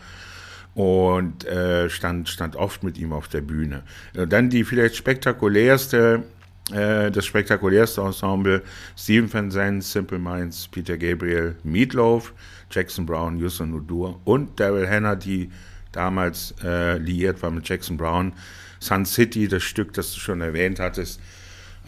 und 0.75 1.45
äh, 1.45 1.89
stand, 1.89 2.29
stand 2.29 2.55
oft 2.55 2.83
mit 2.83 2.97
ihm 2.97 3.11
auf 3.11 3.27
der 3.27 3.41
Bühne. 3.41 3.83
Und 4.15 4.31
dann 4.31 4.49
die 4.49 4.63
vielleicht 4.63 4.95
spektakulärste, 4.95 6.23
äh, 6.71 7.12
das 7.12 7.26
spektakulärste 7.26 8.02
Ensemble, 8.02 8.63
Stephen 8.95 9.32
Van 9.34 9.52
Zandt, 9.52 9.84
Simple 9.84 10.19
Minds, 10.19 10.67
Peter 10.69 10.97
Gabriel, 10.97 11.56
Meatloaf, 11.63 12.34
Jackson 12.71 13.06
Brown, 13.06 13.38
Yusun 13.38 13.71
Nudur 13.71 14.19
und 14.23 14.60
Daryl 14.60 14.89
Hannah, 14.89 15.15
die 15.15 15.52
damals 15.91 16.56
äh, 16.63 16.97
liiert 16.97 17.41
war 17.43 17.52
mit 17.52 17.67
Jackson 17.67 17.97
Brown. 17.97 18.34
Sun 18.80 19.06
City, 19.06 19.47
das 19.47 19.63
Stück, 19.63 19.93
das 19.93 20.13
du 20.13 20.19
schon 20.19 20.41
erwähnt 20.41 20.80
hattest, 20.80 21.21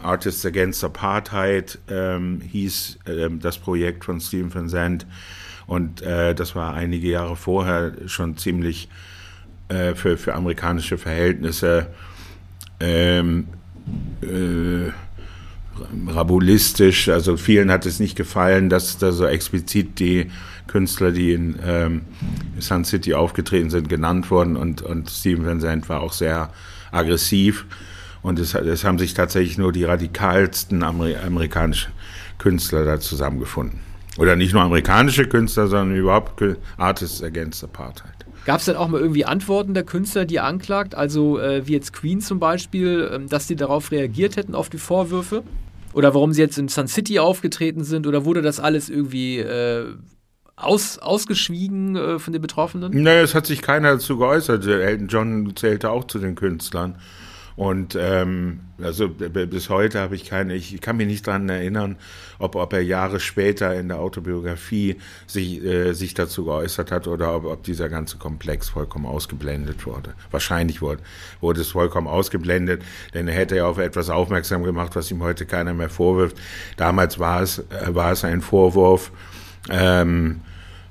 Artists 0.02 0.44
Against 0.44 0.84
Apartheid, 0.84 1.78
ähm, 1.88 2.40
hieß 2.40 2.98
ähm, 3.06 3.40
das 3.40 3.58
Projekt 3.58 4.04
von 4.04 4.20
Stephen 4.20 4.54
Van 4.54 4.68
Zandt. 4.68 5.06
Und 5.66 6.02
äh, 6.02 6.34
das 6.34 6.54
war 6.54 6.74
einige 6.74 7.08
Jahre 7.08 7.36
vorher 7.36 7.92
schon 8.06 8.36
ziemlich 8.36 8.88
äh, 9.68 9.94
für, 9.94 10.16
für 10.16 10.34
amerikanische 10.34 10.96
Verhältnisse 10.96 11.88
ähm, 12.78 13.48
äh, 14.22 14.90
rabulistisch. 16.08 17.08
Also 17.08 17.36
vielen 17.36 17.70
hat 17.70 17.86
es 17.86 18.00
nicht 18.00 18.16
gefallen, 18.16 18.68
dass 18.68 18.98
da 18.98 19.12
so 19.12 19.26
explizit 19.26 19.98
die 19.98 20.30
Künstler, 20.66 21.12
die 21.12 21.32
in 21.32 21.56
ähm, 21.64 22.02
Sun 22.58 22.84
City 22.84 23.14
aufgetreten 23.14 23.70
sind, 23.70 23.88
genannt 23.88 24.30
wurden. 24.30 24.56
Und, 24.56 24.82
und 24.82 25.10
Stephen 25.10 25.46
Van 25.46 25.60
Zandt 25.60 25.88
war 25.88 26.00
auch 26.00 26.12
sehr 26.12 26.50
aggressiv. 26.90 27.66
Und 28.22 28.38
es, 28.38 28.54
es 28.54 28.84
haben 28.84 28.98
sich 28.98 29.14
tatsächlich 29.14 29.58
nur 29.58 29.72
die 29.72 29.84
radikalsten 29.84 30.82
Amer 30.82 31.22
amerikanischen 31.24 31.92
Künstler 32.38 32.84
da 32.84 32.98
zusammengefunden. 32.98 33.80
Oder 34.18 34.34
nicht 34.34 34.52
nur 34.52 34.62
amerikanische 34.62 35.26
Künstler, 35.28 35.68
sondern 35.68 35.96
überhaupt 35.96 36.42
Artists 36.78 37.22
Against 37.22 37.62
Apartheid. 37.62 38.15
Gab 38.46 38.60
es 38.60 38.66
denn 38.66 38.76
auch 38.76 38.86
mal 38.86 39.00
irgendwie 39.00 39.24
Antworten 39.24 39.74
der 39.74 39.82
Künstler, 39.82 40.24
die 40.24 40.36
er 40.36 40.44
anklagt? 40.44 40.94
Also 40.94 41.40
äh, 41.40 41.66
wie 41.66 41.72
jetzt 41.72 41.92
Queen 41.92 42.20
zum 42.20 42.38
Beispiel, 42.38 43.10
ähm, 43.12 43.28
dass 43.28 43.48
die 43.48 43.56
darauf 43.56 43.90
reagiert 43.90 44.36
hätten, 44.36 44.54
auf 44.54 44.70
die 44.70 44.78
Vorwürfe? 44.78 45.42
Oder 45.92 46.14
warum 46.14 46.32
sie 46.32 46.42
jetzt 46.42 46.56
in 46.56 46.68
Sun 46.68 46.86
City 46.86 47.18
aufgetreten 47.18 47.82
sind? 47.82 48.06
Oder 48.06 48.24
wurde 48.24 48.42
das 48.42 48.60
alles 48.60 48.88
irgendwie 48.88 49.38
äh, 49.38 49.86
aus, 50.54 50.98
ausgeschwiegen 50.98 51.96
äh, 51.96 52.18
von 52.20 52.32
den 52.32 52.40
Betroffenen? 52.40 53.02
Naja, 53.02 53.22
es 53.22 53.34
hat 53.34 53.46
sich 53.46 53.62
keiner 53.62 53.94
dazu 53.94 54.16
geäußert. 54.16 54.64
Elton 54.64 55.08
John 55.08 55.56
zählte 55.56 55.90
auch 55.90 56.04
zu 56.04 56.20
den 56.20 56.36
Künstlern. 56.36 56.98
Und 57.56 57.96
ähm, 57.98 58.60
also 58.82 59.08
bis 59.08 59.70
heute 59.70 60.00
habe 60.00 60.14
ich 60.14 60.26
keine, 60.26 60.54
ich 60.54 60.78
kann 60.82 60.98
mich 60.98 61.06
nicht 61.06 61.26
daran 61.26 61.48
erinnern, 61.48 61.96
ob, 62.38 62.54
ob 62.54 62.72
er 62.74 62.82
Jahre 62.82 63.18
später 63.18 63.74
in 63.74 63.88
der 63.88 63.98
Autobiografie 63.98 64.96
sich, 65.26 65.64
äh, 65.64 65.94
sich 65.94 66.12
dazu 66.12 66.44
geäußert 66.44 66.92
hat 66.92 67.08
oder 67.08 67.34
ob, 67.34 67.46
ob 67.46 67.62
dieser 67.62 67.88
ganze 67.88 68.18
Komplex 68.18 68.68
vollkommen 68.68 69.06
ausgeblendet 69.06 69.86
wurde. 69.86 70.12
Wahrscheinlich 70.30 70.82
wurde, 70.82 71.02
wurde 71.40 71.62
es 71.62 71.68
vollkommen 71.68 72.08
ausgeblendet, 72.08 72.82
denn 73.14 73.26
er 73.26 73.34
hätte 73.34 73.56
ja 73.56 73.66
auf 73.66 73.78
etwas 73.78 74.10
aufmerksam 74.10 74.62
gemacht, 74.62 74.94
was 74.94 75.10
ihm 75.10 75.22
heute 75.22 75.46
keiner 75.46 75.72
mehr 75.72 75.88
vorwirft. 75.88 76.36
Damals 76.76 77.18
war 77.18 77.40
es, 77.40 77.60
äh, 77.60 77.94
war 77.94 78.12
es 78.12 78.22
ein 78.22 78.42
Vorwurf, 78.42 79.10
ähm, 79.70 80.42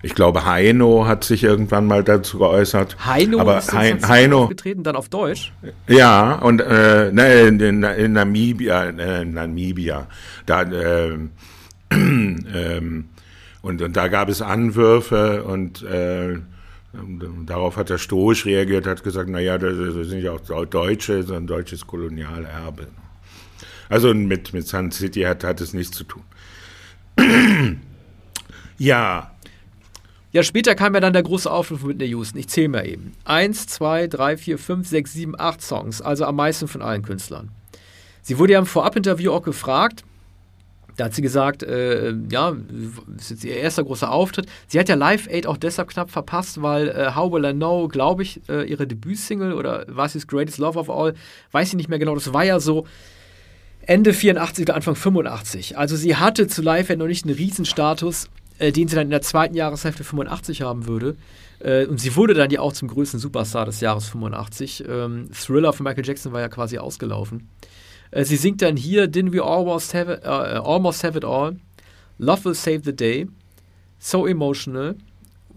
ich 0.06 0.14
glaube, 0.14 0.45
Heino 0.45 1.08
hat 1.08 1.24
sich 1.24 1.43
irgendwann 1.43 1.88
mal 1.88 2.03
dazu 2.03 2.38
geäußert. 2.38 2.95
Heino 3.03 3.39
aber 3.39 3.58
ist 3.58 3.72
He 3.72 3.95
Heino 4.08 4.43
aufgetreten, 4.43 4.84
dann 4.84 4.95
auf 4.95 5.10
Deutsch? 5.10 5.51
Ja, 5.88 6.36
und 6.36 6.62
äh, 6.62 7.12
ne, 7.12 7.41
in, 7.47 7.60
in, 7.60 7.82
in 7.82 8.14
Namibia, 8.14 8.84
äh, 8.84 9.24
in 9.24 9.34
Namibia, 9.34 10.06
da 10.45 10.62
äh, 10.62 11.18
ähm, 11.91 13.06
und, 13.64 13.82
und 13.82 13.97
da 13.97 14.08
gab 14.08 14.30
es 14.30 14.43
Anwürfe 14.43 15.43
und 15.43 15.82
äh, 15.82 16.36
darauf 17.47 17.76
hat 17.76 17.89
er 17.89 17.97
stoisch 17.97 18.45
reagiert, 18.45 18.86
hat 18.86 19.03
gesagt, 19.03 19.28
naja, 19.28 19.58
das, 19.58 19.76
das 19.76 20.08
sind 20.08 20.22
ja 20.22 20.34
auch 20.34 20.66
Deutsche, 20.66 21.24
so 21.24 21.34
ein 21.34 21.47
deutsches 21.47 21.88
Kolonialerbe. 21.88 22.89
Also 23.89 24.14
mit, 24.14 24.53
mit 24.53 24.68
Sun 24.68 24.91
City 24.91 25.22
hat, 25.22 25.43
hat 25.43 25.62
es 25.62 25.74
nichts 25.74 25.97
zu 25.97 26.03
tun. 26.03 26.24
ja, 28.78 29.35
ja, 30.36 30.44
später 30.44 30.76
kam 30.76 30.94
ja 30.94 31.00
dann 31.00 31.14
der 31.14 31.24
große 31.24 31.50
Aufruf 31.50 31.84
mit 31.84 31.92
Whitney 31.92 32.08
Houston. 32.08 32.38
Ich 32.40 32.50
zähle 32.50 32.68
mal 32.68 32.86
eben. 32.86 33.14
Eins, 33.24 33.68
zwei, 33.68 34.08
drei, 34.08 34.36
vier, 34.36 34.58
fünf, 34.58 34.86
sechs, 34.86 35.14
sieben, 35.14 35.34
acht 35.40 35.62
Songs. 35.62 36.02
Also 36.02 36.26
am 36.26 36.36
meisten 36.36 36.68
von 36.68 36.82
allen 36.82 37.04
Künstlern. 37.04 37.52
Sie 38.22 38.38
wurde 38.38 38.52
ja 38.52 38.60
im 38.60 38.66
Vorabinterview 38.66 39.32
auch 39.32 39.44
gefragt. 39.44 40.04
Da 40.98 41.06
hat 41.06 41.14
sie 41.14 41.22
gesagt, 41.22 41.64
äh, 41.64 42.14
ja, 42.30 42.54
ist 43.18 43.30
jetzt 43.30 43.46
ihr 43.46 43.56
erster 43.56 43.86
großer 43.86 44.12
Auftritt. 44.12 44.48
Sie 44.68 44.78
hat 44.78 44.90
ja 44.90 44.96
Live 44.96 45.30
Aid 45.30 45.48
auch 45.48 45.56
deshalb 45.56 45.88
knapp 45.88 46.12
verpasst, 46.12 46.62
weil 46.62 46.90
äh, 46.90 47.16
How 47.16 47.32
Will 47.32 47.46
I 47.46 47.54
Know, 47.54 47.88
glaube 47.88 48.24
ich, 48.24 48.42
äh, 48.50 48.70
ihre 48.70 48.88
Debütsingle 48.88 49.56
oder 49.56 49.86
was 49.88 50.18
ist 50.18 50.28
Greatest 50.28 50.58
Love 50.58 50.78
of 50.78 50.90
All, 50.90 51.14
weiß 51.54 51.70
ich 51.70 51.76
nicht 51.76 51.88
mehr 51.88 52.00
genau. 52.00 52.14
Das 52.14 52.34
war 52.34 52.44
ja 52.44 52.60
so 52.60 52.86
Ende 53.84 54.12
84 54.12 54.66
oder 54.66 54.76
Anfang 54.76 54.96
85. 54.96 55.78
Also 55.78 55.96
sie 55.96 56.18
hatte 56.18 56.48
zu 56.48 56.62
Live 56.62 56.90
Aid 56.90 57.00
noch 57.00 57.08
nicht 57.08 57.24
einen 57.24 57.36
Riesenstatus 57.36 58.28
äh, 58.60 58.72
den 58.72 58.88
sie 58.88 58.95
dann 58.95 59.08
in 59.08 59.12
der 59.12 59.22
zweiten 59.22 59.56
Jahreshälfte 59.56 60.03
85 60.03 60.62
haben 60.62 60.88
würde. 60.88 61.16
Äh, 61.60 61.86
und 61.86 61.99
sie 61.99 62.16
wurde 62.16 62.34
dann 62.34 62.51
ja 62.51 62.60
auch 62.60 62.74
zum 62.74 62.88
größten 62.88 63.20
Superstar 63.20 63.66
des 63.66 63.82
Jahres 63.82 64.08
85. 64.10 64.86
Ähm, 64.88 65.30
Thriller 65.32 65.74
von 65.74 65.84
Michael 65.84 66.06
Jackson 66.06 66.34
war 66.34 66.41
ja 66.41 66.49
quasi 66.49 66.78
ausgelaufen. 66.78 67.49
Äh, 68.12 68.26
sie 68.26 68.38
singt 68.38 68.62
dann 68.62 68.78
hier 68.78 69.08
Didn't 69.08 69.34
We 69.34 69.43
Almost 69.43 69.93
Have 69.93 70.14
It, 70.14 70.26
uh, 70.26 70.62
almost 70.64 71.03
have 71.03 71.18
it 71.18 71.26
All, 71.26 71.58
Love 72.18 72.45
Will 72.45 72.56
Save 72.56 72.82
the 72.84 72.95
Day, 72.95 73.28
So 73.99 74.26
Emotional, 74.26 74.95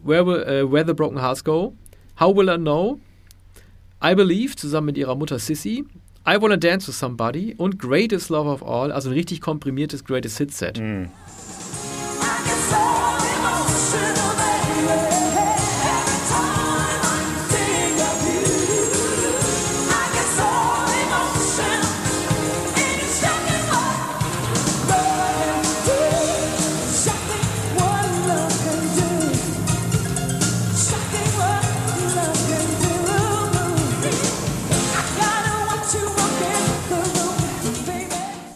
Where, 0.03 0.27
will, 0.27 0.43
uh, 0.43 0.71
Where 0.71 0.87
the 0.87 0.95
Broken 0.95 1.21
Hearts 1.21 1.45
Go, 1.45 1.75
How 2.19 2.35
Will 2.35 2.49
I 2.49 2.57
Know, 2.57 3.01
I 4.03 4.15
Believe 4.15 4.57
zusammen 4.57 4.87
mit 4.87 4.99
ihrer 4.99 5.15
Mutter 5.15 5.39
Sissy, 5.39 5.85
I 6.27 6.41
Wanna 6.41 6.57
Dance 6.57 6.89
with 6.89 6.99
Somebody 6.99 7.55
und 7.57 7.79
Greatest 7.79 8.29
Love 8.31 8.49
of 8.49 8.63
All, 8.63 8.93
also 8.93 9.09
ein 9.09 9.15
richtig 9.15 9.41
komprimiertes 9.41 10.05
Greatest 10.05 10.39
Hit 10.39 10.53
Set. 10.53 10.79
Mm. 10.79 11.07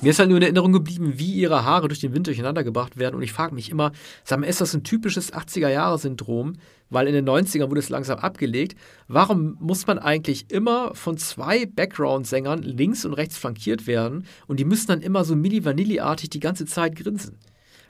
Mir 0.02 0.10
ist 0.10 0.18
halt 0.18 0.28
nur 0.30 0.38
in 0.38 0.42
Erinnerung 0.42 0.72
geblieben, 0.72 1.14
wie 1.16 1.32
ihre 1.32 1.64
Haare 1.64 1.86
durch 1.86 2.00
den 2.00 2.12
Wind 2.12 2.26
durcheinander 2.26 2.64
gebracht 2.64 2.98
werden. 2.98 3.14
Und 3.14 3.22
ich 3.22 3.32
frage 3.32 3.54
mich 3.54 3.70
immer, 3.70 3.92
sag 4.24 4.40
mal, 4.40 4.46
ist 4.46 4.60
das 4.60 4.74
ein 4.74 4.82
typisches 4.82 5.32
80er-Jahre-Syndrom? 5.32 6.54
Weil 6.90 7.06
in 7.06 7.14
den 7.14 7.26
90ern 7.26 7.70
wurde 7.70 7.78
es 7.78 7.88
langsam 7.88 8.18
abgelegt. 8.18 8.76
Warum 9.06 9.56
muss 9.60 9.86
man 9.86 10.00
eigentlich 10.00 10.50
immer 10.50 10.92
von 10.96 11.18
zwei 11.18 11.66
Background-Sängern 11.66 12.62
links 12.62 13.04
und 13.04 13.14
rechts 13.14 13.38
flankiert 13.38 13.86
werden? 13.86 14.26
Und 14.48 14.58
die 14.58 14.64
müssen 14.64 14.88
dann 14.88 15.02
immer 15.02 15.24
so 15.24 15.36
Milli-Vanilli-artig 15.36 16.30
die 16.30 16.40
ganze 16.40 16.66
Zeit 16.66 16.96
grinsen? 16.96 17.38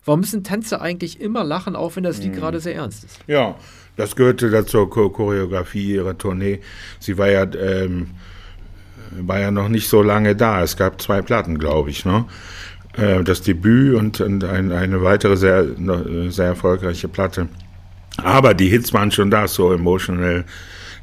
Warum 0.04 0.20
müssen 0.20 0.44
Tänzer 0.44 0.82
eigentlich 0.82 1.18
immer 1.18 1.44
lachen, 1.44 1.76
auch 1.76 1.96
wenn 1.96 2.02
das 2.02 2.18
Lied 2.18 2.34
hm. 2.34 2.40
gerade 2.40 2.60
sehr 2.60 2.74
ernst 2.74 3.04
ist? 3.04 3.20
Ja, 3.26 3.56
das 3.96 4.16
gehörte 4.16 4.50
dazu 4.50 4.86
zur 4.86 5.12
Choreografie 5.12 5.94
ihrer 5.94 6.18
Tournee. 6.18 6.60
Sie 6.98 7.16
war 7.16 7.30
ja 7.30 7.44
ähm, 7.54 8.08
war 9.20 9.40
ja 9.40 9.50
noch 9.50 9.68
nicht 9.68 9.88
so 9.88 10.02
lange 10.02 10.36
da. 10.36 10.62
Es 10.62 10.76
gab 10.76 11.00
zwei 11.00 11.22
Platten, 11.22 11.58
glaube 11.58 11.90
ich, 11.90 12.04
ne? 12.04 12.24
Äh, 12.96 13.22
das 13.24 13.42
Debüt 13.42 13.94
und, 13.94 14.20
eine 14.20 15.02
weitere 15.02 15.36
sehr, 15.36 15.66
sehr 16.28 16.46
erfolgreiche 16.46 17.08
Platte. 17.08 17.48
Aber 18.18 18.54
die 18.54 18.68
Hits 18.68 18.92
waren 18.92 19.10
schon 19.10 19.30
da, 19.30 19.48
so 19.48 19.72
emotional. 19.72 20.44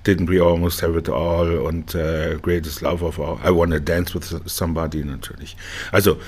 Didn't 0.06 0.30
We 0.30 0.42
Almost 0.42 0.82
Have 0.82 0.98
It 0.98 1.10
All 1.10 1.58
und 1.58 1.94
uh, 1.94 2.40
Greatest 2.42 2.82
Love 2.82 3.04
of 3.04 3.20
All. 3.20 3.38
I 3.44 3.54
Wanna 3.54 3.80
Dance 3.80 4.14
with 4.14 4.34
Somebody 4.46 5.04
natürlich. 5.04 5.58
Also, 5.92 6.20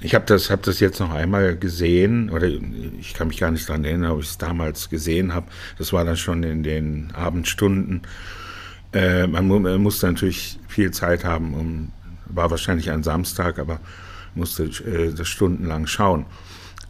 ich 0.00 0.14
habe 0.14 0.24
das, 0.26 0.50
hab 0.50 0.62
das 0.62 0.80
jetzt 0.80 1.00
noch 1.00 1.10
einmal 1.10 1.56
gesehen, 1.56 2.30
oder 2.30 2.48
ich 2.48 3.14
kann 3.14 3.28
mich 3.28 3.38
gar 3.38 3.50
nicht 3.50 3.68
daran 3.68 3.84
erinnern, 3.84 4.12
ob 4.12 4.20
ich 4.20 4.30
es 4.30 4.38
damals 4.38 4.90
gesehen 4.90 5.32
habe. 5.32 5.46
Das 5.78 5.92
war 5.92 6.04
dann 6.04 6.16
schon 6.16 6.42
in 6.42 6.62
den 6.62 7.12
Abendstunden. 7.14 8.02
Äh, 8.92 9.26
man, 9.26 9.46
man, 9.46 9.80
musste 9.80 10.06
natürlich 10.06 10.58
viel 10.72 10.90
Zeit 10.90 11.24
haben, 11.24 11.54
um, 11.54 11.92
war 12.26 12.50
wahrscheinlich 12.50 12.90
ein 12.90 13.02
Samstag, 13.02 13.58
aber 13.58 13.80
musste 14.34 14.64
äh, 14.64 15.12
das 15.14 15.28
stundenlang 15.28 15.86
schauen. 15.86 16.26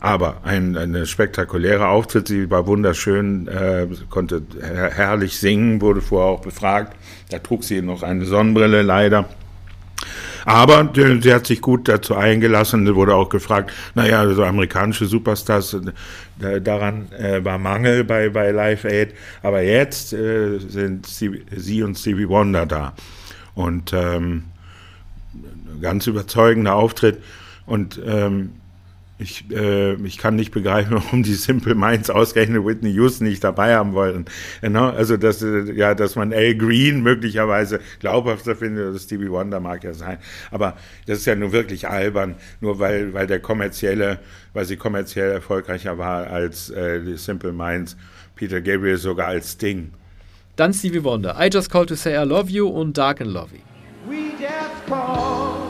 Aber 0.01 0.39
ein 0.43 0.77
eine 0.77 1.07
spektakuläre 1.07 1.87
Auftritt, 1.87 2.27
sie 2.27 2.51
war 2.51 2.67
wunderschön, 2.67 3.47
äh, 3.47 3.87
konnte 4.11 4.43
her 4.61 4.91
herrlich 4.93 5.39
singen, 5.39 5.81
wurde 5.81 6.01
vorher 6.01 6.33
auch 6.33 6.41
befragt. 6.41 6.97
Da 7.31 7.39
trug 7.39 7.63
sie 7.63 7.83
noch 7.83 8.03
eine 8.03 8.25
Sonnenbrille 8.25 8.83
leider. 8.83 9.29
Aber 10.45 10.91
sie 10.95 11.33
hat 11.33 11.47
sich 11.47 11.61
gut 11.61 11.89
dazu 11.89 12.17
eingelassen, 12.17 12.93
wurde 12.97 13.15
auch 13.15 13.29
gefragt, 13.29 13.73
naja, 13.95 14.29
so 14.35 14.43
amerikanische 14.43 15.07
Superstars, 15.07 15.77
äh, 16.41 16.61
daran 16.61 17.13
äh, 17.13 17.45
war 17.45 17.59
Mangel 17.59 18.03
bei, 18.03 18.29
bei 18.29 18.51
Live 18.51 18.85
Aid, 18.85 19.15
aber 19.43 19.63
jetzt 19.63 20.13
äh, 20.13 20.59
sind 20.59 21.07
sie, 21.07 21.45
sie 21.55 21.85
und 21.85 21.97
Stevie 21.97 22.29
Wonder 22.29 22.67
da. 22.67 22.95
Und 23.55 23.93
ähm, 23.93 24.45
ganz 25.81 26.07
überzeugender 26.07 26.75
Auftritt. 26.75 27.23
Und 27.67 28.01
ähm, 28.05 28.53
ich, 29.23 29.51
äh, 29.51 29.95
ich 29.95 30.19
kann 30.19 30.37
nicht 30.37 30.51
begreifen, 30.51 30.95
warum 30.97 31.23
die 31.23 31.35
Simple 31.35 31.75
Minds 31.75 32.11
ausgerechnet 32.11 32.65
Whitney 32.65 32.91
Houston 32.91 33.25
nicht 33.25 33.43
dabei 33.45 33.75
haben 33.77 33.93
wollten. 33.93 34.25
Genau, 34.61 34.91
also, 34.91 35.17
dass, 35.17 35.43
äh, 35.43 35.73
ja, 35.73 35.95
dass 35.95 36.17
man 36.17 36.33
Al 36.33 36.55
Green 36.55 37.03
möglicherweise 37.03 37.81
glaubhafter 38.01 38.57
findet, 38.57 38.95
das 38.95 39.05
Stevie 39.05 39.31
Wonder 39.31 39.61
mag 39.61 39.85
ja 39.85 39.93
sein. 39.93 40.19
Aber 40.51 40.77
das 41.07 41.19
ist 41.19 41.27
ja 41.27 41.35
nun 41.35 41.53
wirklich 41.53 41.89
albern, 41.89 42.35
nur 42.61 42.79
weil, 42.79 43.15
weil 43.15 43.27
der 43.27 43.41
kommerzielle, 43.41 44.19
weil 44.53 44.65
sie 44.65 44.77
kommerziell 44.77 45.31
erfolgreicher 45.31 45.99
war 45.99 46.27
als 46.27 46.71
äh, 46.71 47.01
die 47.01 47.17
Simple 47.17 47.53
Minds, 47.53 47.97
Peter 48.35 48.61
Gabriel 48.61 48.97
sogar 48.97 49.29
als 49.29 49.53
Sting. 49.53 49.93
Dann 50.57 50.75
Stevie 50.75 51.03
Wonder. 51.03 51.37
I 51.39 51.49
Just 51.51 51.71
Call 51.71 51.87
to 51.87 51.95
Say 51.95 52.15
I 52.15 52.25
Love 52.25 52.51
You 52.51 52.69
und 52.69 52.97
Dark 52.99 53.21
and 53.21 53.33
Lovey. 53.33 53.63
We 54.07 54.33
just 54.39 54.87
call 54.87 55.62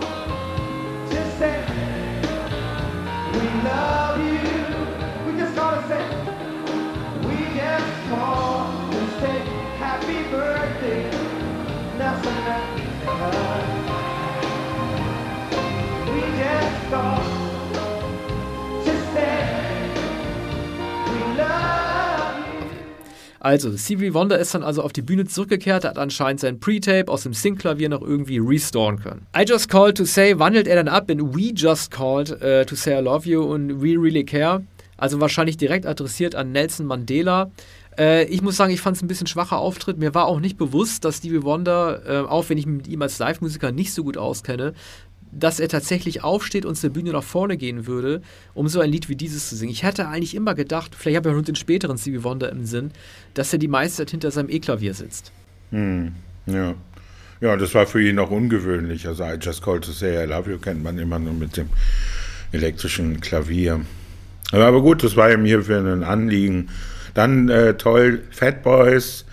Also, 23.45 23.76
Stevie 23.76 24.14
Wonder 24.14 24.38
ist 24.38 24.55
dann 24.55 24.62
also 24.62 24.82
auf 24.82 24.93
die 24.93 25.03
Bühne 25.03 25.24
zurückgekehrt, 25.24 25.84
hat 25.84 25.99
anscheinend 25.99 26.38
sein 26.38 26.61
Pre-Tape 26.61 27.11
aus 27.11 27.24
dem 27.24 27.34
Sync-Klavier 27.34 27.88
noch 27.88 28.01
irgendwie 28.01 28.38
restoren 28.38 29.01
können. 29.01 29.26
I 29.36 29.43
Just 29.45 29.68
Called 29.68 29.97
to 29.97 30.05
Say 30.05 30.38
wandelt 30.38 30.68
er 30.68 30.76
dann 30.76 30.86
ab 30.86 31.11
in 31.11 31.34
We 31.34 31.53
Just 31.53 31.90
Called 31.90 32.30
uh, 32.30 32.64
to 32.64 32.76
Say 32.76 33.01
I 33.01 33.03
Love 33.03 33.28
You 33.28 33.43
und 33.43 33.82
We 33.82 34.01
Really 34.01 34.24
Care. 34.24 34.62
Also 34.97 35.20
wahrscheinlich 35.20 35.57
direkt 35.57 35.86
adressiert 35.86 36.36
an 36.36 36.53
Nelson 36.53 36.86
Mandela. 36.86 37.51
Äh, 37.99 38.26
ich 38.26 38.43
muss 38.43 38.57
sagen, 38.57 38.72
ich 38.72 38.80
fand 38.80 38.97
es 38.97 39.03
ein 39.03 39.09
bisschen 39.09 39.26
schwacher 39.26 39.59
Auftritt. 39.59 39.99
Mir 39.99 40.14
war 40.14 40.26
auch 40.26 40.38
nicht 40.38 40.57
bewusst, 40.57 41.05
dass 41.05 41.16
Stevie 41.16 41.43
Wonder, 41.43 42.03
äh, 42.07 42.18
auch 42.20 42.49
wenn 42.49 42.59
ich 42.59 42.66
mit 42.66 42.86
ihm 42.86 43.03
als 43.03 43.18
Live-Musiker 43.18 43.72
nicht 43.72 43.93
so 43.93 44.05
gut 44.05 44.16
auskenne, 44.16 44.72
dass 45.33 45.59
er 45.59 45.68
tatsächlich 45.68 46.22
aufsteht 46.22 46.66
und 46.66 46.76
zur 46.76 46.91
Bühne 46.91 47.12
nach 47.12 47.22
vorne 47.22 47.57
gehen 47.57 47.87
würde, 47.87 48.22
um 48.55 48.68
so 48.68 48.80
ein 48.80 48.91
Lied 48.91 49.09
wie 49.09 49.16
dieses 49.16 49.49
zu 49.49 49.57
singen. 49.57 49.72
Ich 49.72 49.83
hätte 49.83 50.07
eigentlich 50.07 50.35
immer 50.35 50.55
gedacht, 50.55 50.95
vielleicht 50.95 51.16
habe 51.16 51.30
ich 51.30 51.37
auch 51.37 51.43
den 51.43 51.57
späteren 51.57 51.97
Stevie 51.99 52.22
Wonder 52.22 52.51
im 52.51 52.66
Sinn, 52.66 52.93
dass 53.35 53.53
er 53.53 53.59
die 53.59 53.68
meiste 53.68 53.99
Zeit 53.99 54.11
hinter 54.11 54.30
seinem 54.30 54.51
E-Klavier 54.51 54.95
sitzt. 54.95 55.33
Hm, 55.70 56.12
ja. 56.47 56.74
Ja, 57.41 57.57
das 57.57 57.74
war 57.74 57.87
für 57.87 58.01
ihn 58.01 58.18
auch 58.20 58.30
ungewöhnlich. 58.30 59.09
Also 59.09 59.24
I 59.24 59.37
Just 59.41 59.62
Called 59.62 59.83
to 59.85 59.91
Say 59.91 60.22
I 60.22 60.28
Love 60.28 60.51
You 60.51 60.59
kennt 60.59 60.85
man 60.85 60.97
immer 60.99 61.18
nur 61.18 61.33
mit 61.33 61.57
dem 61.57 61.70
elektrischen 62.53 63.20
Klavier. 63.20 63.80
Aber 64.53 64.83
gut, 64.83 65.03
das 65.03 65.16
war 65.16 65.33
ihm 65.33 65.45
hier 65.45 65.62
für 65.62 65.78
ein 65.78 66.05
Anliegen. 66.05 66.68
Dann 67.14 67.49
äh, 67.49 67.74
toll, 67.74 68.22
Fat 68.30 68.62
Boys, 68.62 69.24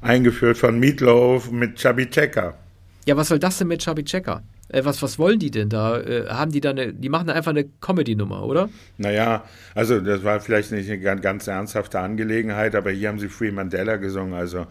eingeführt 0.00 0.58
von 0.58 0.78
Meatloaf 0.78 1.50
mit 1.50 1.76
Chubby 1.76 2.08
Checker. 2.08 2.54
Ja, 3.06 3.16
was 3.16 3.28
soll 3.28 3.38
das 3.38 3.58
denn 3.58 3.68
mit 3.68 3.82
Chubby 3.82 4.04
Checker? 4.04 4.42
Äh, 4.72 4.84
was, 4.84 5.02
was 5.02 5.18
wollen 5.18 5.38
die 5.38 5.50
denn 5.50 5.68
da? 5.68 6.00
Äh, 6.00 6.28
haben 6.28 6.52
die 6.52 6.60
da 6.60 6.70
eine, 6.70 6.92
die 6.92 7.08
machen 7.08 7.30
einfach 7.30 7.50
eine 7.50 7.64
Comedy-Nummer, 7.80 8.44
oder? 8.44 8.68
Naja, 8.98 9.44
also 9.74 10.00
das 10.00 10.24
war 10.24 10.40
vielleicht 10.40 10.72
nicht 10.72 10.88
eine 10.88 11.00
ganz, 11.00 11.22
ganz 11.22 11.46
ernsthafte 11.46 12.00
Angelegenheit, 12.00 12.74
aber 12.74 12.90
hier 12.90 13.08
haben 13.08 13.18
sie 13.18 13.28
Free 13.28 13.50
Mandela 13.50 13.96
gesungen, 13.96 14.34
also 14.34 14.66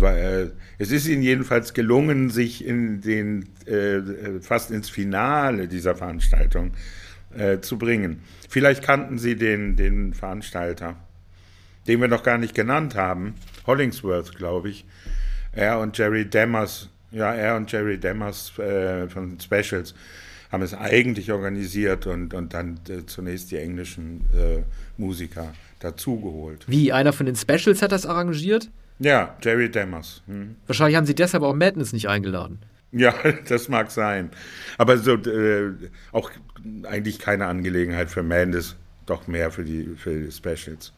äh, 0.00 0.46
es 0.78 0.90
ist 0.90 1.06
ihnen 1.06 1.22
jedenfalls 1.22 1.74
gelungen, 1.74 2.30
sich 2.30 2.64
in 2.64 3.00
den, 3.00 3.48
äh, 3.66 4.40
fast 4.40 4.70
ins 4.70 4.88
Finale 4.88 5.68
dieser 5.68 5.94
Veranstaltung 5.94 6.72
äh, 7.36 7.60
zu 7.60 7.78
bringen. 7.78 8.20
Vielleicht 8.48 8.82
kannten 8.82 9.18
Sie 9.18 9.36
den, 9.36 9.76
den 9.76 10.14
Veranstalter, 10.14 10.96
den 11.86 12.00
wir 12.00 12.08
noch 12.08 12.22
gar 12.22 12.38
nicht 12.38 12.54
genannt 12.54 12.94
haben, 12.94 13.34
Hollingsworth, 13.66 14.36
glaube 14.36 14.70
ich. 14.70 14.84
Er 15.52 15.78
und 15.80 15.98
Jerry 15.98 16.24
Demmers 16.24 16.88
ja, 17.12 17.34
er 17.34 17.56
und 17.56 17.70
Jerry 17.70 17.98
Demmers 17.98 18.58
äh, 18.58 19.08
von 19.08 19.38
Specials 19.38 19.94
haben 20.50 20.62
es 20.62 20.74
eigentlich 20.74 21.32
organisiert 21.32 22.06
und, 22.06 22.34
und 22.34 22.52
dann 22.52 22.78
äh, 22.88 23.06
zunächst 23.06 23.50
die 23.50 23.56
englischen 23.56 24.26
äh, 24.34 24.62
Musiker 24.98 25.54
dazugeholt. 25.80 26.64
Wie, 26.68 26.92
einer 26.92 27.12
von 27.12 27.26
den 27.26 27.36
Specials 27.36 27.80
hat 27.80 27.92
das 27.92 28.06
arrangiert? 28.06 28.70
Ja, 28.98 29.36
Jerry 29.42 29.70
Demmers. 29.70 30.22
Hm. 30.26 30.56
Wahrscheinlich 30.66 30.96
haben 30.96 31.06
sie 31.06 31.14
deshalb 31.14 31.42
auch 31.42 31.54
Madness 31.54 31.92
nicht 31.92 32.08
eingeladen. 32.08 32.58
Ja, 32.92 33.14
das 33.48 33.68
mag 33.68 33.90
sein. 33.90 34.30
Aber 34.78 34.98
so 34.98 35.14
äh, 35.14 35.72
auch 36.12 36.30
eigentlich 36.84 37.18
keine 37.18 37.46
Angelegenheit 37.46 38.10
für 38.10 38.22
Madness, 38.22 38.76
doch 39.06 39.26
mehr 39.26 39.50
für 39.50 39.64
die, 39.64 39.94
für 39.96 40.14
die 40.14 40.30
Specials. 40.30 40.92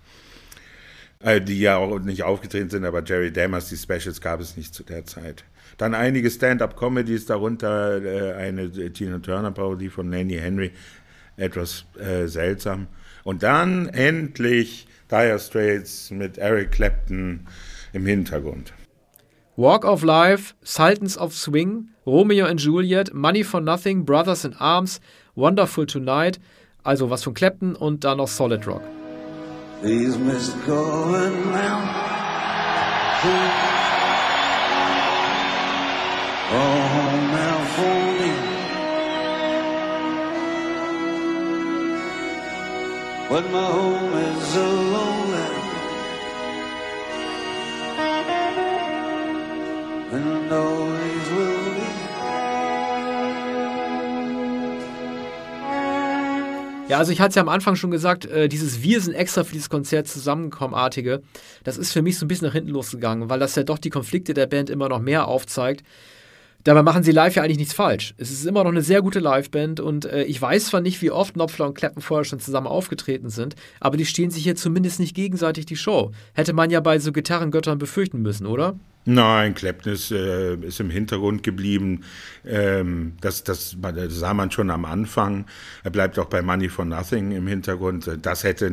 Äh, 1.21 1.41
die 1.41 1.61
ja 1.61 1.77
auch 1.77 2.01
nicht 2.01 2.25
aufgetreten 2.25 2.69
sind, 2.69 2.85
aber 2.85 3.03
Jerry 3.03 3.33
Demmers, 3.33 3.69
die 3.69 3.77
Specials 3.77 4.21
gab 4.21 4.41
es 4.41 4.57
nicht 4.57 4.75
zu 4.75 4.83
der 4.83 5.07
Zeit. 5.07 5.45
Dann 5.79 5.95
einige 5.95 6.31
Stand-up-Comedies, 6.31 7.27
darunter 7.27 8.03
äh, 8.03 8.33
eine 8.35 8.71
Tina 8.93 9.19
Turner-Parodie 9.19 9.89
von 9.89 10.09
Nanny 10.09 10.35
Henry, 10.35 10.73
etwas 11.37 11.85
äh, 11.99 12.27
seltsam. 12.27 12.87
Und 13.25 13.43
dann 13.43 13.89
endlich 13.89 14.87
Dire 15.11 15.39
Straits 15.39 16.11
mit 16.11 16.39
Eric 16.39 16.73
Clapton 16.73 17.47
im 17.93 18.07
Hintergrund. 18.07 18.73
Walk 19.57 19.85
of 19.85 20.03
Life, 20.03 20.55
Sultans 20.63 21.17
of 21.17 21.35
Swing, 21.35 21.89
Romeo 22.07 22.47
and 22.47 22.61
Juliet, 22.61 23.15
Money 23.15 23.45
for 23.45 23.61
Nothing, 23.61 24.05
Brothers 24.05 24.45
in 24.45 24.55
Arms, 24.55 25.01
Wonderful 25.37 25.87
Tonight, 25.87 26.41
also 26.83 27.09
was 27.09 27.23
von 27.23 27.35
Clapton 27.35 27.77
und 27.77 28.05
dann 28.05 28.19
noch 28.19 28.29
Solid 28.29 28.67
Rock. 28.67 28.83
These 29.83 30.19
now. 30.19 31.95
But 43.35 43.51
my 43.51 43.65
home 43.65 44.15
is 44.15 44.57
a 44.57 44.69
lonely 44.95 45.49
and 50.13 50.53
always 50.53 51.31
will 51.33 51.75
be. 51.75 51.81
Ja, 56.89 56.99
also 56.99 57.11
ich 57.11 57.21
hatte 57.21 57.31
es 57.31 57.35
ja 57.35 57.43
am 57.43 57.49
Anfang 57.49 57.75
schon 57.75 57.91
gesagt, 57.91 58.27
äh, 58.27 58.49
dieses 58.49 58.83
Wir 58.83 59.01
sind 59.01 59.15
extra 59.15 59.43
für 59.43 59.53
dieses 59.53 59.69
Konzert 59.69 60.07
zusammenkommenartige, 60.07 61.23
das 61.65 61.77
ist 61.77 61.93
für 61.93 62.03
mich 62.03 62.19
so 62.19 62.27
ein 62.27 62.29
bisschen 62.29 62.47
nach 62.47 62.55
hinten 62.55 62.71
losgegangen, 62.71 63.29
weil 63.31 63.41
das 63.41 63.57
ja 63.57 63.65
doch 63.65 63.79
die 63.79 63.91
Konflikte 63.91 64.33
der 64.35 64.47
Band 64.47 64.71
immer 64.71 64.89
noch 64.89 65.01
mehr 65.01 65.27
aufzeigt. 65.27 65.83
Dabei 66.65 66.83
machen 66.83 67.03
sie 67.03 67.13
live 67.13 67.35
ja 67.35 67.43
eigentlich 67.43 67.59
nichts 67.59 67.75
falsch. 67.75 68.15
Es 68.17 68.31
ist 68.31 68.47
immer 68.47 68.65
noch 68.65 68.71
eine 68.71 68.81
sehr 68.81 69.03
gute 69.03 69.21
Liveband 69.21 69.81
und 69.81 70.07
äh, 70.07 70.25
ich 70.25 70.41
weiß 70.41 70.67
zwar 70.67 70.81
nicht, 70.81 71.03
wie 71.03 71.11
oft 71.11 71.35
Knopfler 71.35 71.67
und 71.67 71.75
Clapton 71.75 72.03
vorher 72.03 72.25
schon 72.25 72.41
zusammen 72.41 72.67
aufgetreten 72.67 73.29
sind, 73.29 73.55
aber 73.81 73.99
die 73.99 74.07
stehen 74.07 74.31
sich 74.31 74.45
hier 74.45 74.57
zumindest 74.57 74.99
nicht 74.99 75.15
gegenseitig 75.15 75.67
die 75.67 75.77
Show. 75.77 76.13
Hätte 76.33 76.55
man 76.55 76.71
ja 76.71 76.81
bei 76.81 76.99
so 76.99 77.13
Gitarrengöttern 77.13 77.77
befürchten 77.77 78.23
müssen, 78.23 78.47
oder? 78.47 78.77
Nein, 79.07 79.55
Clapton 79.55 79.93
ist, 79.93 80.11
äh, 80.13 80.55
ist 80.57 80.81
im 80.81 80.89
Hintergrund 80.89 81.43
geblieben. 81.43 82.05
Ähm, 82.47 83.17
das, 83.21 83.45
das, 83.45 83.77
das, 83.79 84.15
sah 84.15 84.33
man 84.33 84.51
schon 84.51 84.71
am 84.71 84.87
Anfang. 84.87 85.45
Er 85.83 85.91
bleibt 85.91 86.19
auch 86.19 86.27
bei 86.27 86.41
Money 86.41 86.71
for 86.71 86.87
Nothing 86.87 87.33
im 87.33 87.47
Hintergrund. 87.47 88.11
Das 88.23 88.45
hätte 88.45 88.73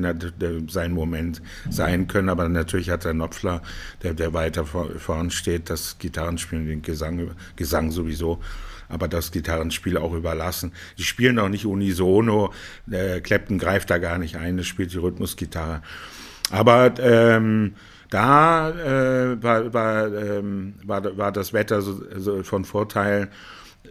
sein 0.70 0.94
Moment 0.94 1.42
sein 1.70 2.08
können, 2.08 2.30
aber 2.30 2.48
natürlich 2.48 2.90
hat 2.90 3.04
der 3.04 3.12
Knopfler, 3.12 3.62
der, 4.04 4.14
der 4.14 4.34
weiter 4.34 4.66
vor, 4.66 4.90
vorn 4.98 5.32
steht, 5.32 5.70
das 5.70 5.98
Gitarrenspiel, 6.00 6.66
den 6.66 6.82
Gesang, 6.82 7.32
Gesang 7.58 7.92
sowieso 7.92 8.40
aber 8.88 9.08
das 9.08 9.32
Gitarrenspiel 9.32 9.98
auch 9.98 10.14
überlassen. 10.14 10.74
Die 10.98 11.04
spielen 11.04 11.40
auch 11.40 11.48
nicht 11.48 11.66
unisono. 11.66 12.54
Äh, 12.92 13.22
Clapton 13.22 13.58
greift 13.58 13.90
da 13.90 14.00
gar 14.00 14.18
nicht 14.18 14.36
ein, 14.36 14.58
das 14.58 14.68
spielt 14.68 14.92
die 14.92 14.98
Rhythmusgitarre. 14.98 15.82
Aber 16.52 16.94
ähm, 17.00 17.76
da 18.12 18.70
äh, 18.70 19.42
war, 19.42 19.74
war, 19.74 20.14
ähm, 20.14 20.76
war, 20.84 21.18
war 21.18 21.32
das 21.32 21.54
Wetter 21.54 21.82
so, 21.82 22.04
so 22.18 22.44
von 22.44 22.66
Vorteil, 22.66 23.30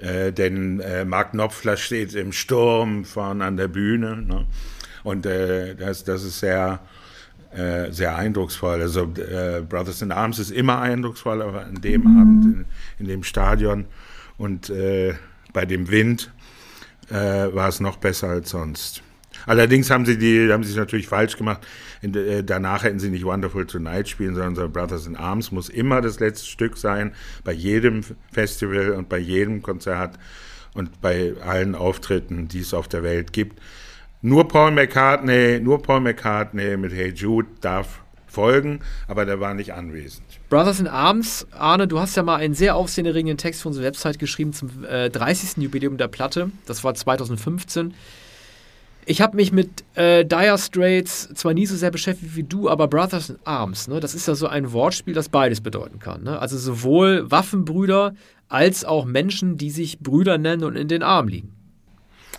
äh, 0.01 0.31
denn 0.31 0.79
äh, 0.81 1.05
Mark 1.05 1.33
Knopfler 1.33 1.77
steht 1.77 2.15
im 2.15 2.33
Sturm 2.33 3.05
vorne 3.05 3.45
an 3.47 3.57
der 3.57 3.69
Bühne. 3.69 4.23
Ne? 4.23 4.47
Und 5.03 5.25
äh, 5.25 5.75
das, 5.75 6.05
das 6.05 6.23
ist 6.23 6.39
sehr, 6.39 6.81
äh, 7.53 7.91
sehr 7.91 8.15
eindrucksvoll. 8.15 8.83
Also 8.83 9.05
äh, 9.05 9.63
Brothers 9.67 10.03
in 10.03 10.13
Arms 10.13 10.39
ist 10.39 10.51
immer 10.51 10.81
eindrucksvoll, 10.81 11.41
aber 11.41 11.65
an 11.65 11.81
dem 11.81 12.03
mhm. 12.03 12.21
Abend 12.21 12.45
in, 12.45 12.65
in, 12.99 13.07
dem 13.07 13.25
Stadion 13.25 13.87
und 14.37 14.69
äh, 14.69 15.15
bei 15.55 15.65
dem 15.65 15.91
Wind 15.91 16.31
äh, 17.09 17.15
war 17.15 17.69
es 17.69 17.81
noch 17.81 17.97
besser 17.97 18.29
als 18.29 18.51
sonst. 18.51 19.03
Allerdings 19.47 19.91
haben 19.91 20.07
sie 20.07 20.19
die, 20.19 20.53
haben 20.53 20.65
sie 20.65 20.71
es 20.71 20.77
natürlich 20.77 21.09
falsch 21.09 21.37
gemacht. 21.37 21.67
In, 22.03 22.15
äh, 22.15 22.45
danach 22.45 22.85
hätten 22.85 22.99
sie 22.99 23.11
nicht 23.11 23.25
Wonderful 23.25 23.67
Tonight 23.67 24.09
spielen, 24.09 24.35
sondern 24.35 24.73
Brothers 24.73 25.07
in 25.07 25.17
Arms 25.17 25.53
muss 25.53 25.69
immer 25.69 26.01
das 26.01 26.21
letzte 26.21 26.47
Stück 26.47 26.77
sein, 26.77 27.13
bei 27.45 27.53
jedem 27.53 28.03
Festival 28.33 28.91
und 28.91 29.09
bei 29.09 29.19
jedem 29.19 29.63
Konzert 29.63 30.19
und 30.75 31.01
bei 31.01 31.35
allen 31.45 31.75
Auftritten, 31.75 32.49
die 32.49 32.61
es 32.61 32.75
auf 32.75 32.89
der 32.89 33.03
Welt 33.03 33.33
gibt. 33.33 33.61
Nur 34.23 34.49
Paul 34.49 34.73
McCartney, 34.73 35.61
nur 35.61 35.83
Paul 35.83 36.01
McCartney 36.01 36.77
mit 36.77 36.93
Hey 36.93 37.13
Jude 37.15 37.49
darf 37.61 38.01
folgen, 38.31 38.81
aber 39.09 39.27
der 39.27 39.41
war 39.41 39.55
nicht 39.55 39.73
anwesend. 39.75 40.23
Brothers 40.49 40.81
in 40.81 40.87
Arms, 40.87 41.47
Arne, 41.53 41.89
du 41.89 41.99
hast 41.99 42.17
ja 42.17 42.23
mal 42.23 42.37
einen 42.37 42.55
sehr 42.55 42.77
aufsehenerregenden 42.77 43.39
Text 43.39 43.63
für 43.63 43.69
unsere 43.69 43.87
Website 43.87 44.19
geschrieben 44.19 44.53
zum 44.53 44.85
äh, 44.85 45.11
30. 45.11 45.63
Jubiläum 45.63 45.97
der 45.97 46.09
Platte. 46.09 46.51
Das 46.67 46.85
war 46.85 46.95
2015. 46.95 47.95
Ich 49.07 49.21
habe 49.21 49.37
mich 49.37 49.51
mit 49.51 49.85
äh, 49.95 50.25
Dire 50.25 50.59
Straits 50.59 51.29
zwar 51.35 51.55
nie 51.55 51.67
so 51.67 51.75
sehr 51.75 51.91
beschäftigt 51.91 52.37
wie 52.37 52.43
du, 52.43 52.69
aber 52.69 52.87
Brothers 52.87 53.31
in 53.31 53.39
Arms, 53.45 53.89
ne, 53.89 53.99
das 53.99 54.15
ist 54.15 54.29
ja 54.29 54.35
so 54.35 54.47
ein 54.47 54.73
Wortspiel, 54.73 55.15
das 55.15 55.29
beides 55.29 55.61
bedeuten 55.61 55.99
kann. 55.99 56.23
Ne? 56.23 56.39
Also 56.39 56.59
sowohl 56.59 57.31
Waffenbrüder 57.31 58.15
als 58.49 58.85
auch 58.85 59.05
Menschen, 59.07 59.57
die 59.57 59.71
sich 59.71 60.01
Brüder 60.01 60.37
nennen 60.37 60.65
und 60.65 60.77
in 60.77 60.89
den 60.89 61.03
Arm 61.03 61.29
liegen. 61.29 61.53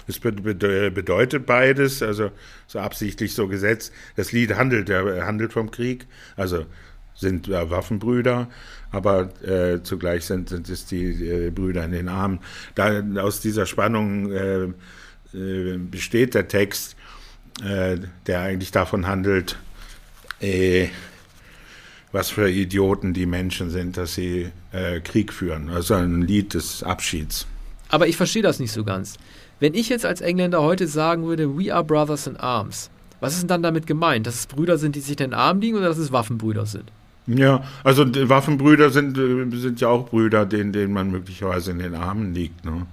Es 0.08 0.20
bedeutet 0.20 1.46
beides, 1.46 2.02
also 2.04 2.32
so 2.68 2.80
absichtlich 2.80 3.34
so 3.34 3.48
gesetzt. 3.48 3.94
Das 4.16 4.32
Lied 4.32 4.56
handelt, 4.56 4.90
handelt 4.90 5.54
vom 5.54 5.72
Krieg, 5.72 6.08
also 6.36 6.66
sind 7.14 7.48
äh, 7.48 7.70
Waffenbrüder, 7.70 8.50
aber 8.92 9.30
äh, 9.44 9.84
zugleich 9.84 10.26
sind, 10.26 10.50
sind 10.50 10.70
es 10.70 10.86
die 10.86 11.06
äh, 11.06 11.50
Brüder 11.52 11.86
in 11.86 11.92
den 11.92 12.10
Armen. 12.10 12.40
Da, 12.76 13.02
aus 13.22 13.42
dieser 13.42 13.66
Spannung 13.66 14.32
äh, 15.34 15.78
besteht 15.78 16.34
der 16.34 16.48
Text, 16.48 16.96
äh, 17.64 17.98
der 18.28 18.42
eigentlich 18.42 18.72
davon 18.72 19.08
handelt, 19.08 19.58
äh, 20.40 20.88
was 22.12 22.30
für 22.30 22.50
Idioten 22.50 23.14
die 23.14 23.26
Menschen 23.26 23.70
sind, 23.70 23.98
dass 23.98 24.16
sie 24.16 24.52
äh, 24.72 25.00
Krieg 25.00 25.32
führen. 25.32 25.70
Also 25.70 25.94
ein 25.94 26.22
Lied 26.22 26.54
des 26.54 26.84
Abschieds. 26.84 27.48
Aber 27.90 28.08
ich 28.08 28.18
verstehe 28.18 28.42
das 28.42 28.60
nicht 28.60 28.72
so 28.72 28.84
ganz. 28.84 29.18
Wenn 29.60 29.74
ich 29.74 29.90
jetzt 29.90 30.06
als 30.06 30.22
Engländer 30.22 30.62
heute 30.62 30.88
sagen 30.88 31.26
würde, 31.26 31.58
we 31.58 31.74
are 31.74 31.84
brothers 31.84 32.28
in 32.28 32.38
arms, 32.38 32.90
was 33.20 33.34
ist 33.34 33.42
denn 33.42 33.48
dann 33.48 33.64
damit 33.64 33.86
gemeint? 33.86 34.26
Dass 34.26 34.36
es 34.36 34.48
Brüder 34.48 34.78
sind, 34.78 34.96
die 34.96 35.02
sich 35.02 35.12
in 35.12 35.18
den 35.18 35.34
Arm 35.34 35.62
liegen 35.62 35.78
oder 35.78 35.90
dass 35.90 35.98
es 35.98 36.12
Waffenbrüder 36.12 36.66
sind? 36.66 36.92
Ja, 37.28 37.64
also 37.84 38.04
Waffenbrüder 38.30 38.90
sind, 38.90 39.18
äh, 39.18 39.58
sind 39.58 39.80
ja 39.80 39.90
auch 39.90 40.10
Brüder, 40.10 40.46
denen, 40.46 40.74
denen 40.74 40.92
man 40.92 41.12
möglicherweise 41.12 41.72
in 41.72 41.80
den 41.80 41.94
Armen 41.94 42.34
liegt. 42.34 42.66
Ne? 42.66 42.88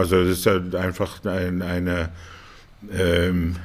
Also 0.00 0.24
das 0.24 0.38
ist 0.38 0.44
ja 0.44 0.60
einfach 0.78 1.24
ein, 1.24 1.62
eine 1.62 2.10
ähm, 2.92 3.56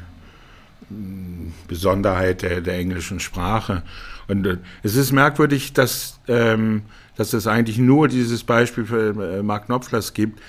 Besonderheit 1.67 2.41
der, 2.41 2.61
der, 2.61 2.75
englischen 2.75 3.19
Sprache. 3.19 3.83
Und 4.27 4.45
äh, 4.45 4.57
es 4.83 4.95
ist 4.95 5.11
merkwürdig, 5.11 5.73
dass, 5.73 6.19
ähm, 6.27 6.83
dass 7.15 7.33
es 7.33 7.47
eigentlich 7.47 7.77
nur 7.77 8.07
dieses 8.07 8.43
Beispiel 8.43 8.85
für 8.85 9.37
äh, 9.37 9.43
Mark 9.43 9.65
Knopflers 9.65 10.13
gibt. 10.13 10.41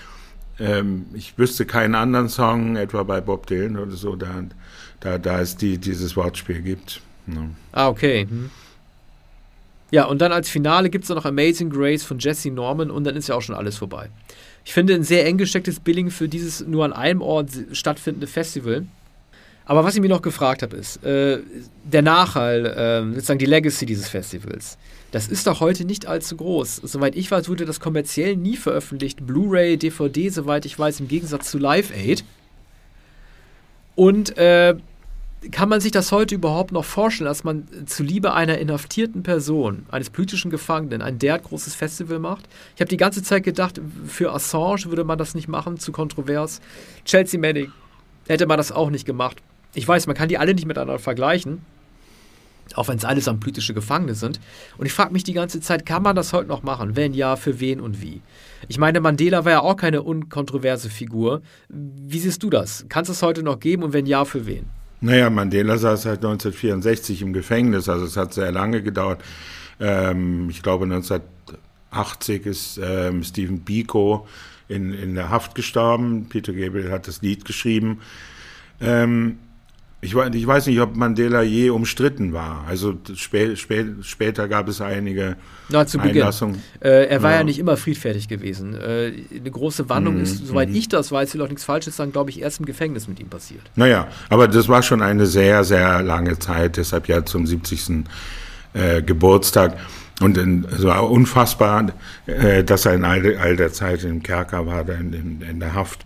Ähm, 0.58 1.06
ich 1.14 1.38
wüsste 1.38 1.66
keinen 1.66 1.94
anderen 1.94 2.28
Song, 2.28 2.76
etwa 2.76 3.02
bei 3.02 3.20
Bob 3.20 3.46
Dylan 3.46 3.78
oder 3.78 3.92
so, 3.92 4.16
da, 4.16 4.44
da, 5.00 5.18
da 5.18 5.40
es 5.40 5.56
die, 5.56 5.78
dieses 5.78 6.16
Wortspiel 6.16 6.62
gibt. 6.62 7.00
Ne? 7.26 7.50
Ah, 7.72 7.88
okay. 7.88 8.26
Hm. 8.28 8.50
Ja, 9.90 10.06
und 10.06 10.20
dann 10.20 10.32
als 10.32 10.48
Finale 10.48 10.90
gibt 10.90 11.04
es 11.04 11.10
noch 11.10 11.24
Amazing 11.24 11.70
Grace 11.70 12.02
von 12.02 12.18
Jesse 12.18 12.50
Norman 12.50 12.90
und 12.90 13.04
dann 13.04 13.14
ist 13.16 13.28
ja 13.28 13.34
auch 13.34 13.42
schon 13.42 13.54
alles 13.54 13.76
vorbei. 13.76 14.10
Ich 14.66 14.72
finde 14.72 14.94
ein 14.94 15.04
sehr 15.04 15.24
eng 15.24 15.38
gestecktes 15.38 15.78
Billing 15.78 16.10
für 16.10 16.28
dieses 16.28 16.66
nur 16.66 16.84
an 16.84 16.92
einem 16.92 17.22
Ort 17.22 17.50
stattfindende 17.70 18.26
Festival. 18.26 18.84
Aber 19.64 19.84
was 19.84 19.94
ich 19.94 20.00
mir 20.00 20.08
noch 20.08 20.22
gefragt 20.22 20.62
habe, 20.62 20.76
ist, 20.76 21.04
äh, 21.04 21.38
der 21.84 22.02
Nachhall, 22.02 22.66
äh, 22.66 23.14
sozusagen 23.14 23.38
die 23.38 23.46
Legacy 23.46 23.86
dieses 23.86 24.08
Festivals, 24.08 24.76
das 25.12 25.28
ist 25.28 25.46
doch 25.46 25.60
heute 25.60 25.84
nicht 25.84 26.06
allzu 26.06 26.36
groß. 26.36 26.80
Soweit 26.82 27.14
ich 27.14 27.30
weiß, 27.30 27.48
wurde 27.48 27.64
das 27.64 27.78
kommerziell 27.78 28.34
nie 28.34 28.56
veröffentlicht. 28.56 29.24
Blu-ray, 29.24 29.76
DVD, 29.76 30.30
soweit 30.30 30.66
ich 30.66 30.76
weiß, 30.76 30.98
im 30.98 31.06
Gegensatz 31.06 31.48
zu 31.48 31.58
Live 31.58 31.92
Aid. 31.92 32.24
Und 33.94 34.36
äh, 34.36 34.74
kann 35.50 35.68
man 35.68 35.80
sich 35.80 35.92
das 35.92 36.12
heute 36.12 36.34
überhaupt 36.34 36.72
noch 36.72 36.84
vorstellen, 36.84 37.28
dass 37.28 37.44
man 37.44 37.66
zuliebe 37.86 38.34
einer 38.34 38.58
inhaftierten 38.58 39.22
Person, 39.22 39.86
eines 39.90 40.10
politischen 40.10 40.50
Gefangenen, 40.50 41.02
ein 41.02 41.18
derart 41.18 41.44
großes 41.44 41.74
Festival 41.74 42.18
macht? 42.18 42.48
Ich 42.74 42.80
habe 42.80 42.88
die 42.88 42.96
ganze 42.96 43.22
Zeit 43.22 43.42
gedacht, 43.42 43.80
für 44.06 44.32
Assange 44.32 44.86
würde 44.86 45.04
man 45.04 45.18
das 45.18 45.34
nicht 45.34 45.48
machen, 45.48 45.78
zu 45.78 45.92
kontrovers. 45.92 46.60
Chelsea 47.04 47.40
Manning 47.40 47.72
hätte 48.28 48.46
man 48.46 48.56
das 48.56 48.72
auch 48.72 48.90
nicht 48.90 49.06
gemacht. 49.06 49.38
Ich 49.74 49.86
weiß, 49.86 50.06
man 50.06 50.16
kann 50.16 50.28
die 50.28 50.38
alle 50.38 50.54
nicht 50.54 50.66
miteinander 50.66 50.98
vergleichen, 50.98 51.60
auch 52.74 52.88
wenn 52.88 52.98
es 52.98 53.04
alles 53.04 53.28
an 53.28 53.40
politische 53.40 53.74
Gefangene 53.74 54.14
sind. 54.14 54.40
Und 54.78 54.86
ich 54.86 54.92
frage 54.92 55.12
mich 55.12 55.24
die 55.24 55.32
ganze 55.32 55.60
Zeit, 55.60 55.86
kann 55.86 56.02
man 56.02 56.16
das 56.16 56.32
heute 56.32 56.48
noch 56.48 56.62
machen? 56.62 56.96
Wenn 56.96 57.14
ja, 57.14 57.36
für 57.36 57.60
wen 57.60 57.80
und 57.80 58.00
wie? 58.00 58.22
Ich 58.68 58.78
meine, 58.78 59.00
Mandela 59.00 59.44
war 59.44 59.52
ja 59.52 59.60
auch 59.60 59.76
keine 59.76 60.02
unkontroverse 60.02 60.90
Figur. 60.90 61.42
Wie 61.68 62.18
siehst 62.18 62.42
du 62.42 62.50
das? 62.50 62.86
Kannst 62.88 63.10
es 63.10 63.22
heute 63.22 63.42
noch 63.42 63.60
geben 63.60 63.82
und 63.82 63.92
wenn 63.92 64.06
ja, 64.06 64.24
für 64.24 64.46
wen? 64.46 64.75
Naja, 65.00 65.30
Mandela 65.30 65.76
saß 65.76 66.02
seit 66.02 66.24
1964 66.24 67.22
im 67.22 67.32
Gefängnis, 67.32 67.88
also 67.88 68.06
es 68.06 68.16
hat 68.16 68.32
sehr 68.32 68.50
lange 68.50 68.82
gedauert. 68.82 69.22
Ähm, 69.78 70.48
ich 70.50 70.62
glaube 70.62 70.84
1980 70.84 72.46
ist 72.46 72.80
ähm, 72.82 73.22
Stephen 73.22 73.60
Biko 73.60 74.26
in, 74.68 74.92
in 74.94 75.14
der 75.14 75.30
Haft 75.30 75.54
gestorben. 75.54 76.26
Peter 76.28 76.52
Gabriel 76.52 76.90
hat 76.90 77.08
das 77.08 77.22
Lied 77.22 77.44
geschrieben. 77.44 78.00
Ähm, 78.80 79.38
ich, 80.00 80.14
ich, 80.14 80.46
weiß 80.46 80.66
nicht, 80.66 80.80
ob 80.80 80.94
Mandela 80.94 81.42
je 81.42 81.70
umstritten 81.70 82.32
war. 82.32 82.64
Also 82.68 82.94
spä, 83.14 83.56
spä, 83.56 83.86
später 84.02 84.46
gab 84.46 84.68
es 84.68 84.80
einige 84.80 85.36
Na, 85.68 85.86
zu 85.86 85.98
Einlassungen. 85.98 86.62
Äh, 86.80 87.06
er 87.06 87.22
war 87.22 87.32
ja. 87.32 87.38
ja. 87.38 87.44
nicht 87.44 87.58
immer 87.58 87.76
friedfertig 87.76 88.28
gewesen. 88.28 88.74
Äh, 88.74 89.12
eine 89.34 89.50
große 89.50 89.88
Wandlung 89.88 90.16
mhm. 90.16 90.22
ist, 90.22 90.46
soweit 90.46 90.68
mhm. 90.68 90.76
ich 90.76 90.88
das 90.88 91.10
weiß, 91.10 91.34
will 91.34 91.42
auch 91.42 91.48
nichts 91.48 91.64
Falsches 91.64 91.96
sagen, 91.96 92.12
glaube 92.12 92.30
ich, 92.30 92.42
erst 92.42 92.60
im 92.60 92.66
Gefängnis 92.66 93.08
mit 93.08 93.20
ihm 93.20 93.28
passiert. 93.28 93.62
Naja, 93.74 94.08
aber 94.28 94.48
das 94.48 94.68
war 94.68 94.82
schon 94.82 95.00
eine 95.02 95.26
sehr, 95.26 95.64
sehr 95.64 96.02
lange 96.02 96.38
Zeit, 96.38 96.76
deshalb 96.76 97.08
ja 97.08 97.24
zum 97.24 97.46
70. 97.46 98.04
Äh, 98.74 99.02
Geburtstag. 99.02 99.78
Und 100.20 100.36
es 100.38 100.82
war 100.82 101.10
unfassbar, 101.10 101.92
äh, 102.26 102.62
dass 102.62 102.84
er 102.84 102.94
in 102.94 103.04
all, 103.04 103.36
all, 103.36 103.56
der 103.56 103.72
Zeit 103.72 104.04
im 104.04 104.22
Kerker 104.22 104.66
war, 104.66 104.86
in, 104.88 105.12
in, 105.12 105.40
in 105.40 105.60
der 105.60 105.74
Haft. 105.74 106.04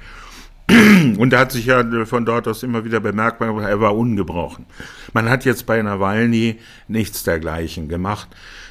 Und 1.18 1.32
er 1.32 1.40
hat 1.40 1.52
sich 1.52 1.66
ja 1.66 1.84
von 2.04 2.24
dort 2.24 2.46
aus 2.46 2.62
immer 2.62 2.84
wieder 2.84 3.00
bemerkbar 3.00 3.62
er 3.62 3.80
war 3.80 3.96
ungebrochen. 3.96 4.66
Man 5.12 5.28
hat 5.28 5.44
jetzt 5.44 5.66
bei 5.66 5.80
Nawalny 5.82 6.58
nichts 6.88 7.24
dergleichen 7.24 7.88
gemacht. 7.88 8.28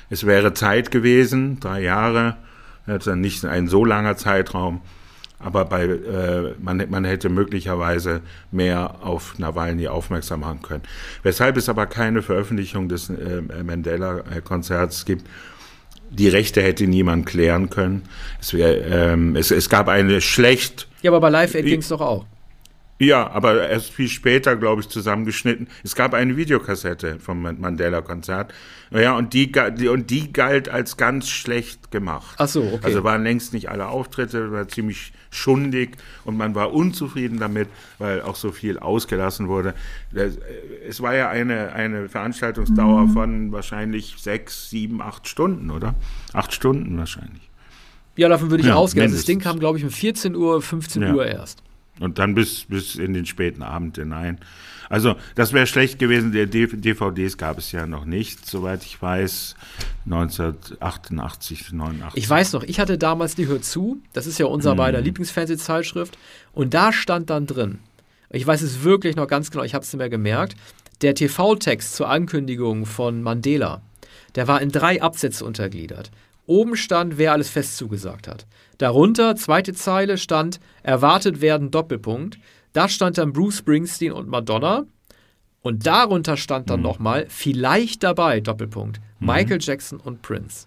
Es 0.10 0.26
wäre 0.26 0.54
Zeit 0.54 0.92
gewesen, 0.92 1.60
drei 1.60 1.82
Jahre, 1.82 2.38
also 2.86 3.16
nicht 3.16 3.46
ein 3.46 3.68
so 3.68 3.86
langer 3.86 4.18
Zeitraum, 4.18 4.82
aber 5.40 5.66
bei, 5.66 5.84
äh, 5.86 6.54
man, 6.60 6.84
man 6.90 7.06
hätte 7.06 7.30
möglicherweise 7.30 8.22
mehr 8.52 8.96
auf 9.02 9.38
Nawalny 9.38 9.88
aufmerksam 9.88 10.42
machen 10.42 10.62
können. 10.62 10.84
Weshalb 11.24 11.58
es 11.58 11.70
aber 11.70 11.86
keine 11.86 12.22
Veröffentlichung 12.22 12.90
des 12.90 13.10
äh, 13.10 13.42
Mandela-Konzerts 13.64 15.06
gibt, 15.06 15.26
die 16.10 16.28
Rechte 16.28 16.62
hätte 16.62 16.88
niemand 16.88 17.26
klären 17.26 17.70
können. 17.70 18.04
Es, 18.40 18.54
wär, 18.54 18.86
ähm, 18.86 19.36
es, 19.36 19.52
es 19.52 19.70
gab 19.70 19.88
eine 19.88 20.22
schlecht 20.22 20.90
ja, 21.02 21.12
aber 21.12 21.20
bei 21.20 21.30
Live 21.30 21.56
Aid 21.56 21.66
ging 21.66 21.80
es 21.80 21.88
doch 21.88 22.02
auch. 22.02 22.26
Ja, 23.02 23.30
aber 23.30 23.70
erst 23.70 23.92
viel 23.92 24.10
später, 24.10 24.58
glaube 24.58 24.82
ich, 24.82 24.90
zusammengeschnitten. 24.90 25.70
Es 25.84 25.96
gab 25.96 26.14
eine 26.14 26.36
Videokassette 26.36 27.18
vom 27.20 27.42
Mandela-Konzert. 27.42 28.54
Ja, 28.92 29.16
und 29.18 29.34
die, 29.34 29.50
und 29.88 30.10
die 30.10 30.34
galt 30.34 30.68
als 30.68 30.98
ganz 30.98 31.30
schlecht 31.30 31.92
gemacht. 31.92 32.36
Ach 32.38 32.50
so, 32.50 32.62
okay. 32.62 32.80
Also 32.84 33.06
waren 33.06 33.24
längst 33.24 33.54
nicht 33.54 33.70
alle 33.70 33.88
Auftritte, 33.88 34.52
war 34.52 34.68
ziemlich 34.68 35.14
schundig 35.30 35.96
und 36.26 36.36
man 36.36 36.56
war 36.56 36.74
unzufrieden 36.74 37.40
damit, 37.40 37.70
weil 38.00 38.22
auch 38.22 38.36
so 38.36 38.52
viel 38.52 38.78
ausgelassen 38.78 39.48
wurde. 39.48 39.76
Es 40.86 41.02
war 41.02 41.16
ja 41.16 41.30
eine, 41.30 41.72
eine 41.72 42.10
Veranstaltungsdauer 42.10 43.08
mhm. 43.08 43.14
von 43.14 43.52
wahrscheinlich 43.54 44.16
sechs, 44.18 44.70
sieben, 44.70 45.02
acht 45.02 45.26
Stunden, 45.26 45.72
oder? 45.72 45.96
Acht 46.34 46.54
Stunden 46.54 46.98
wahrscheinlich. 46.98 47.50
Ja, 48.18 48.28
davon 48.28 48.50
würde 48.50 48.62
ich 48.62 48.68
ja, 48.68 48.76
ausgehen. 48.76 49.04
Also 49.04 49.16
das 49.16 49.26
Ding 49.26 49.40
kam, 49.40 49.60
glaube 49.60 49.78
ich, 49.78 49.86
um 49.86 49.90
14 49.90 50.36
Uhr, 50.36 50.62
15 50.62 51.02
ja. 51.02 51.14
Uhr 51.14 51.26
erst. 51.26 51.64
Und 52.00 52.20
dann 52.20 52.36
bis, 52.36 52.66
bis 52.66 52.96
in 52.96 53.14
den 53.14 53.26
späten 53.26 53.62
Abend 53.62 53.98
hinein. 53.98 54.40
Also, 54.90 55.16
das 55.36 55.54
wäre 55.54 55.68
schlecht 55.68 56.00
gewesen. 56.00 56.32
Die 56.32 56.48
DVDs 56.48 57.38
gab 57.38 57.60
es 57.60 57.72
ja 57.72 57.86
noch 57.86 58.06
nicht, 58.06 58.46
soweit 58.46 58.84
ich 58.84 59.00
weiß. 59.00 59.56
1988, 60.06 61.72
89. 61.72 62.22
Ich 62.22 62.28
weiß 62.28 62.54
noch, 62.54 62.64
ich 62.64 62.80
hatte 62.80 62.98
damals 62.98 63.36
die 63.36 63.48
Hör 63.48 63.62
zu. 63.62 64.02
Das 64.14 64.26
ist 64.26 64.40
ja 64.40 64.48
unser 64.48 64.72
hm. 64.72 64.78
beider 64.78 65.02
Lieblingsfernsehzeitschrift. 65.02 66.18
Und 66.54 66.74
da 66.74 66.92
stand 66.92 67.30
dann 67.30 67.46
drin, 67.46 67.80
ich 68.32 68.46
weiß 68.46 68.62
es 68.62 68.84
wirklich 68.84 69.16
noch 69.16 69.28
ganz 69.28 69.52
genau, 69.52 69.64
ich 69.64 69.76
habe 69.76 69.84
es 69.84 69.94
nicht 69.94 70.00
mehr 70.00 70.10
gemerkt, 70.10 70.56
der 71.02 71.16
TV-Text 71.16 71.96
zur 71.96 72.10
Ankündigung 72.10 72.86
von 72.86 73.22
Mandela, 73.22 73.82
der 74.36 74.48
war 74.48 74.62
in 74.62 74.70
drei 74.70 75.02
Absätze 75.02 75.46
untergliedert. 75.46 76.12
Oben 76.50 76.76
stand, 76.76 77.20
wer 77.20 77.34
alles 77.34 77.50
fest 77.50 77.78
zugesagt 77.78 78.28
hat. 78.28 78.48
Darunter, 78.80 79.36
zweite 79.36 79.74
Zeile, 79.74 80.18
stand 80.18 80.60
erwartet 80.82 81.42
werden 81.42 81.70
Doppelpunkt. 81.70 82.40
Da 82.74 82.90
stand 82.90 83.20
dann 83.20 83.34
Bruce 83.34 83.60
Springsteen 83.60 84.12
und 84.12 84.28
Madonna. 84.28 84.86
Und 85.62 85.86
darunter 85.86 86.38
stand 86.38 86.72
dann 86.72 86.80
mhm. 86.80 86.86
nochmal 86.86 87.26
vielleicht 87.30 88.02
dabei 88.02 88.40
Doppelpunkt 88.40 89.00
mhm. 89.20 89.28
Michael 89.28 89.60
Jackson 89.62 90.00
und 90.00 90.24
Prince. 90.24 90.66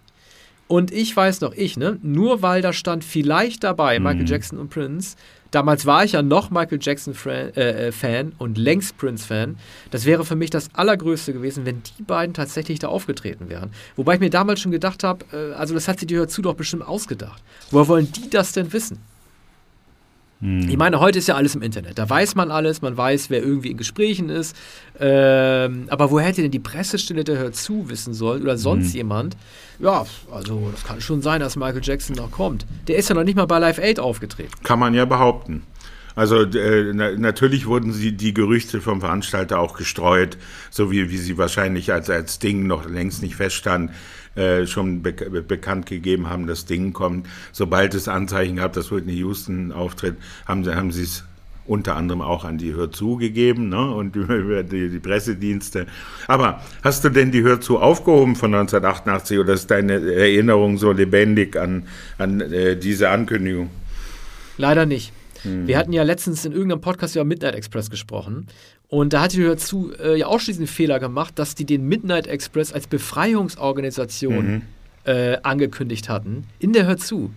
Und 0.67 0.91
ich 0.91 1.13
weiß 1.13 1.41
noch, 1.41 1.53
ich, 1.53 1.75
ne? 1.75 1.99
Nur 2.01 2.41
weil 2.41 2.61
da 2.61 2.71
stand 2.71 3.03
vielleicht 3.03 3.65
dabei 3.65 3.99
mhm. 3.99 4.05
Michael 4.05 4.29
Jackson 4.29 4.59
und 4.59 4.69
Prince, 4.69 5.17
Damals 5.53 5.85
war 5.85 6.03
ich 6.03 6.13
ja 6.13 6.23
noch 6.23 6.49
Michael 6.49 6.79
Jackson-Fan 6.81 7.53
äh, 7.55 7.89
äh 7.89 8.25
und 8.39 8.57
längst 8.57 8.97
Prince-Fan. 8.97 9.55
Das 9.91 10.03
wäre 10.05 10.25
für 10.25 10.35
mich 10.35 10.49
das 10.49 10.73
Allergrößte 10.73 11.31
gewesen, 11.31 11.63
wenn 11.63 11.83
die 11.83 12.01
beiden 12.01 12.33
tatsächlich 12.33 12.79
da 12.79 12.87
aufgetreten 12.87 13.49
wären. 13.49 13.69
Wobei 13.95 14.15
ich 14.15 14.19
mir 14.19 14.31
damals 14.31 14.61
schon 14.61 14.71
gedacht 14.71 15.03
habe, 15.03 15.23
äh, 15.31 15.53
also 15.53 15.75
das 15.75 15.87
hat 15.87 15.99
sie 15.99 16.07
die 16.07 16.15
Hör 16.15 16.27
zu 16.27 16.41
doch 16.41 16.55
bestimmt 16.55 16.87
ausgedacht. 16.87 17.43
Woher 17.69 17.87
wollen 17.87 18.11
die 18.11 18.31
das 18.31 18.53
denn 18.53 18.73
wissen? 18.73 18.97
Hm. 20.43 20.67
Ich 20.67 20.75
meine, 20.75 20.99
heute 20.99 21.19
ist 21.19 21.27
ja 21.29 21.35
alles 21.35 21.55
im 21.55 21.61
Internet. 21.61 21.97
Da 21.97 22.09
weiß 22.09 22.35
man 22.35 22.51
alles, 22.51 22.81
man 22.81 22.97
weiß, 22.97 23.29
wer 23.29 23.41
irgendwie 23.41 23.71
in 23.71 23.77
Gesprächen 23.77 24.29
ist. 24.29 24.55
Ähm, 24.99 25.85
aber 25.87 26.11
wo 26.11 26.19
hätte 26.19 26.41
denn 26.41 26.51
die 26.51 26.59
Pressestelle 26.59 27.23
der 27.23 27.37
Hör 27.37 27.53
zu 27.53 27.89
wissen 27.89 28.13
sollen 28.13 28.43
oder 28.43 28.57
sonst 28.57 28.89
hm. 28.89 28.95
jemand? 28.95 29.37
Ja, 29.79 30.05
also 30.31 30.69
das 30.71 30.83
kann 30.83 30.99
schon 30.99 31.21
sein, 31.21 31.39
dass 31.39 31.55
Michael 31.55 31.81
Jackson 31.81 32.17
noch 32.17 32.29
kommt. 32.29 32.65
Der 32.89 32.97
ist 32.97 33.07
ja 33.07 33.15
noch 33.15 33.23
nicht 33.23 33.37
mal 33.37 33.45
bei 33.45 33.57
Live 33.57 33.79
8 33.79 33.99
aufgetreten. 33.99 34.51
Kann 34.63 34.79
man 34.79 34.93
ja 34.93 35.05
behaupten. 35.05 35.63
Also 36.15 36.41
äh, 36.41 36.91
na, 36.93 37.11
natürlich 37.11 37.65
wurden 37.65 37.91
sie 37.91 38.11
die 38.11 38.33
Gerüchte 38.33 38.81
vom 38.81 38.99
Veranstalter 38.99 39.59
auch 39.59 39.75
gestreut, 39.77 40.37
so 40.69 40.91
wie, 40.91 41.09
wie 41.09 41.17
sie 41.17 41.37
wahrscheinlich 41.37 41.91
als, 41.91 42.09
als 42.09 42.37
Ding 42.37 42.67
noch 42.67 42.87
längst 42.87 43.23
nicht 43.23 43.35
feststand 43.35 43.91
äh, 44.35 44.65
schon 44.65 45.01
be 45.01 45.13
bekannt 45.13 45.85
gegeben 45.85 46.29
haben, 46.29 46.47
das 46.47 46.65
Ding 46.65 46.93
kommt. 46.93 47.27
Sobald 47.51 47.93
es 47.93 48.07
Anzeichen 48.07 48.57
gab, 48.57 48.73
dass 48.73 48.91
Whitney 48.91 49.15
Houston 49.17 49.71
auftritt, 49.71 50.15
haben 50.45 50.63
sie 50.63 50.75
haben 50.75 50.89
es 50.89 51.23
unter 51.65 51.95
anderem 51.95 52.21
auch 52.21 52.43
an 52.43 52.57
die 52.57 52.73
Hörzu 52.73 53.17
gegeben 53.17 53.69
ne? 53.69 53.91
und 53.93 54.15
über 54.15 54.63
die, 54.63 54.89
die, 54.89 54.99
Pressedienste. 54.99 55.87
Aber 56.27 56.61
hast 56.83 57.03
du 57.03 57.09
denn 57.09 57.31
die 57.31 57.41
Hörzu 57.41 57.79
aufgehoben 57.79 58.35
von 58.35 58.53
1988 58.53 59.39
oder 59.39 59.53
ist 59.53 59.71
deine 59.71 59.93
Erinnerung 59.93 60.77
so 60.77 60.91
lebendig 60.91 61.55
an, 61.55 61.87
an 62.17 62.41
äh, 62.41 62.75
diese 62.75 63.09
Ankündigung? 63.09 63.69
Leider 64.57 64.85
nicht. 64.85 65.13
Hm. 65.43 65.67
Wir 65.67 65.77
hatten 65.77 65.93
ja 65.93 66.03
letztens 66.03 66.45
in 66.45 66.51
irgendeinem 66.53 66.81
Podcast 66.81 67.15
über 67.15 67.25
Midnight 67.25 67.55
Express 67.55 67.89
gesprochen 67.89 68.47
und 68.93 69.11
da 69.11 69.23
hat 69.23 69.33
die 69.33 69.41
Hörzu 69.41 69.91
äh, 69.99 70.19
ja 70.19 70.27
auch 70.27 70.39
diesen 70.39 70.67
Fehler 70.67 70.99
gemacht, 70.99 71.39
dass 71.39 71.55
die 71.55 71.65
den 71.65 71.87
Midnight 71.87 72.27
Express 72.27 72.71
als 72.71 72.85
Befreiungsorganisation 72.85 74.45
mhm. 74.47 74.61
äh, 75.05 75.37
angekündigt 75.41 76.09
hatten. 76.09 76.43
In 76.59 76.73
der 76.73 76.85
Hörzu. 76.85 77.31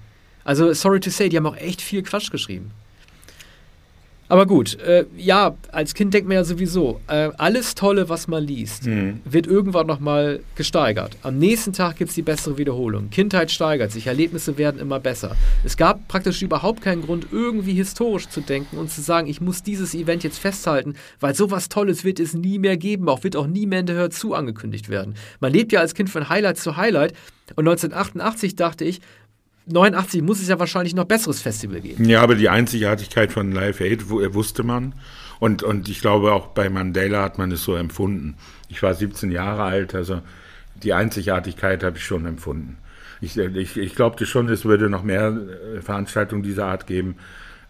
Also, 0.44 0.74
sorry 0.74 1.00
to 1.00 1.09
say, 1.09 1.30
die 1.30 1.38
haben 1.38 1.46
auch 1.46 1.57
echt 1.57 1.80
viel 1.80 2.02
Quatsch 2.02 2.30
geschrieben. 2.30 2.72
Aber 4.28 4.46
gut, 4.46 4.78
äh, 4.80 5.04
ja, 5.16 5.56
als 5.70 5.94
Kind 5.94 6.12
denkt 6.12 6.28
man 6.28 6.36
ja 6.36 6.44
sowieso, 6.44 7.00
äh, 7.06 7.30
alles 7.38 7.74
Tolle, 7.74 8.08
was 8.08 8.26
man 8.26 8.42
liest, 8.42 8.86
mhm. 8.86 9.20
wird 9.24 9.46
irgendwann 9.46 9.86
nochmal 9.86 10.40
gesteigert. 10.56 11.16
Am 11.22 11.38
nächsten 11.38 11.72
Tag 11.72 11.96
gibt 11.96 12.10
es 12.10 12.14
die 12.16 12.22
bessere 12.22 12.58
Wiederholung. 12.58 13.10
Kindheit 13.10 13.50
steigert 13.50 13.92
sich, 13.92 14.08
Erlebnisse 14.08 14.58
werden 14.58 14.80
immer 14.80 14.98
besser. 14.98 15.36
Es 15.64 15.76
gab 15.76 16.08
praktisch 16.08 16.42
überhaupt 16.42 16.82
keinen 16.82 17.02
Grund, 17.02 17.28
irgendwie 17.30 17.74
historisch 17.74 18.28
zu 18.28 18.40
denken 18.40 18.78
und 18.78 18.90
zu 18.90 19.00
sagen, 19.00 19.28
ich 19.28 19.40
muss 19.40 19.62
dieses 19.62 19.94
Event 19.94 20.24
jetzt 20.24 20.38
festhalten, 20.38 20.94
weil 21.20 21.34
sowas 21.34 21.68
Tolles 21.68 22.04
wird 22.04 22.18
es 22.18 22.34
nie 22.34 22.58
mehr 22.58 22.76
geben, 22.76 23.08
auch 23.08 23.22
wird 23.22 23.36
auch 23.36 23.46
nie 23.46 23.66
mehr 23.66 23.80
in 23.80 23.86
der 23.86 23.96
Hör 23.96 24.10
zu 24.10 24.34
angekündigt 24.34 24.88
werden. 24.88 25.14
Man 25.40 25.52
lebt 25.52 25.72
ja 25.72 25.80
als 25.80 25.94
Kind 25.94 26.10
von 26.10 26.28
Highlight 26.28 26.58
zu 26.58 26.76
Highlight 26.76 27.12
und 27.54 27.68
1988 27.68 28.56
dachte 28.56 28.84
ich, 28.84 29.00
89 29.66 30.22
muss 30.22 30.40
es 30.40 30.48
ja 30.48 30.58
wahrscheinlich 30.58 30.94
noch 30.94 31.04
besseres 31.04 31.42
Festival 31.42 31.80
geben. 31.80 32.08
Ja, 32.08 32.22
aber 32.22 32.36
die 32.36 32.48
Einzigartigkeit 32.48 33.32
von 33.32 33.52
Live 33.52 33.80
Aid 33.80 34.02
äh, 34.02 34.34
wusste 34.34 34.62
man. 34.62 34.94
Und, 35.38 35.62
und 35.62 35.88
ich 35.88 36.00
glaube, 36.00 36.32
auch 36.32 36.48
bei 36.48 36.70
Mandela 36.70 37.22
hat 37.22 37.38
man 37.38 37.50
es 37.52 37.62
so 37.62 37.74
empfunden. 37.74 38.36
Ich 38.68 38.82
war 38.82 38.94
17 38.94 39.30
Jahre 39.30 39.64
alt, 39.64 39.94
also 39.94 40.22
die 40.82 40.92
Einzigartigkeit 40.92 41.82
habe 41.82 41.98
ich 41.98 42.04
schon 42.04 42.26
empfunden. 42.26 42.78
Ich, 43.20 43.36
äh, 43.36 43.48
ich, 43.48 43.76
ich 43.76 43.94
glaubte 43.94 44.26
schon, 44.26 44.48
es 44.48 44.64
würde 44.64 44.88
noch 44.88 45.02
mehr 45.02 45.36
äh, 45.76 45.80
Veranstaltungen 45.80 46.42
dieser 46.42 46.66
Art 46.66 46.86
geben. 46.86 47.16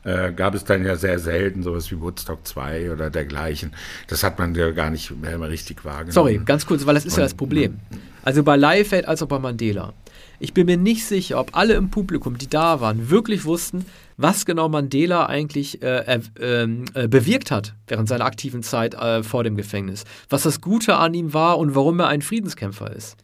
Äh, 0.04 0.32
gab 0.32 0.54
es 0.54 0.64
dann 0.64 0.84
ja 0.84 0.94
sehr 0.94 1.18
selten, 1.18 1.64
sowas 1.64 1.90
wie 1.90 2.00
Woodstock 2.00 2.46
2 2.46 2.92
oder 2.92 3.10
dergleichen. 3.10 3.72
Das 4.06 4.22
hat 4.22 4.38
man 4.38 4.54
ja 4.54 4.70
gar 4.70 4.90
nicht 4.90 5.10
mehr 5.20 5.40
richtig 5.40 5.84
wahrgenommen. 5.84 6.12
Sorry, 6.12 6.40
ganz 6.44 6.64
kurz, 6.64 6.86
weil 6.86 6.94
das 6.94 7.04
ist 7.04 7.14
und, 7.14 7.18
ja 7.18 7.24
das 7.24 7.34
Problem. 7.34 7.80
Also 8.22 8.44
bei 8.44 8.56
Live 8.56 8.92
Aid 8.92 9.08
als 9.08 9.22
auch 9.22 9.26
bei 9.26 9.38
Mandela. 9.38 9.94
Ich 10.38 10.52
bin 10.52 10.66
mir 10.66 10.76
nicht 10.76 11.04
sicher, 11.06 11.40
ob 11.40 11.56
alle 11.56 11.74
im 11.74 11.90
Publikum, 11.90 12.36
die 12.38 12.48
da 12.48 12.80
waren, 12.80 13.10
wirklich 13.10 13.44
wussten, 13.44 13.86
was 14.16 14.46
genau 14.46 14.68
Mandela 14.68 15.26
eigentlich 15.26 15.82
äh, 15.82 16.20
ähm, 16.40 16.84
äh, 16.94 17.08
bewirkt 17.08 17.50
hat 17.50 17.74
während 17.86 18.08
seiner 18.08 18.24
aktiven 18.24 18.62
Zeit 18.62 18.94
äh, 18.94 19.22
vor 19.22 19.44
dem 19.44 19.56
Gefängnis. 19.56 20.04
Was 20.28 20.42
das 20.42 20.60
Gute 20.60 20.96
an 20.96 21.14
ihm 21.14 21.32
war 21.34 21.58
und 21.58 21.74
warum 21.74 22.00
er 22.00 22.08
ein 22.08 22.22
Friedenskämpfer 22.22 22.94
ist. 22.94 23.16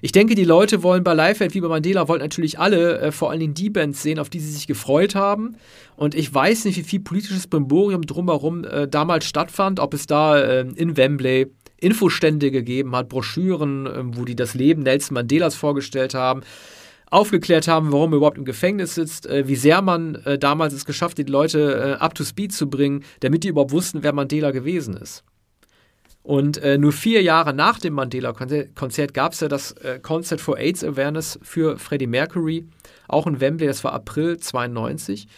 Ich 0.00 0.12
denke, 0.12 0.34
die 0.34 0.44
Leute 0.44 0.82
wollen 0.82 1.02
bei 1.02 1.14
Live 1.14 1.40
wie 1.40 1.60
bei 1.60 1.68
Mandela, 1.68 2.08
wollten 2.08 2.24
natürlich 2.24 2.58
alle 2.58 2.98
äh, 2.98 3.10
vor 3.12 3.30
allen 3.30 3.40
Dingen 3.40 3.54
die 3.54 3.70
Bands 3.70 4.02
sehen, 4.02 4.18
auf 4.18 4.28
die 4.28 4.38
sie 4.38 4.50
sich 4.50 4.66
gefreut 4.66 5.14
haben. 5.14 5.56
Und 5.96 6.14
ich 6.14 6.32
weiß 6.32 6.66
nicht, 6.66 6.76
wie 6.76 6.82
viel 6.82 7.00
politisches 7.00 7.46
Brimborium 7.46 8.02
drumherum 8.02 8.64
äh, 8.64 8.86
damals 8.86 9.24
stattfand, 9.24 9.80
ob 9.80 9.94
es 9.94 10.06
da 10.06 10.38
äh, 10.38 10.60
in 10.76 10.96
Wembley 10.96 11.50
Infostände 11.78 12.50
gegeben 12.50 12.94
hat, 12.94 13.08
Broschüren, 13.08 13.86
ähm, 13.86 14.16
wo 14.16 14.24
die 14.24 14.36
das 14.36 14.54
Leben 14.54 14.82
Nelson 14.82 15.14
Mandelas 15.14 15.54
vorgestellt 15.54 16.14
haben, 16.14 16.42
aufgeklärt 17.10 17.68
haben, 17.68 17.92
warum 17.92 18.12
er 18.12 18.16
überhaupt 18.16 18.38
im 18.38 18.44
Gefängnis 18.44 18.94
sitzt, 18.94 19.26
äh, 19.26 19.46
wie 19.46 19.56
sehr 19.56 19.82
man 19.82 20.16
äh, 20.24 20.38
damals 20.38 20.72
es 20.74 20.84
geschafft 20.84 21.18
hat, 21.18 21.28
die 21.28 21.32
Leute 21.32 21.96
äh, 21.98 22.02
up 22.02 22.14
to 22.14 22.24
speed 22.24 22.52
zu 22.52 22.68
bringen, 22.68 23.04
damit 23.20 23.44
die 23.44 23.48
überhaupt 23.48 23.72
wussten, 23.72 24.02
wer 24.02 24.12
Mandela 24.12 24.50
gewesen 24.50 24.96
ist. 24.96 25.24
Und 26.24 26.56
äh, 26.58 26.78
nur 26.78 26.92
vier 26.92 27.22
Jahre 27.22 27.52
nach 27.52 27.78
dem 27.78 27.92
Mandela-Konzert 27.92 29.12
gab 29.12 29.34
es 29.34 29.40
ja 29.40 29.48
das 29.48 29.72
äh, 29.72 30.00
Concert 30.00 30.40
for 30.40 30.56
AIDS 30.56 30.82
Awareness 30.82 31.38
für 31.42 31.78
Freddie 31.78 32.06
Mercury, 32.06 32.66
auch 33.08 33.26
in 33.26 33.40
Wembley, 33.40 33.66
das 33.66 33.84
war 33.84 33.92
April 33.92 34.38
92. 34.38 35.28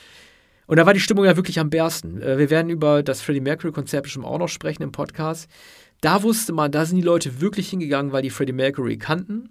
Und 0.68 0.78
da 0.78 0.86
war 0.86 0.94
die 0.94 1.00
Stimmung 1.00 1.24
ja 1.24 1.36
wirklich 1.36 1.58
am 1.58 1.70
bersten. 1.70 2.22
Äh, 2.22 2.38
wir 2.38 2.50
werden 2.50 2.70
über 2.70 3.02
das 3.02 3.20
Freddie 3.20 3.40
Mercury-Konzert 3.40 4.04
bestimmt 4.04 4.26
auch 4.26 4.38
noch 4.38 4.48
sprechen 4.48 4.84
im 4.84 4.92
Podcast. 4.92 5.50
Da 6.00 6.22
wusste 6.22 6.52
man, 6.52 6.70
da 6.72 6.84
sind 6.84 6.96
die 6.96 7.02
Leute 7.02 7.40
wirklich 7.40 7.70
hingegangen, 7.70 8.12
weil 8.12 8.22
die 8.22 8.30
Freddie 8.30 8.52
Mercury 8.52 8.98
kannten. 8.98 9.50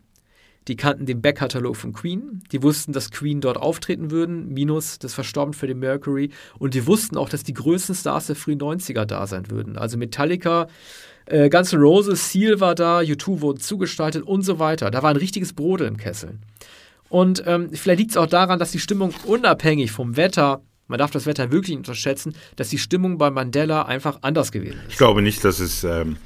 Die 0.67 0.75
kannten 0.75 1.05
den 1.05 1.21
Backkatalog 1.21 1.75
von 1.75 1.93
Queen. 1.93 2.41
Die 2.51 2.63
wussten, 2.63 2.91
dass 2.91 3.11
Queen 3.11 3.39
dort 3.39 3.57
auftreten 3.57 4.09
würden, 4.09 4.51
minus 4.51 4.97
das 4.97 5.13
verstorbene 5.13 5.55
Freddie 5.55 5.75
Mercury. 5.75 6.31
Und 6.57 6.73
die 6.73 6.87
wussten 6.87 7.17
auch, 7.17 7.29
dass 7.29 7.43
die 7.43 7.53
größten 7.53 7.93
Stars 7.93 8.27
der 8.27 8.35
frühen 8.35 8.59
90er 8.59 9.05
da 9.05 9.27
sein 9.27 9.51
würden. 9.51 9.77
Also 9.77 9.97
Metallica, 9.97 10.67
äh, 11.27 11.49
Guns 11.49 11.71
N' 11.71 11.79
Roses, 11.79 12.31
Seal 12.31 12.59
war 12.59 12.73
da, 12.73 12.99
U2 12.99 13.41
wurden 13.41 13.59
zugestaltet 13.59 14.23
und 14.23 14.41
so 14.41 14.57
weiter. 14.57 14.89
Da 14.89 15.03
war 15.03 15.11
ein 15.11 15.17
richtiges 15.17 15.53
Brodel 15.53 15.87
im 15.87 15.97
Kessel. 15.97 16.39
Und 17.09 17.43
ähm, 17.45 17.69
vielleicht 17.71 17.99
liegt 17.99 18.11
es 18.11 18.17
auch 18.17 18.27
daran, 18.27 18.57
dass 18.57 18.71
die 18.71 18.79
Stimmung 18.79 19.13
unabhängig 19.25 19.91
vom 19.91 20.17
Wetter, 20.17 20.61
man 20.87 20.99
darf 20.99 21.11
das 21.11 21.25
Wetter 21.25 21.51
wirklich 21.51 21.71
nicht 21.71 21.87
unterschätzen, 21.87 22.35
dass 22.55 22.69
die 22.69 22.77
Stimmung 22.77 23.17
bei 23.17 23.29
Mandela 23.29 23.83
einfach 23.83 24.19
anders 24.21 24.51
gewesen 24.51 24.79
ist. 24.79 24.93
Ich 24.93 24.97
glaube 24.97 25.21
nicht, 25.21 25.43
dass 25.43 25.59
es 25.59 25.83
ähm, 25.83 26.17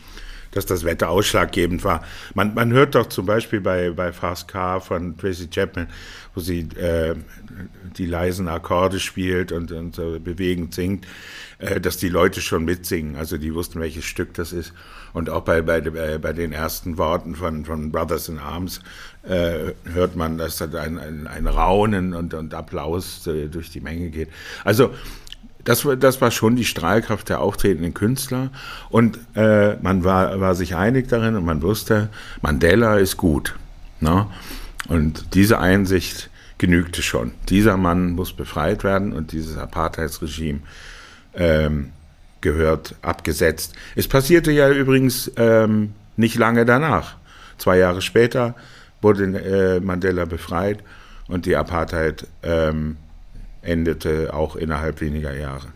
dass 0.51 0.65
das 0.65 0.83
Wetter 0.83 1.09
ausschlaggebend 1.09 1.83
war. 1.83 2.03
Man, 2.33 2.53
man 2.53 2.71
hört 2.71 2.95
doch 2.95 3.07
zum 3.07 3.25
Beispiel 3.25 3.61
bei, 3.61 3.91
bei 3.91 4.11
Fast 4.11 4.47
Car 4.47 4.81
von 4.81 5.17
Tracy 5.17 5.47
Chapman, 5.47 5.87
wo 6.33 6.41
sie 6.41 6.61
äh, 6.75 7.15
die 7.97 8.05
leisen 8.05 8.47
Akkorde 8.47 8.99
spielt 8.99 9.51
und, 9.51 9.71
und 9.71 9.95
so 9.95 10.19
bewegend 10.19 10.73
singt, 10.73 11.05
äh, 11.59 11.79
dass 11.79 11.97
die 11.97 12.09
Leute 12.09 12.41
schon 12.41 12.65
mitsingen. 12.65 13.15
Also 13.15 13.37
die 13.37 13.53
wussten, 13.53 13.79
welches 13.79 14.05
Stück 14.05 14.33
das 14.33 14.53
ist. 14.53 14.73
Und 15.13 15.29
auch 15.29 15.41
bei, 15.41 15.61
bei, 15.61 15.81
bei 15.81 16.33
den 16.33 16.51
ersten 16.51 16.97
Worten 16.97 17.35
von, 17.35 17.65
von 17.65 17.91
Brothers 17.91 18.29
in 18.29 18.37
Arms 18.39 18.81
äh, 19.23 19.73
hört 19.91 20.15
man, 20.15 20.37
dass 20.37 20.57
da 20.57 20.67
ein, 20.81 20.97
ein, 20.97 21.27
ein 21.27 21.47
Raunen 21.47 22.13
und, 22.13 22.33
und 22.33 22.53
Applaus 22.53 23.27
äh, 23.27 23.47
durch 23.47 23.69
die 23.69 23.81
Menge 23.81 24.09
geht. 24.09 24.29
Also 24.63 24.93
das, 25.63 25.85
das 25.99 26.21
war 26.21 26.31
schon 26.31 26.55
die 26.55 26.65
Strahlkraft 26.65 27.29
der 27.29 27.41
auftretenden 27.41 27.93
Künstler 27.93 28.49
und 28.89 29.19
äh, 29.35 29.75
man 29.75 30.03
war, 30.03 30.39
war 30.39 30.55
sich 30.55 30.75
einig 30.75 31.09
darin 31.09 31.35
und 31.35 31.45
man 31.45 31.61
wusste, 31.61 32.09
Mandela 32.41 32.97
ist 32.97 33.17
gut. 33.17 33.55
Ne? 33.99 34.27
Und 34.87 35.35
diese 35.35 35.59
Einsicht 35.59 36.29
genügte 36.57 37.01
schon. 37.01 37.31
Dieser 37.49 37.77
Mann 37.77 38.11
muss 38.11 38.33
befreit 38.33 38.83
werden 38.83 39.13
und 39.13 39.31
dieses 39.31 39.57
Apartheidsregime 39.57 40.61
ähm, 41.33 41.91
gehört 42.41 42.95
abgesetzt. 43.01 43.73
Es 43.95 44.07
passierte 44.07 44.51
ja 44.51 44.69
übrigens 44.69 45.31
ähm, 45.35 45.93
nicht 46.15 46.37
lange 46.37 46.65
danach. 46.65 47.15
Zwei 47.57 47.77
Jahre 47.77 48.01
später 48.01 48.55
wurde 49.01 49.23
äh, 49.23 49.79
Mandela 49.79 50.25
befreit 50.25 50.83
und 51.27 51.45
die 51.45 51.55
Apartheid 51.55 52.27
ähm, 52.43 52.97
endete 53.61 54.33
auch 54.33 54.55
innerhalb 54.55 55.01
weniger 55.01 55.35
Jahre. 55.35 55.67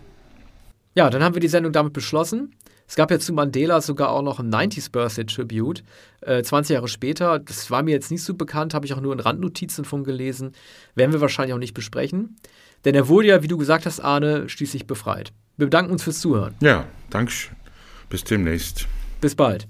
Ja, 0.96 1.10
dann 1.10 1.24
haben 1.24 1.36
wir 1.36 1.42
die 1.42 1.48
Sendung 1.48 1.74
damit 1.74 1.94
beschlossen. 1.94 2.54
Es 2.88 2.96
gab 2.96 3.10
ja 3.10 3.18
zu 3.18 3.34
Mandela 3.34 3.82
sogar 3.82 4.10
auch 4.10 4.22
noch 4.22 4.40
ein 4.40 4.54
90s 4.54 4.92
Birthday 4.92 5.26
Tribute, 5.26 5.84
äh, 6.22 6.44
20 6.44 6.76
Jahre 6.76 6.88
später. 6.88 7.40
Das 7.40 7.72
war 7.72 7.82
mir 7.82 7.92
jetzt 7.92 8.12
nicht 8.12 8.24
so 8.24 8.34
bekannt, 8.34 8.74
habe 8.74 8.86
ich 8.86 8.94
auch 8.94 9.02
nur 9.02 9.14
in 9.14 9.20
Randnotizen 9.20 9.86
von 9.86 10.04
gelesen. 10.04 10.52
Werden 10.94 11.14
wir 11.14 11.22
wahrscheinlich 11.22 11.54
auch 11.54 11.60
nicht 11.60 11.74
besprechen. 11.74 12.36
Denn 12.86 12.96
er 12.96 13.08
wurde 13.08 13.30
ja, 13.30 13.42
wie 13.42 13.48
du 13.48 13.58
gesagt 13.58 13.86
hast, 13.86 14.02
Arne, 14.02 14.50
schließlich 14.50 14.86
befreit. 14.86 15.32
Wir 15.58 15.68
bedanken 15.68 15.92
uns 15.92 16.04
fürs 16.04 16.20
Zuhören. 16.20 16.56
Ja, 16.62 16.86
Dankeschön. 17.10 17.56
Bis 18.10 18.24
demnächst. 18.24 18.88
Bis 19.22 19.36
bald. 19.36 19.68